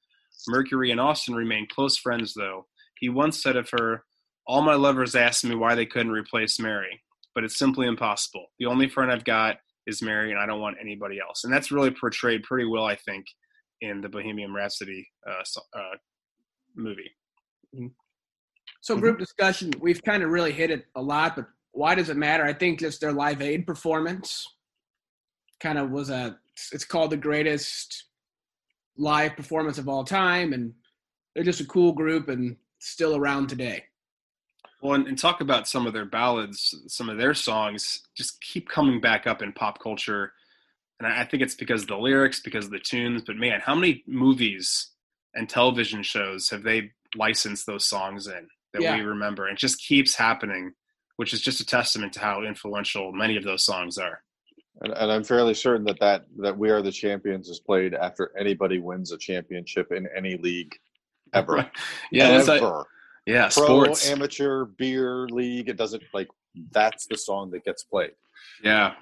Mercury 0.49 0.91
and 0.91 1.01
Austin 1.01 1.35
remained 1.35 1.69
close 1.71 1.97
friends, 1.97 2.35
though. 2.35 2.67
He 2.99 3.09
once 3.09 3.43
said 3.43 3.57
of 3.57 3.71
her, 3.71 4.05
All 4.47 4.63
my 4.63 4.75
lovers 4.75 5.15
asked 5.15 5.45
me 5.45 5.55
why 5.55 5.75
they 5.75 5.87
couldn't 5.87 6.13
replace 6.13 6.59
Mary 6.59 7.01
but 7.37 7.45
it's 7.45 7.59
simply 7.59 7.87
impossible. 7.87 8.47
The 8.59 8.67
only 8.67 8.89
friend 8.89 9.13
I've 9.13 9.25
got 9.25 9.59
is 9.87 10.03
Mary, 10.03 10.33
and 10.33 10.41
I 10.41 10.47
don't 10.47 10.61
want 10.61 10.79
anybody 10.81 11.21
else. 11.21 11.45
And 11.45 11.53
that's 11.53 11.71
really 11.71 11.91
portrayed 11.91 12.43
pretty 12.43 12.65
well, 12.65 12.87
I 12.87 12.97
think, 12.97 13.27
in 13.83 14.01
the 14.01 14.09
Bohemian 14.09 14.55
Rhapsody 14.55 15.07
uh, 15.29 15.79
uh, 15.79 15.97
movie. 16.75 17.11
Mm-hmm. 17.75 17.89
So, 18.81 18.95
mm-hmm. 18.95 19.03
group 19.03 19.19
discussion, 19.19 19.71
we've 19.81 20.03
kind 20.03 20.23
of 20.23 20.31
really 20.31 20.51
hit 20.51 20.71
it 20.71 20.87
a 20.97 21.03
lot, 21.03 21.37
but 21.37 21.45
why 21.73 21.95
does 21.95 22.09
it 22.09 22.17
matter? 22.17 22.43
I 22.43 22.55
think 22.55 22.81
just 22.81 23.03
their 23.03 23.13
Live 23.13 23.43
Aid 23.43 23.67
performance 23.67 24.47
kind 25.61 25.79
of 25.79 25.91
was 25.91 26.09
a, 26.09 26.39
it's 26.73 26.87
called 26.87 27.11
the 27.11 27.19
greatest 27.19 28.06
live 28.97 29.37
performance 29.37 29.79
of 29.79 29.89
all 29.89 30.05
time, 30.05 30.53
and 30.53 30.73
they're 31.35 31.45
just 31.45 31.61
a 31.61 31.67
cool 31.67 31.93
group 31.93 32.29
and 32.29 32.57
still 32.79 33.17
around 33.17 33.49
today. 33.49 33.85
Well, 34.83 34.95
and, 34.95 35.07
and, 35.07 35.19
talk 35.19 35.41
about 35.41 35.67
some 35.67 35.87
of 35.87 35.93
their 35.93 36.05
ballads, 36.05 36.75
some 36.87 37.09
of 37.09 37.17
their 37.17 37.35
songs 37.35 38.03
just 38.17 38.41
keep 38.41 38.69
coming 38.69 39.01
back 39.01 39.27
up 39.27 39.43
in 39.43 39.53
pop 39.53 39.83
culture. 39.83 40.33
And 40.99 41.07
I, 41.07 41.23
I 41.23 41.25
think 41.25 41.43
it's 41.43 41.55
because 41.55 41.83
of 41.83 41.89
the 41.89 41.97
lyrics, 41.97 42.41
because 42.41 42.67
of 42.67 42.71
the 42.71 42.79
tunes. 42.79 43.23
But 43.27 43.37
man, 43.37 43.61
how 43.61 43.75
many 43.75 44.05
movies 44.07 44.91
and 45.35 45.49
television 45.49 46.03
shows 46.03 46.51
have 46.51 46.63
they 46.63 46.93
licensed 47.15 47.67
those 47.67 47.87
songs 47.87 48.27
in 48.27 48.49
that 48.75 48.83
yeah. 48.83 48.97
we 48.97 49.03
remember? 49.03 49.49
It 49.49 49.59
just 49.59 49.83
keeps 49.83 50.15
happening, 50.15 50.73
which 51.17 51.33
is 51.33 51.41
just 51.41 51.61
a 51.61 51.67
testament 51.67 52.13
to 52.15 52.21
how 52.21 52.43
influential 52.43 53.13
many 53.13 53.37
of 53.37 53.45
those 53.45 53.65
songs 53.65 53.97
are. 53.97 54.23
And, 54.83 54.93
and, 54.93 55.11
I'm 55.11 55.25
fairly 55.25 55.55
certain 55.55 55.85
that, 55.87 55.99
that 56.01 56.27
that 56.39 56.57
"We 56.57 56.71
Are 56.71 56.83
the 56.83 56.93
Champions" 56.93 57.49
is 57.49 57.61
played 57.61 57.95
after 57.95 58.31
anybody 58.39 58.79
wins 58.79 59.13
a 59.13 59.19
championship 59.19 59.91
in 59.91 60.07
any 60.15 60.37
league 60.37 60.75
ever. 61.33 61.71
yeah, 62.13 62.29
ever. 62.29 62.85
Yeah, 63.27 63.49
pro 63.53 63.85
sports. 63.85 64.09
amateur 64.09 64.65
beer 64.65 65.27
league. 65.29 65.69
It 65.69 65.77
doesn't 65.77 66.03
like 66.13 66.29
that's 66.73 67.07
the 67.07 67.17
song 67.17 67.51
that 67.51 67.65
gets 67.65 67.85
played. 67.85 68.13
Yeah. 68.63 68.95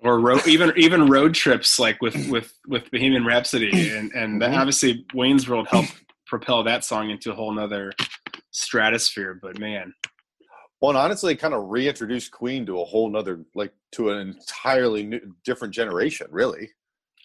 Or 0.00 0.20
road, 0.20 0.46
even 0.46 0.72
even 0.76 1.08
road 1.08 1.34
trips 1.34 1.78
like 1.78 2.00
with 2.00 2.28
with 2.28 2.52
with 2.66 2.90
Bohemian 2.90 3.24
Rhapsody 3.24 3.90
and 3.90 4.12
and 4.12 4.40
mm-hmm. 4.40 4.54
obviously 4.54 5.04
Wayne's 5.12 5.48
World 5.48 5.66
helped 5.68 5.92
propel 6.26 6.62
that 6.64 6.84
song 6.84 7.10
into 7.10 7.32
a 7.32 7.34
whole 7.34 7.52
nother 7.52 7.92
stratosphere. 8.52 9.38
But 9.42 9.58
man, 9.58 9.92
well, 10.82 10.90
and 10.90 10.98
honestly, 10.98 11.36
kind 11.36 11.54
of 11.54 11.70
reintroduced 11.70 12.32
Queen 12.32 12.66
to 12.66 12.80
a 12.80 12.84
whole 12.84 13.08
nother 13.08 13.44
like 13.54 13.72
to 13.92 14.10
an 14.10 14.18
entirely 14.18 15.04
new, 15.04 15.20
different 15.44 15.72
generation. 15.72 16.26
Really, 16.30 16.70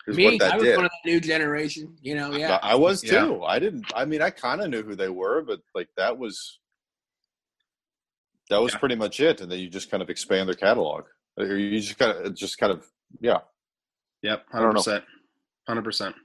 me, 0.06 0.40
I 0.40 0.56
was 0.56 0.64
did. 0.64 0.76
one 0.76 0.86
of 0.86 0.92
the 1.04 1.12
new 1.12 1.20
generation. 1.20 1.98
You 2.04 2.16
know, 2.16 2.32
yeah. 2.34 2.60
I 2.62 2.76
was 2.76 3.02
too. 3.02 3.40
Yeah. 3.42 3.46
I 3.48 3.58
didn't. 3.58 3.92
I 3.96 4.06
mean, 4.06 4.22
I 4.22 4.30
kind 4.30 4.62
of 4.62 4.70
knew 4.70 4.84
who 4.84 4.96
they 4.96 5.10
were, 5.10 5.42
but 5.42 5.62
like 5.74 5.90
that 5.98 6.20
was 6.20 6.60
that 8.52 8.62
was 8.62 8.74
yeah. 8.74 8.80
pretty 8.80 8.96
much 8.96 9.20
it. 9.20 9.42
And 9.42 9.52
then 9.52 9.58
you 9.58 9.70
just 9.70 9.90
kind 9.90 10.04
of 10.04 10.12
expand 10.12 10.48
their 10.48 10.56
catalog. 10.56 11.06
Uh, 11.36 11.46
or 11.46 11.58
You 11.58 11.80
just 11.80 11.98
kind 11.98 12.12
of, 12.12 12.26
uh, 12.28 12.30
just 12.30 12.60
kind 12.60 12.72
of, 12.72 12.86
yeah. 13.20 13.40
Yep, 14.22 14.46
hundred 14.52 14.74
percent, 14.74 15.04
hundred 15.68 15.84
percent. 15.84 16.16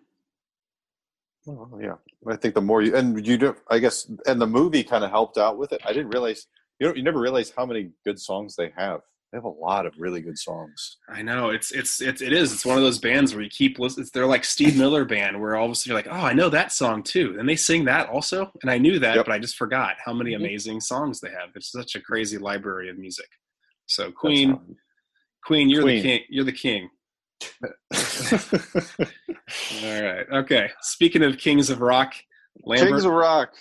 Oh, 1.48 1.80
yeah, 1.82 1.94
I 2.28 2.36
think 2.36 2.54
the 2.54 2.60
more 2.60 2.82
you 2.82 2.94
and 2.94 3.26
you 3.26 3.38
do, 3.38 3.56
I 3.68 3.78
guess, 3.78 4.10
and 4.26 4.40
the 4.40 4.46
movie 4.46 4.84
kind 4.84 5.02
of 5.02 5.10
helped 5.10 5.38
out 5.38 5.58
with 5.58 5.72
it. 5.72 5.80
I 5.84 5.92
didn't 5.92 6.10
realize 6.10 6.46
you 6.82 6.88
know 6.88 6.94
you 6.94 7.02
never 7.04 7.20
realize 7.20 7.52
how 7.56 7.64
many 7.64 7.90
good 8.04 8.18
songs 8.18 8.56
they 8.56 8.72
have. 8.76 9.02
They 9.30 9.38
have 9.38 9.44
a 9.44 9.48
lot 9.48 9.86
of 9.86 9.94
really 9.98 10.20
good 10.20 10.36
songs. 10.36 10.98
I 11.08 11.22
know 11.22 11.50
it's 11.50 11.70
it's 11.70 12.02
it's 12.02 12.20
it 12.20 12.32
is. 12.32 12.52
It's 12.52 12.66
one 12.66 12.76
of 12.76 12.82
those 12.82 12.98
bands 12.98 13.32
where 13.34 13.42
you 13.44 13.48
keep 13.48 13.78
listening. 13.78 14.08
They're 14.12 14.26
like 14.26 14.44
Steve 14.44 14.76
Miller 14.76 15.04
band, 15.04 15.40
where 15.40 15.54
all 15.54 15.66
of 15.66 15.70
a 15.70 15.74
sudden 15.76 15.90
you're 15.90 15.98
like, 15.98 16.08
oh, 16.10 16.26
I 16.26 16.32
know 16.32 16.48
that 16.48 16.72
song 16.72 17.04
too, 17.04 17.36
and 17.38 17.48
they 17.48 17.54
sing 17.54 17.84
that 17.84 18.08
also, 18.08 18.50
and 18.62 18.70
I 18.70 18.78
knew 18.78 18.98
that, 18.98 19.14
yep. 19.14 19.26
but 19.26 19.32
I 19.32 19.38
just 19.38 19.56
forgot 19.56 19.94
how 20.04 20.12
many 20.12 20.32
mm-hmm. 20.32 20.44
amazing 20.44 20.80
songs 20.80 21.20
they 21.20 21.30
have. 21.30 21.50
It's 21.54 21.70
such 21.70 21.94
a 21.94 22.00
crazy 22.00 22.36
library 22.36 22.90
of 22.90 22.98
music. 22.98 23.28
So 23.86 24.10
Queen, 24.10 24.58
Queen, 25.44 25.70
you're 25.70 25.82
Queen. 25.82 26.02
the 26.02 26.08
king. 26.08 26.20
You're 26.28 26.44
the 26.44 26.52
king. 26.52 26.90
all 29.84 30.02
right. 30.02 30.26
Okay. 30.32 30.70
Speaking 30.82 31.22
of 31.22 31.38
kings 31.38 31.70
of 31.70 31.80
rock, 31.80 32.12
Lambert, 32.64 32.88
Kings 32.88 33.04
of 33.04 33.12
Rock. 33.12 33.54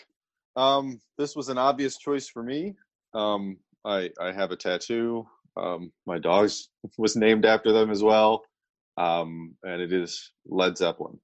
Um, 0.55 0.99
this 1.17 1.35
was 1.35 1.49
an 1.49 1.57
obvious 1.57 1.97
choice 1.97 2.27
for 2.27 2.43
me. 2.43 2.75
Um, 3.13 3.57
I 3.85 4.09
I 4.19 4.31
have 4.31 4.51
a 4.51 4.55
tattoo. 4.55 5.27
Um, 5.57 5.91
my 6.05 6.19
dog's 6.19 6.69
was 6.97 7.15
named 7.15 7.45
after 7.45 7.71
them 7.71 7.91
as 7.91 8.03
well, 8.03 8.43
um, 8.97 9.55
and 9.63 9.81
it 9.81 9.93
is 9.93 10.31
Led 10.45 10.77
Zeppelin. 10.77 11.19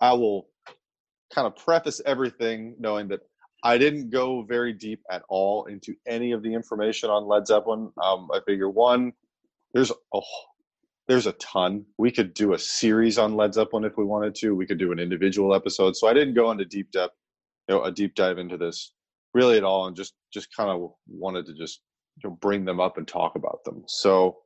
I 0.00 0.12
will 0.14 0.48
kind 1.32 1.46
of 1.46 1.56
preface 1.56 2.00
everything 2.04 2.74
knowing 2.78 3.08
that 3.08 3.20
I 3.62 3.78
didn't 3.78 4.10
go 4.10 4.42
very 4.42 4.72
deep 4.72 5.02
at 5.10 5.22
all 5.28 5.66
into 5.66 5.94
any 6.06 6.32
of 6.32 6.42
the 6.42 6.52
information 6.52 7.10
on 7.10 7.26
Led 7.26 7.46
Zeppelin. 7.46 7.92
Um, 8.02 8.28
I 8.32 8.40
figure 8.46 8.70
one, 8.70 9.12
there's 9.74 9.90
a 10.14 10.20
there's 11.08 11.26
a 11.26 11.32
ton. 11.32 11.84
We 11.98 12.10
could 12.12 12.34
do 12.34 12.54
a 12.54 12.58
series 12.58 13.18
on 13.18 13.34
Led 13.34 13.54
Zeppelin 13.54 13.84
if 13.84 13.96
we 13.96 14.04
wanted 14.04 14.34
to. 14.36 14.54
We 14.54 14.66
could 14.66 14.78
do 14.78 14.92
an 14.92 15.00
individual 15.00 15.54
episode. 15.54 15.96
So 15.96 16.06
I 16.08 16.14
didn't 16.14 16.34
go 16.34 16.50
into 16.52 16.64
deep 16.64 16.92
depth, 16.92 17.16
you 17.68 17.74
know, 17.74 17.82
a 17.82 17.90
deep 17.90 18.14
dive 18.14 18.38
into 18.38 18.56
this 18.56 18.92
really 19.34 19.56
at 19.56 19.64
all, 19.64 19.86
and 19.86 19.96
just 19.96 20.14
just 20.32 20.48
kind 20.56 20.70
of 20.70 20.90
wanted 21.08 21.46
to 21.46 21.54
just 21.54 21.80
you 22.22 22.30
know, 22.30 22.36
bring 22.40 22.64
them 22.64 22.80
up 22.80 22.98
and 22.98 23.06
talk 23.06 23.36
about 23.36 23.62
them. 23.64 23.82
So 23.86 24.38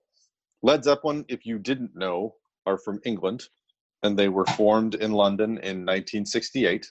Led 0.63 0.85
Zeppelin, 0.85 1.25
if 1.29 1.45
you 1.45 1.59
didn't 1.59 1.95
know, 1.95 2.35
are 2.67 2.79
from 2.79 3.01
England, 3.05 3.45
and 4.03 4.19
they 4.19 4.29
were 4.29 4.47
formed 4.47 4.95
in 4.95 5.13
London 5.13 5.59
in 5.59 5.85
1968, 5.85 6.87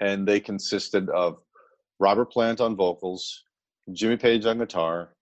and 0.00 0.26
they 0.26 0.40
consisted 0.40 1.08
of 1.10 1.38
Robert 2.00 2.32
Plant 2.32 2.60
on 2.60 2.76
vocals, 2.76 3.44
Jimmy 3.92 4.16
Page 4.16 4.46
on 4.46 4.58
guitar, 4.58 5.14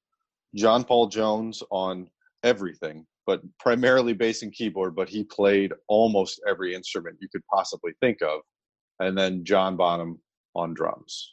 John 0.55 0.85
Paul 0.85 1.09
Jones 1.09 1.63
on 1.71 2.09
everything, 2.43 3.07
but 3.27 3.43
primarily 3.59 4.13
bass 4.13 4.43
and 4.43 4.53
keyboard, 4.53 4.97
but 4.97 5.09
he 5.09 5.25
played 5.25 5.73
almost 5.89 6.41
every 6.49 6.75
instrument 6.75 7.19
you 7.21 7.29
could 7.29 7.45
possibly 7.53 7.93
think 8.01 8.23
of. 8.23 8.41
And 8.99 9.17
then 9.17 9.45
John 9.45 9.77
Bonham 9.77 10.19
on 10.55 10.75
drums. 10.75 11.33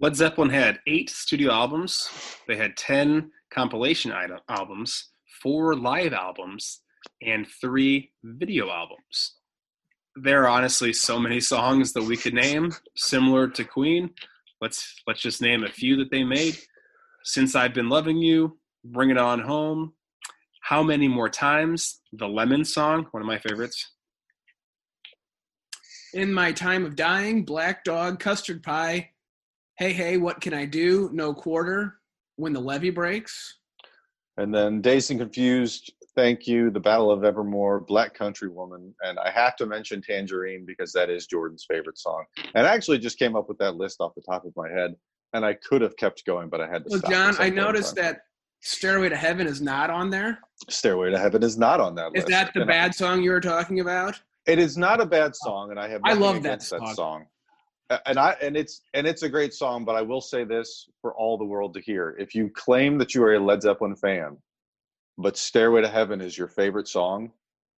Led 0.00 0.16
Zeppelin 0.16 0.50
had 0.50 0.80
eight 0.86 1.08
studio 1.08 1.52
albums. 1.52 2.10
They 2.46 2.56
had 2.56 2.76
10 2.76 3.30
compilation 3.50 4.12
item, 4.12 4.38
albums, 4.48 5.10
four 5.42 5.76
live 5.76 6.12
albums, 6.12 6.80
and 7.22 7.46
three 7.60 8.10
video 8.22 8.70
albums. 8.70 9.36
There 10.16 10.44
are 10.44 10.48
honestly 10.48 10.92
so 10.92 11.18
many 11.18 11.40
songs 11.40 11.92
that 11.92 12.02
we 12.02 12.16
could 12.16 12.34
name, 12.34 12.72
similar 12.96 13.48
to 13.48 13.64
Queen. 13.64 14.10
Let's 14.60 14.94
let's 15.06 15.20
just 15.20 15.42
name 15.42 15.64
a 15.64 15.68
few 15.70 15.96
that 15.96 16.10
they 16.10 16.22
made. 16.22 16.58
Since 17.24 17.54
I've 17.54 17.74
Been 17.74 17.88
Loving 17.88 18.18
You, 18.18 18.58
Bring 18.84 19.10
It 19.10 19.18
On 19.18 19.40
Home, 19.40 19.94
How 20.60 20.82
Many 20.82 21.08
More 21.08 21.28
Times, 21.28 22.00
the 22.12 22.28
Lemon 22.28 22.64
Song, 22.64 23.06
one 23.10 23.22
of 23.22 23.26
my 23.26 23.38
favorites. 23.38 23.93
In 26.14 26.32
My 26.32 26.52
Time 26.52 26.84
of 26.86 26.94
Dying, 26.94 27.44
Black 27.44 27.82
Dog, 27.84 28.20
Custard 28.20 28.62
Pie, 28.62 29.10
Hey 29.76 29.92
Hey, 29.92 30.16
What 30.16 30.40
Can 30.40 30.54
I 30.54 30.64
Do, 30.64 31.10
No 31.12 31.34
Quarter, 31.34 31.96
When 32.36 32.52
the 32.52 32.60
Levee 32.60 32.90
Breaks. 32.90 33.58
And 34.36 34.54
then 34.54 34.80
Dazed 34.80 35.10
and 35.10 35.18
Confused, 35.20 35.92
Thank 36.14 36.46
You, 36.46 36.70
The 36.70 36.78
Battle 36.78 37.10
of 37.10 37.24
Evermore, 37.24 37.80
Black 37.80 38.14
Country 38.14 38.48
Woman, 38.48 38.94
and 39.02 39.18
I 39.18 39.30
have 39.30 39.56
to 39.56 39.66
mention 39.66 40.00
Tangerine 40.00 40.64
because 40.64 40.92
that 40.92 41.10
is 41.10 41.26
Jordan's 41.26 41.66
favorite 41.68 41.98
song. 41.98 42.24
And 42.54 42.64
I 42.66 42.72
actually 42.74 42.98
just 43.00 43.18
came 43.18 43.34
up 43.34 43.48
with 43.48 43.58
that 43.58 43.74
list 43.74 43.96
off 44.00 44.14
the 44.14 44.22
top 44.22 44.44
of 44.44 44.52
my 44.56 44.70
head, 44.70 44.94
and 45.32 45.44
I 45.44 45.54
could 45.54 45.82
have 45.82 45.96
kept 45.96 46.24
going, 46.24 46.48
but 46.48 46.60
I 46.60 46.68
had 46.68 46.84
to 46.84 46.90
Well, 46.90 46.98
stop. 47.00 47.10
John, 47.10 47.34
I 47.40 47.50
noticed 47.50 47.96
that 47.96 48.22
Stairway 48.60 49.08
to 49.08 49.16
Heaven 49.16 49.48
is 49.48 49.60
not 49.60 49.90
on 49.90 50.10
there. 50.10 50.38
Stairway 50.70 51.10
to 51.10 51.18
Heaven 51.18 51.42
is 51.42 51.58
not 51.58 51.80
on 51.80 51.96
that 51.96 52.12
Is 52.14 52.22
list. 52.22 52.28
that 52.28 52.54
the 52.54 52.60
And 52.62 52.70
I- 52.70 52.72
bad 52.74 52.94
song 52.94 53.20
you 53.22 53.30
were 53.32 53.40
talking 53.40 53.80
about? 53.80 54.20
It 54.46 54.58
is 54.58 54.76
not 54.76 55.00
a 55.00 55.06
bad 55.06 55.30
uh, 55.30 55.34
song, 55.34 55.70
and 55.70 55.80
I 55.80 55.88
have 55.88 56.00
I 56.04 56.12
love 56.12 56.34
that 56.42 56.48
against 56.48 56.70
that 56.70 56.80
song. 56.80 56.94
song. 56.94 57.26
And 58.06 58.18
I 58.18 58.36
and 58.42 58.56
it's 58.56 58.80
and 58.94 59.06
it's 59.06 59.22
a 59.22 59.28
great 59.28 59.54
song, 59.54 59.84
but 59.84 59.94
I 59.94 60.02
will 60.02 60.20
say 60.20 60.44
this 60.44 60.88
for 61.00 61.14
all 61.14 61.36
the 61.38 61.44
world 61.44 61.74
to 61.74 61.80
hear: 61.80 62.16
if 62.18 62.34
you 62.34 62.50
claim 62.50 62.98
that 62.98 63.14
you 63.14 63.22
are 63.24 63.34
a 63.34 63.40
Led 63.40 63.62
Zeppelin 63.62 63.94
fan, 63.94 64.36
but 65.18 65.36
"Stairway 65.36 65.82
to 65.82 65.88
Heaven" 65.88 66.20
is 66.20 66.36
your 66.36 66.48
favorite 66.48 66.88
song, 66.88 67.30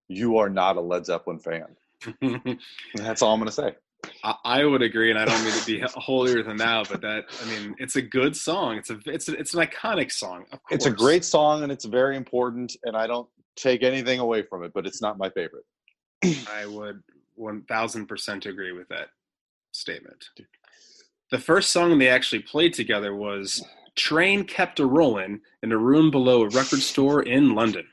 you 0.08 0.38
are 0.38 0.48
not 0.48 0.76
a 0.76 0.80
Led 0.80 1.06
Zeppelin 1.06 1.38
fan. 1.38 1.76
That's 2.94 3.22
all 3.22 3.34
I'm 3.34 3.40
going 3.40 3.48
to 3.48 3.52
say. 3.52 3.74
I, 4.22 4.34
I 4.44 4.64
would 4.64 4.82
agree, 4.82 5.10
and 5.10 5.18
I 5.18 5.24
don't 5.24 5.42
mean 5.42 5.52
to 5.52 5.66
be 5.66 5.80
holier 5.80 6.42
than 6.42 6.56
thou, 6.56 6.84
but 6.84 7.00
that 7.00 7.24
I 7.42 7.48
mean 7.48 7.74
it's 7.78 7.96
a 7.96 8.02
good 8.02 8.36
song. 8.36 8.76
It's 8.78 8.90
a 8.90 8.98
it's 9.06 9.28
a, 9.28 9.32
it's 9.32 9.54
an 9.54 9.66
iconic 9.66 10.12
song. 10.12 10.44
Of 10.52 10.62
course. 10.62 10.76
It's 10.76 10.86
a 10.86 10.90
great 10.90 11.24
song, 11.24 11.62
and 11.62 11.72
it's 11.72 11.84
very 11.84 12.16
important, 12.16 12.76
and 12.84 12.96
I 12.96 13.06
don't 13.06 13.28
take 13.56 13.82
anything 13.82 14.20
away 14.20 14.42
from 14.42 14.62
it, 14.62 14.72
but 14.74 14.86
it's 14.86 15.02
not 15.02 15.18
my 15.18 15.30
favorite. 15.30 15.64
I 16.24 16.66
would 16.66 17.02
one 17.34 17.62
thousand 17.62 18.06
percent 18.06 18.46
agree 18.46 18.72
with 18.72 18.88
that 18.88 19.08
statement. 19.72 20.24
The 21.30 21.38
first 21.38 21.70
song 21.70 21.98
they 21.98 22.08
actually 22.08 22.42
played 22.42 22.74
together 22.74 23.14
was 23.14 23.62
"Train 23.96 24.44
Kept 24.44 24.80
a 24.80 24.86
Rollin' 24.86 25.40
in 25.62 25.72
a 25.72 25.78
room 25.78 26.10
below 26.10 26.42
a 26.42 26.48
record 26.48 26.80
store 26.80 27.22
in 27.22 27.54
London." 27.54 27.86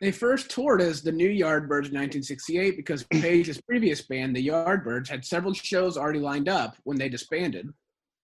They 0.00 0.12
first 0.12 0.48
toured 0.50 0.80
as 0.80 1.02
the 1.02 1.10
New 1.10 1.28
Yardbirds 1.28 1.90
in 1.90 1.98
1968 1.98 2.76
because 2.76 3.02
Page's 3.04 3.60
previous 3.60 4.00
band, 4.02 4.36
the 4.36 4.46
Yardbirds, 4.46 5.08
had 5.08 5.24
several 5.24 5.52
shows 5.52 5.96
already 5.96 6.20
lined 6.20 6.48
up 6.48 6.76
when 6.84 6.96
they 6.96 7.08
disbanded. 7.08 7.68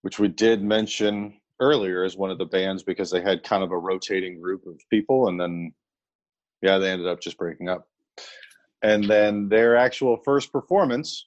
which 0.03 0.21
we 0.21 0.29
did 0.29 0.63
mention 0.63 1.41
earlier 1.61 2.05
as 2.05 2.17
one 2.17 2.31
of 2.31 2.39
the 2.39 2.45
bands 2.45 2.83
because 2.83 3.11
they 3.11 3.21
had 3.23 3.43
kind 3.43 3.65
of 3.65 3.73
a 3.73 3.79
rotating 3.79 4.41
group 4.41 4.67
of 4.67 4.79
people 4.91 5.29
and 5.29 5.41
then 5.41 5.73
yeah 6.63 6.79
they 6.79 6.91
ended 6.91 7.07
up 7.07 7.21
just 7.21 7.39
breaking 7.39 7.69
up 7.69 7.89
and 8.85 9.09
then 9.09 9.49
their 9.49 9.77
actual 9.77 10.19
first 10.25 10.53
performance 10.53 11.27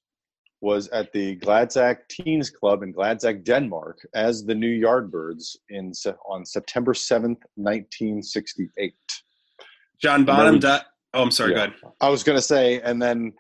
was 0.61 0.87
at 0.89 1.11
the 1.11 1.35
Gladsaxe 1.37 2.07
Teens 2.09 2.49
Club 2.49 2.81
in 2.83 2.93
Gladsaxe, 2.93 3.43
Denmark, 3.43 3.99
as 4.15 4.45
the 4.45 4.55
New 4.55 4.81
Yardbirds 4.81 5.55
in 5.69 5.91
on 6.29 6.45
September 6.45 6.93
seventh, 6.93 7.39
nineteen 7.57 8.21
sixty-eight. 8.21 8.95
John 10.01 10.25
Bonham 10.25 10.55
we- 10.55 10.59
died. 10.59 10.81
Oh, 11.13 11.23
I'm 11.23 11.31
sorry. 11.31 11.51
Yeah. 11.51 11.55
Go 11.57 11.63
ahead. 11.63 11.93
I 12.01 12.09
was 12.09 12.23
going 12.23 12.37
to 12.37 12.41
say, 12.41 12.79
and 12.81 13.01
then 13.01 13.33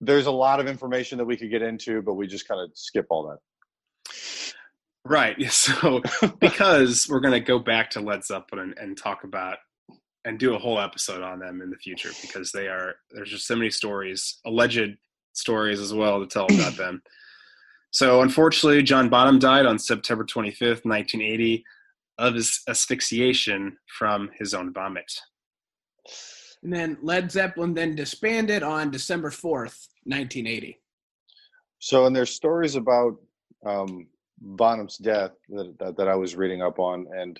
there's 0.00 0.26
a 0.26 0.30
lot 0.32 0.60
of 0.60 0.66
information 0.66 1.18
that 1.18 1.24
we 1.24 1.36
could 1.36 1.50
get 1.50 1.62
into, 1.62 2.02
but 2.02 2.14
we 2.14 2.26
just 2.26 2.48
kind 2.48 2.60
of 2.60 2.70
skip 2.74 3.06
all 3.10 3.28
that. 3.28 3.38
Right. 5.04 5.36
So 5.50 6.02
because 6.40 7.06
we're 7.08 7.20
going 7.20 7.34
to 7.34 7.40
go 7.40 7.58
back 7.58 7.90
to 7.90 8.00
Led 8.00 8.24
Zeppelin 8.24 8.74
and, 8.76 8.78
and 8.78 8.98
talk 8.98 9.24
about 9.24 9.58
and 10.26 10.40
do 10.40 10.54
a 10.54 10.58
whole 10.58 10.80
episode 10.80 11.22
on 11.22 11.38
them 11.38 11.62
in 11.62 11.70
the 11.70 11.76
future 11.76 12.10
because 12.20 12.50
they 12.50 12.66
are 12.66 12.96
there's 13.12 13.30
just 13.30 13.46
so 13.46 13.54
many 13.54 13.70
stories, 13.70 14.40
alleged 14.44 14.96
stories 15.32 15.80
as 15.80 15.94
well 15.94 16.20
to 16.20 16.26
tell 16.26 16.46
about 16.46 16.76
them. 16.76 17.00
So 17.92 18.20
unfortunately, 18.20 18.82
John 18.82 19.08
Bonham 19.08 19.38
died 19.38 19.64
on 19.64 19.78
September 19.78 20.24
25th, 20.24 20.84
1980, 20.84 21.64
of 22.18 22.34
his 22.34 22.60
asphyxiation 22.68 23.78
from 23.98 24.30
his 24.38 24.52
own 24.52 24.72
vomit. 24.72 25.10
And 26.62 26.72
then 26.72 26.98
Led 27.00 27.30
Zeppelin 27.30 27.74
then 27.74 27.94
disbanded 27.94 28.64
on 28.64 28.90
December 28.90 29.30
4th, 29.30 29.86
1980. 30.04 30.80
So, 31.78 32.06
and 32.06 32.16
there's 32.16 32.34
stories 32.34 32.74
about 32.74 33.14
um, 33.64 34.08
Bonham's 34.40 34.96
death 34.96 35.32
that, 35.50 35.74
that 35.78 35.96
that 35.96 36.08
I 36.08 36.16
was 36.16 36.34
reading 36.34 36.62
up 36.62 36.80
on, 36.80 37.06
and 37.16 37.38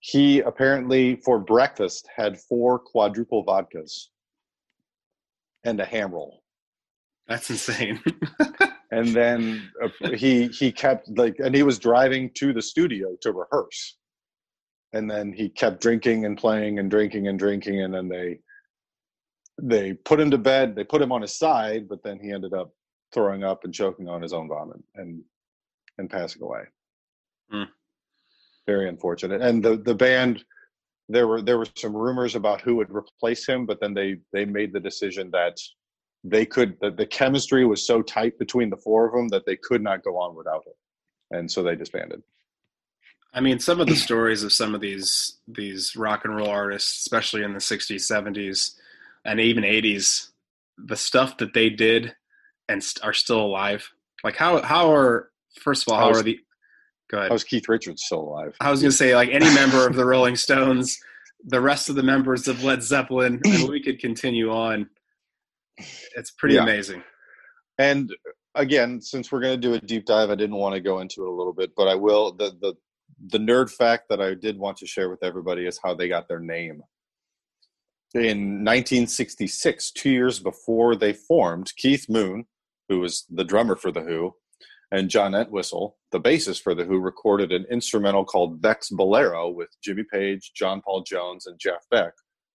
he 0.00 0.40
apparently 0.40 1.16
for 1.16 1.38
breakfast 1.38 2.08
had 2.14 2.38
four 2.38 2.78
quadruple 2.78 3.44
vodkas 3.44 4.08
and 5.64 5.80
a 5.80 5.84
ham 5.84 6.12
roll, 6.12 6.42
That's 7.26 7.50
insane. 7.50 8.00
and 8.92 9.08
then 9.08 9.68
uh, 9.82 10.10
he 10.10 10.46
he 10.48 10.70
kept 10.70 11.08
like, 11.18 11.36
and 11.38 11.54
he 11.54 11.64
was 11.64 11.78
driving 11.78 12.30
to 12.34 12.52
the 12.52 12.62
studio 12.62 13.16
to 13.22 13.32
rehearse, 13.32 13.96
and 14.92 15.10
then 15.10 15.32
he 15.32 15.48
kept 15.48 15.82
drinking 15.82 16.24
and 16.24 16.38
playing 16.38 16.78
and 16.78 16.88
drinking 16.90 17.26
and 17.26 17.38
drinking, 17.38 17.82
and 17.82 17.92
then 17.92 18.08
they 18.08 18.38
they 19.60 19.94
put 19.94 20.20
him 20.20 20.30
to 20.30 20.38
bed. 20.38 20.76
They 20.76 20.84
put 20.84 21.02
him 21.02 21.12
on 21.12 21.22
his 21.22 21.36
side, 21.36 21.88
but 21.88 22.02
then 22.04 22.20
he 22.20 22.30
ended 22.30 22.54
up 22.54 22.72
throwing 23.12 23.42
up 23.42 23.64
and 23.64 23.74
choking 23.74 24.08
on 24.08 24.22
his 24.22 24.32
own 24.32 24.48
vomit 24.48 24.82
and 24.94 25.22
and 25.98 26.08
passing 26.08 26.42
away. 26.42 26.62
Hmm. 27.50 27.64
Very 28.66 28.88
unfortunate. 28.88 29.42
And 29.42 29.62
the 29.62 29.76
the 29.76 29.94
band, 29.94 30.44
there 31.08 31.28
were 31.28 31.42
there 31.42 31.58
were 31.58 31.68
some 31.76 31.94
rumors 31.94 32.34
about 32.34 32.60
who 32.60 32.76
would 32.76 32.90
replace 32.90 33.46
him, 33.46 33.66
but 33.66 33.80
then 33.80 33.94
they 33.94 34.18
they 34.32 34.44
made 34.44 34.72
the 34.72 34.80
decision 34.80 35.30
that 35.32 35.58
they 36.24 36.44
could 36.44 36.76
that 36.80 36.96
the 36.96 37.06
chemistry 37.06 37.64
was 37.64 37.86
so 37.86 38.02
tight 38.02 38.38
between 38.38 38.70
the 38.70 38.76
four 38.76 39.06
of 39.06 39.12
them 39.12 39.28
that 39.28 39.46
they 39.46 39.56
could 39.56 39.82
not 39.82 40.02
go 40.02 40.18
on 40.18 40.34
without 40.34 40.64
it, 40.66 40.76
and 41.36 41.50
so 41.50 41.62
they 41.62 41.76
disbanded. 41.76 42.22
I 43.32 43.40
mean, 43.40 43.58
some 43.58 43.80
of 43.80 43.86
the 43.86 43.96
stories 43.96 44.42
of 44.42 44.52
some 44.52 44.74
of 44.74 44.80
these 44.80 45.38
these 45.46 45.94
rock 45.94 46.24
and 46.24 46.34
roll 46.34 46.48
artists, 46.48 46.98
especially 47.00 47.42
in 47.42 47.52
the 47.52 47.60
'60s, 47.60 48.10
'70s, 48.10 48.74
and 49.24 49.38
even 49.38 49.62
'80s, 49.62 50.30
the 50.78 50.96
stuff 50.96 51.36
that 51.38 51.54
they 51.54 51.70
did 51.70 52.16
and 52.68 52.82
st- 52.82 53.04
are 53.04 53.12
still 53.12 53.40
alive. 53.40 53.92
Like 54.24 54.36
how 54.36 54.62
how 54.62 54.92
are 54.92 55.30
first 55.60 55.86
of 55.86 55.92
all 55.92 56.00
how 56.00 56.10
are 56.10 56.22
the 56.22 56.40
go 57.10 57.18
ahead? 57.18 57.28
How 57.30 57.34
was 57.34 57.44
Keith 57.44 57.68
Richards 57.68 58.02
still 58.04 58.20
alive? 58.20 58.56
I 58.60 58.70
was 58.70 58.80
going 58.80 58.90
to 58.90 58.96
say 58.96 59.14
like 59.14 59.28
any 59.30 59.52
member 59.54 59.86
of 59.86 59.94
the 59.94 60.04
Rolling 60.04 60.36
Stones, 60.36 60.98
the 61.44 61.60
rest 61.60 61.88
of 61.88 61.94
the 61.96 62.02
members 62.02 62.48
of 62.48 62.62
Led 62.64 62.82
Zeppelin, 62.82 63.40
and 63.44 63.68
we 63.68 63.82
could 63.82 63.98
continue 63.98 64.50
on. 64.50 64.88
It's 66.16 66.30
pretty 66.32 66.54
Yeah. 66.56 66.62
amazing. 66.62 67.02
And 67.78 68.14
again, 68.54 69.00
since 69.02 69.30
we're 69.30 69.40
going 69.40 69.60
to 69.60 69.68
do 69.68 69.74
a 69.74 69.80
deep 69.80 70.06
dive, 70.06 70.30
I 70.30 70.34
didn't 70.34 70.56
want 70.56 70.74
to 70.74 70.80
go 70.80 71.00
into 71.00 71.22
it 71.24 71.28
a 71.28 71.32
little 71.32 71.52
bit, 71.52 71.72
but 71.76 71.88
I 71.88 71.94
will. 71.94 72.32
The 72.32 72.56
the 72.60 72.74
the 73.28 73.38
nerd 73.38 73.70
fact 73.70 74.08
that 74.10 74.20
I 74.20 74.34
did 74.34 74.58
want 74.58 74.76
to 74.78 74.86
share 74.86 75.08
with 75.08 75.22
everybody 75.22 75.66
is 75.66 75.78
how 75.82 75.94
they 75.94 76.08
got 76.08 76.28
their 76.28 76.40
name. 76.40 76.82
In 78.14 78.64
1966, 78.64 79.90
two 79.92 80.10
years 80.10 80.38
before 80.38 80.96
they 80.96 81.12
formed, 81.12 81.72
Keith 81.76 82.08
Moon, 82.08 82.46
who 82.88 83.00
was 83.00 83.24
the 83.30 83.44
drummer 83.44 83.76
for 83.76 83.90
the 83.90 84.02
Who, 84.02 84.34
and 84.92 85.10
John 85.10 85.34
Entwistle, 85.34 85.96
the 86.12 86.20
bassist 86.20 86.62
for 86.62 86.74
the 86.74 86.84
Who, 86.84 86.98
recorded 86.98 87.52
an 87.52 87.66
instrumental 87.70 88.24
called 88.24 88.60
Beck's 88.60 88.90
Bolero 88.90 89.48
with 89.50 89.68
Jimmy 89.82 90.04
Page, 90.04 90.52
John 90.54 90.80
Paul 90.80 91.02
Jones, 91.02 91.46
and 91.46 91.58
Jeff 91.58 91.86
Beck, 91.90 92.12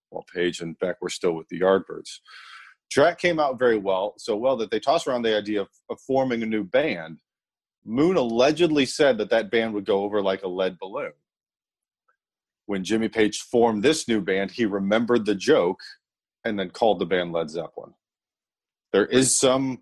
while 0.09 0.25
Page 0.33 0.61
and 0.61 0.79
Beck 0.79 1.01
were 1.01 1.09
still 1.09 1.33
with 1.33 1.49
the 1.49 1.59
Yardbirds. 1.59 2.19
Track 2.89 3.19
came 3.19 3.39
out 3.39 3.59
very 3.59 3.77
well, 3.77 4.13
so 4.17 4.35
well 4.35 4.57
that 4.57 4.71
they 4.71 4.79
tossed 4.79 5.07
around 5.07 5.23
the 5.23 5.35
idea 5.35 5.61
of, 5.61 5.69
of 5.89 5.99
forming 6.01 6.43
a 6.43 6.45
new 6.45 6.63
band. 6.63 7.19
Moon 7.85 8.15
allegedly 8.15 8.85
said 8.85 9.17
that 9.17 9.29
that 9.29 9.51
band 9.51 9.73
would 9.73 9.85
go 9.85 10.03
over 10.03 10.21
like 10.21 10.43
a 10.43 10.47
lead 10.47 10.77
balloon. 10.79 11.13
When 12.65 12.83
Jimmy 12.83 13.09
Page 13.09 13.39
formed 13.39 13.83
this 13.83 14.07
new 14.07 14.21
band, 14.21 14.51
he 14.51 14.65
remembered 14.65 15.25
the 15.25 15.35
joke 15.35 15.79
and 16.45 16.57
then 16.57 16.69
called 16.69 16.99
the 16.99 17.05
band 17.05 17.33
Led 17.33 17.49
Zeppelin. 17.49 17.93
There 18.93 19.05
is 19.05 19.37
some 19.37 19.81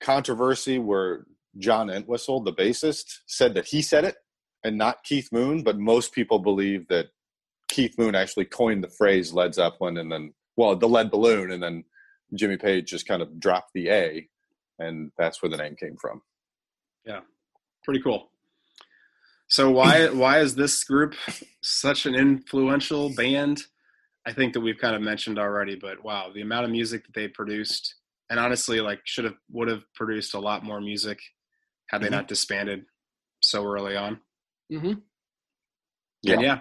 controversy 0.00 0.78
where 0.78 1.26
John 1.58 1.90
Entwistle, 1.90 2.40
the 2.40 2.52
bassist, 2.52 3.20
said 3.26 3.54
that 3.54 3.66
he 3.66 3.82
said 3.82 4.04
it 4.04 4.16
and 4.64 4.76
not 4.76 5.04
Keith 5.04 5.28
Moon, 5.32 5.62
but 5.62 5.78
most 5.78 6.12
people 6.12 6.38
believe 6.38 6.88
that 6.88 7.06
Keith 7.68 7.96
Moon 7.98 8.14
actually 8.14 8.46
coined 8.46 8.82
the 8.82 8.88
phrase 8.88 9.32
Led 9.32 9.54
Zeppelin 9.54 9.98
and 9.98 10.10
then, 10.10 10.34
well, 10.56 10.74
the 10.76 10.88
lead 10.88 11.10
balloon, 11.10 11.50
and 11.50 11.62
then 11.62 11.84
Jimmy 12.34 12.56
Page 12.56 12.90
just 12.90 13.06
kind 13.06 13.22
of 13.22 13.38
dropped 13.38 13.70
the 13.74 13.90
A, 13.90 14.28
and 14.78 15.12
that's 15.18 15.42
where 15.42 15.50
the 15.50 15.56
name 15.56 15.76
came 15.76 15.96
from. 16.00 16.22
Yeah, 17.04 17.20
pretty 17.84 18.00
cool. 18.02 18.30
So 19.48 19.70
why 19.70 20.08
why 20.12 20.40
is 20.40 20.54
this 20.54 20.82
group 20.84 21.14
such 21.62 22.06
an 22.06 22.14
influential 22.14 23.14
band? 23.14 23.62
I 24.26 24.32
think 24.32 24.54
that 24.54 24.60
we've 24.60 24.78
kind 24.78 24.96
of 24.96 25.02
mentioned 25.02 25.38
already, 25.38 25.76
but 25.76 26.02
wow, 26.02 26.30
the 26.34 26.42
amount 26.42 26.64
of 26.64 26.70
music 26.72 27.04
that 27.04 27.14
they 27.14 27.28
produced, 27.28 27.94
and 28.28 28.40
honestly, 28.40 28.80
like 28.80 29.00
should 29.04 29.24
have 29.24 29.36
would 29.50 29.68
have 29.68 29.84
produced 29.94 30.34
a 30.34 30.40
lot 30.40 30.64
more 30.64 30.80
music 30.80 31.20
had 31.88 32.02
they 32.02 32.08
Mhm. 32.08 32.12
not 32.12 32.28
disbanded 32.28 32.86
so 33.40 33.64
early 33.64 33.96
on. 33.96 34.20
Mm-hmm. 34.72 34.94
Yeah. 36.22 36.32
And 36.34 36.42
yeah. 36.42 36.60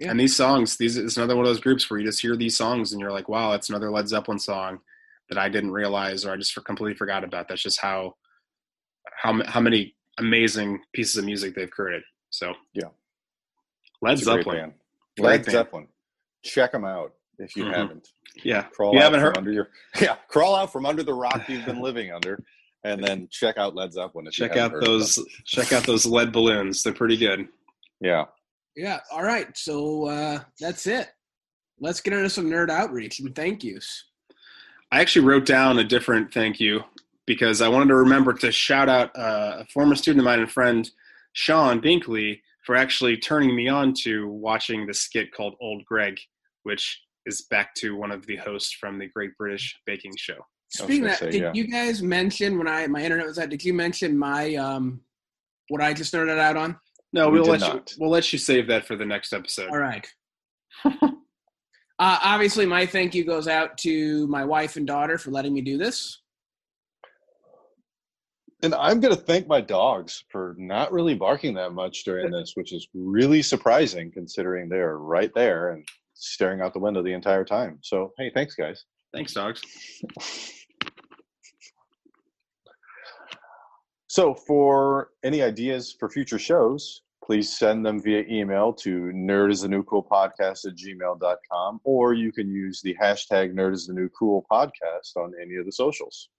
Yeah. 0.00 0.10
And 0.12 0.20
these 0.20 0.36
songs, 0.36 0.76
these 0.76 0.96
it's 0.96 1.16
another 1.16 1.34
one 1.36 1.44
of 1.44 1.48
those 1.50 1.60
groups 1.60 1.88
where 1.90 1.98
you 1.98 2.06
just 2.06 2.20
hear 2.22 2.36
these 2.36 2.56
songs 2.56 2.92
and 2.92 3.00
you're 3.00 3.12
like, 3.12 3.28
wow, 3.28 3.52
it's 3.52 3.68
another 3.68 3.90
Led 3.90 4.08
Zeppelin 4.08 4.38
song 4.38 4.80
that 5.28 5.38
I 5.38 5.48
didn't 5.48 5.72
realize 5.72 6.24
or 6.24 6.32
I 6.32 6.36
just 6.36 6.52
for 6.52 6.60
completely 6.60 6.96
forgot 6.96 7.24
about. 7.24 7.48
That's 7.48 7.62
just 7.62 7.80
how 7.80 8.16
how 9.22 9.42
how 9.46 9.60
many 9.60 9.96
amazing 10.18 10.80
pieces 10.92 11.16
of 11.16 11.24
music 11.24 11.54
they've 11.54 11.70
created. 11.70 12.02
So 12.30 12.54
Yeah. 12.74 12.88
Led 14.00 14.12
It's 14.14 14.22
a 14.22 14.32
great 14.34 14.44
Zeppelin. 14.44 14.74
Led. 15.18 15.44
Zeppelin. 15.44 15.88
Check 16.44 16.70
them 16.72 16.84
out 16.84 17.14
if 17.38 17.56
you 17.56 17.64
Mhm. 17.64 17.74
haven't. 17.74 18.08
Yeah. 18.44 18.62
Crawl 18.64 18.92
You 18.92 19.00
out 19.00 19.04
haven't 19.04 19.20
heard- 19.20 19.36
under 19.36 19.50
your 19.52 19.70
yeah. 20.00 20.16
Crawl 20.28 20.54
out 20.54 20.72
from 20.72 20.86
under 20.86 21.02
the 21.02 21.14
rock 21.14 21.48
you've 21.48 21.66
been 21.66 21.80
living 21.82 22.12
under, 22.12 22.44
and 22.84 23.02
then 23.02 23.28
check 23.30 23.58
out 23.58 23.74
Led 23.74 23.92
Zeppelin. 23.92 24.26
If 24.26 24.34
Check 24.34 24.54
haven't 24.54 24.78
out 24.78 24.84
those 24.84 25.18
check 25.44 25.72
out 25.72 25.84
those 25.84 26.06
lead 26.06 26.32
balloons. 26.32 26.82
They're 26.82 26.92
pretty 26.92 27.16
good. 27.16 27.48
Yeah. 28.00 28.26
Yeah. 28.76 29.00
All 29.10 29.22
right. 29.22 29.56
So 29.56 30.06
uh, 30.06 30.40
that's 30.60 30.86
it. 30.86 31.08
Let's 31.80 32.00
get 32.00 32.12
into 32.12 32.30
some 32.30 32.50
nerd 32.50 32.70
outreach 32.70 33.20
and 33.20 33.34
thank 33.34 33.64
yous. 33.64 34.04
I 34.90 35.00
actually 35.00 35.26
wrote 35.26 35.46
down 35.46 35.78
a 35.78 35.84
different 35.84 36.32
thank 36.32 36.60
you 36.60 36.82
because 37.26 37.60
I 37.60 37.68
wanted 37.68 37.88
to 37.88 37.96
remember 37.96 38.32
to 38.32 38.50
shout 38.50 38.88
out 38.88 39.14
uh, 39.16 39.58
a 39.58 39.64
former 39.66 39.94
student 39.94 40.20
of 40.20 40.24
mine 40.24 40.40
and 40.40 40.50
friend, 40.50 40.90
Sean 41.34 41.80
Binkley, 41.80 42.40
for 42.64 42.74
actually 42.74 43.16
turning 43.18 43.54
me 43.54 43.68
on 43.68 43.92
to 44.02 44.28
watching 44.28 44.86
the 44.86 44.94
skit 44.94 45.32
called 45.32 45.54
Old 45.60 45.84
Gregg, 45.84 46.18
which 46.62 47.02
is 47.26 47.42
back 47.42 47.74
to 47.74 47.96
one 47.96 48.10
of 48.10 48.26
the 48.26 48.36
hosts 48.36 48.72
from 48.72 48.98
the 48.98 49.06
Great 49.06 49.36
British 49.36 49.76
Baking 49.84 50.16
Show. 50.16 50.38
Speaking 50.70 51.04
of 51.04 51.10
that, 51.10 51.18
say, 51.18 51.30
did 51.30 51.42
yeah. 51.42 51.52
you 51.54 51.66
guys 51.66 52.02
mention 52.02 52.58
when 52.58 52.68
I 52.68 52.86
my 52.86 53.02
internet 53.02 53.26
was 53.26 53.38
out? 53.38 53.48
Did 53.48 53.64
you 53.64 53.72
mention 53.72 54.16
my 54.16 54.54
um 54.56 55.00
what 55.68 55.80
I 55.80 55.92
just 55.92 56.12
nerded 56.12 56.38
out 56.38 56.56
on? 56.56 56.78
No, 57.12 57.28
We 57.28 57.40
we'll 57.40 57.52
did 57.52 57.62
let 57.62 57.74
you 57.74 57.82
we'll 57.98 58.10
let 58.10 58.32
you 58.32 58.38
save 58.38 58.66
that 58.68 58.86
for 58.86 58.96
the 58.96 59.06
next 59.06 59.32
episode. 59.32 59.70
All 59.70 59.78
right. 59.78 60.06
uh, 60.84 61.10
obviously, 61.98 62.66
my 62.66 62.84
thank 62.84 63.14
you 63.14 63.24
goes 63.24 63.48
out 63.48 63.78
to 63.78 64.26
my 64.26 64.44
wife 64.44 64.76
and 64.76 64.86
daughter 64.86 65.16
for 65.16 65.30
letting 65.30 65.54
me 65.54 65.62
do 65.62 65.78
this. 65.78 66.20
And 68.62 68.74
I'm 68.74 68.98
going 68.98 69.14
to 69.14 69.20
thank 69.20 69.46
my 69.46 69.60
dogs 69.60 70.24
for 70.30 70.56
not 70.58 70.92
really 70.92 71.14
barking 71.14 71.54
that 71.54 71.72
much 71.72 72.02
during 72.02 72.30
this, 72.32 72.52
which 72.56 72.72
is 72.72 72.88
really 72.92 73.40
surprising 73.40 74.10
considering 74.10 74.68
they're 74.68 74.98
right 74.98 75.30
there 75.32 75.70
and 75.70 75.86
staring 76.14 76.60
out 76.60 76.72
the 76.72 76.80
window 76.80 77.00
the 77.00 77.12
entire 77.12 77.44
time. 77.44 77.78
So, 77.82 78.12
hey, 78.18 78.32
thanks, 78.34 78.56
guys. 78.56 78.84
Thanks, 79.14 79.32
dogs. 79.32 79.62
So, 84.08 84.34
for 84.34 85.10
any 85.22 85.42
ideas 85.42 85.92
for 85.92 86.08
future 86.08 86.38
shows, 86.38 87.02
please 87.22 87.58
send 87.58 87.84
them 87.84 88.00
via 88.00 88.24
email 88.26 88.72
to 88.72 89.12
nerd 89.14 89.52
is 89.52 89.60
the 89.60 89.68
new 89.68 89.82
cool 89.82 90.02
podcast 90.02 90.66
at 90.66 90.74
gmail.com, 90.76 91.80
or 91.84 92.14
you 92.14 92.32
can 92.32 92.50
use 92.50 92.80
the 92.80 92.96
hashtag 92.98 93.52
nerd 93.52 93.74
is 93.74 93.86
the 93.86 93.92
new 93.92 94.08
cool 94.08 94.46
podcast 94.50 95.14
on 95.16 95.34
any 95.40 95.56
of 95.56 95.66
the 95.66 95.72
socials. 95.72 96.30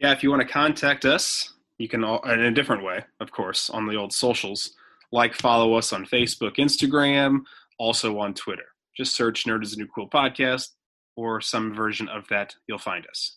Yeah, 0.00 0.12
if 0.12 0.22
you 0.22 0.30
want 0.30 0.40
to 0.40 0.48
contact 0.48 1.04
us, 1.04 1.52
you 1.76 1.88
can 1.88 2.04
all, 2.04 2.22
in 2.22 2.40
a 2.40 2.50
different 2.50 2.84
way, 2.84 3.04
of 3.20 3.30
course, 3.32 3.68
on 3.68 3.86
the 3.86 3.96
old 3.96 4.14
socials. 4.14 4.72
Like, 5.12 5.34
follow 5.34 5.74
us 5.74 5.92
on 5.92 6.06
Facebook, 6.06 6.56
Instagram, 6.56 7.40
also 7.78 8.18
on 8.18 8.32
Twitter. 8.32 8.64
Just 8.96 9.14
search 9.14 9.44
Nerd 9.44 9.62
is 9.62 9.74
a 9.74 9.76
New 9.76 9.88
Cool 9.94 10.08
Podcast 10.08 10.68
or 11.16 11.42
some 11.42 11.74
version 11.74 12.08
of 12.08 12.26
that. 12.28 12.54
You'll 12.66 12.78
find 12.78 13.06
us. 13.06 13.36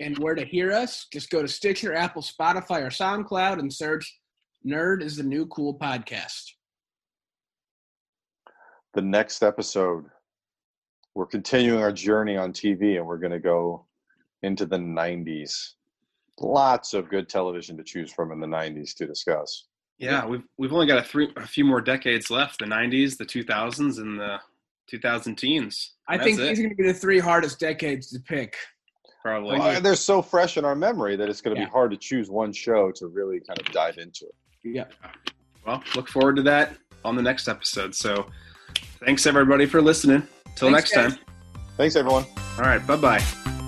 And 0.00 0.18
where 0.18 0.34
to 0.34 0.44
hear 0.44 0.72
us, 0.72 1.06
just 1.12 1.30
go 1.30 1.42
to 1.42 1.48
Stitcher, 1.48 1.94
Apple, 1.94 2.22
Spotify, 2.22 2.82
or 2.82 2.90
SoundCloud 2.90 3.58
and 3.58 3.72
search 3.72 4.18
Nerd 4.66 5.02
is 5.02 5.16
the 5.16 5.22
New 5.22 5.46
Cool 5.46 5.76
Podcast. 5.76 6.50
The 8.94 9.02
next 9.02 9.42
episode, 9.42 10.04
we're 11.14 11.26
continuing 11.26 11.80
our 11.80 11.92
journey 11.92 12.36
on 12.36 12.52
TV 12.52 12.96
and 12.96 13.06
we're 13.06 13.18
going 13.18 13.32
to 13.32 13.40
go 13.40 13.86
into 14.42 14.66
the 14.66 14.78
90s. 14.78 15.70
Lots 16.40 16.94
of 16.94 17.08
good 17.08 17.28
television 17.28 17.76
to 17.76 17.84
choose 17.84 18.12
from 18.12 18.32
in 18.32 18.40
the 18.40 18.46
90s 18.46 18.94
to 18.96 19.06
discuss. 19.06 19.66
Yeah, 19.98 20.26
we've 20.26 20.42
we've 20.58 20.72
only 20.72 20.86
got 20.86 20.98
a 20.98 21.02
three 21.02 21.32
a 21.36 21.46
few 21.46 21.64
more 21.64 21.80
decades 21.80 22.28
left: 22.28 22.58
the 22.58 22.64
'90s, 22.64 23.16
the 23.16 23.24
2000s, 23.24 23.98
and 23.98 24.18
the 24.18 24.40
2000 24.88 25.36
teens. 25.36 25.92
I 26.08 26.18
think 26.18 26.38
these 26.38 26.58
are 26.58 26.62
going 26.62 26.74
to 26.74 26.82
be 26.82 26.88
the 26.88 26.98
three 26.98 27.20
hardest 27.20 27.60
decades 27.60 28.10
to 28.10 28.18
pick. 28.18 28.56
Probably. 29.22 29.58
Well, 29.58 29.80
they're 29.80 29.94
so 29.96 30.20
fresh 30.20 30.56
in 30.58 30.64
our 30.64 30.74
memory 30.74 31.16
that 31.16 31.28
it's 31.28 31.40
going 31.40 31.54
to 31.56 31.60
Yeah. 31.62 31.66
be 31.68 31.72
hard 31.72 31.90
to 31.92 31.96
choose 31.96 32.30
one 32.30 32.52
show 32.52 32.90
to 32.92 33.06
really 33.06 33.40
kind 33.40 33.58
of 33.60 33.66
dive 33.72 33.98
into 33.98 34.26
it. 34.26 34.34
Yeah. 34.64 34.84
Well, 35.66 35.82
look 35.94 36.08
forward 36.08 36.36
to 36.36 36.42
that 36.42 36.74
on 37.04 37.16
the 37.16 37.22
next 37.22 37.48
episode. 37.48 37.94
So, 37.94 38.26
thanks 39.04 39.26
everybody 39.26 39.66
for 39.66 39.80
listening. 39.80 40.26
Till 40.56 40.70
next 40.70 40.92
guys. 40.94 41.14
time. 41.16 41.24
Thanks, 41.76 41.96
everyone. 41.96 42.24
All 42.58 42.64
right, 42.64 42.84
bye 42.86 42.96
bye. 42.96 43.61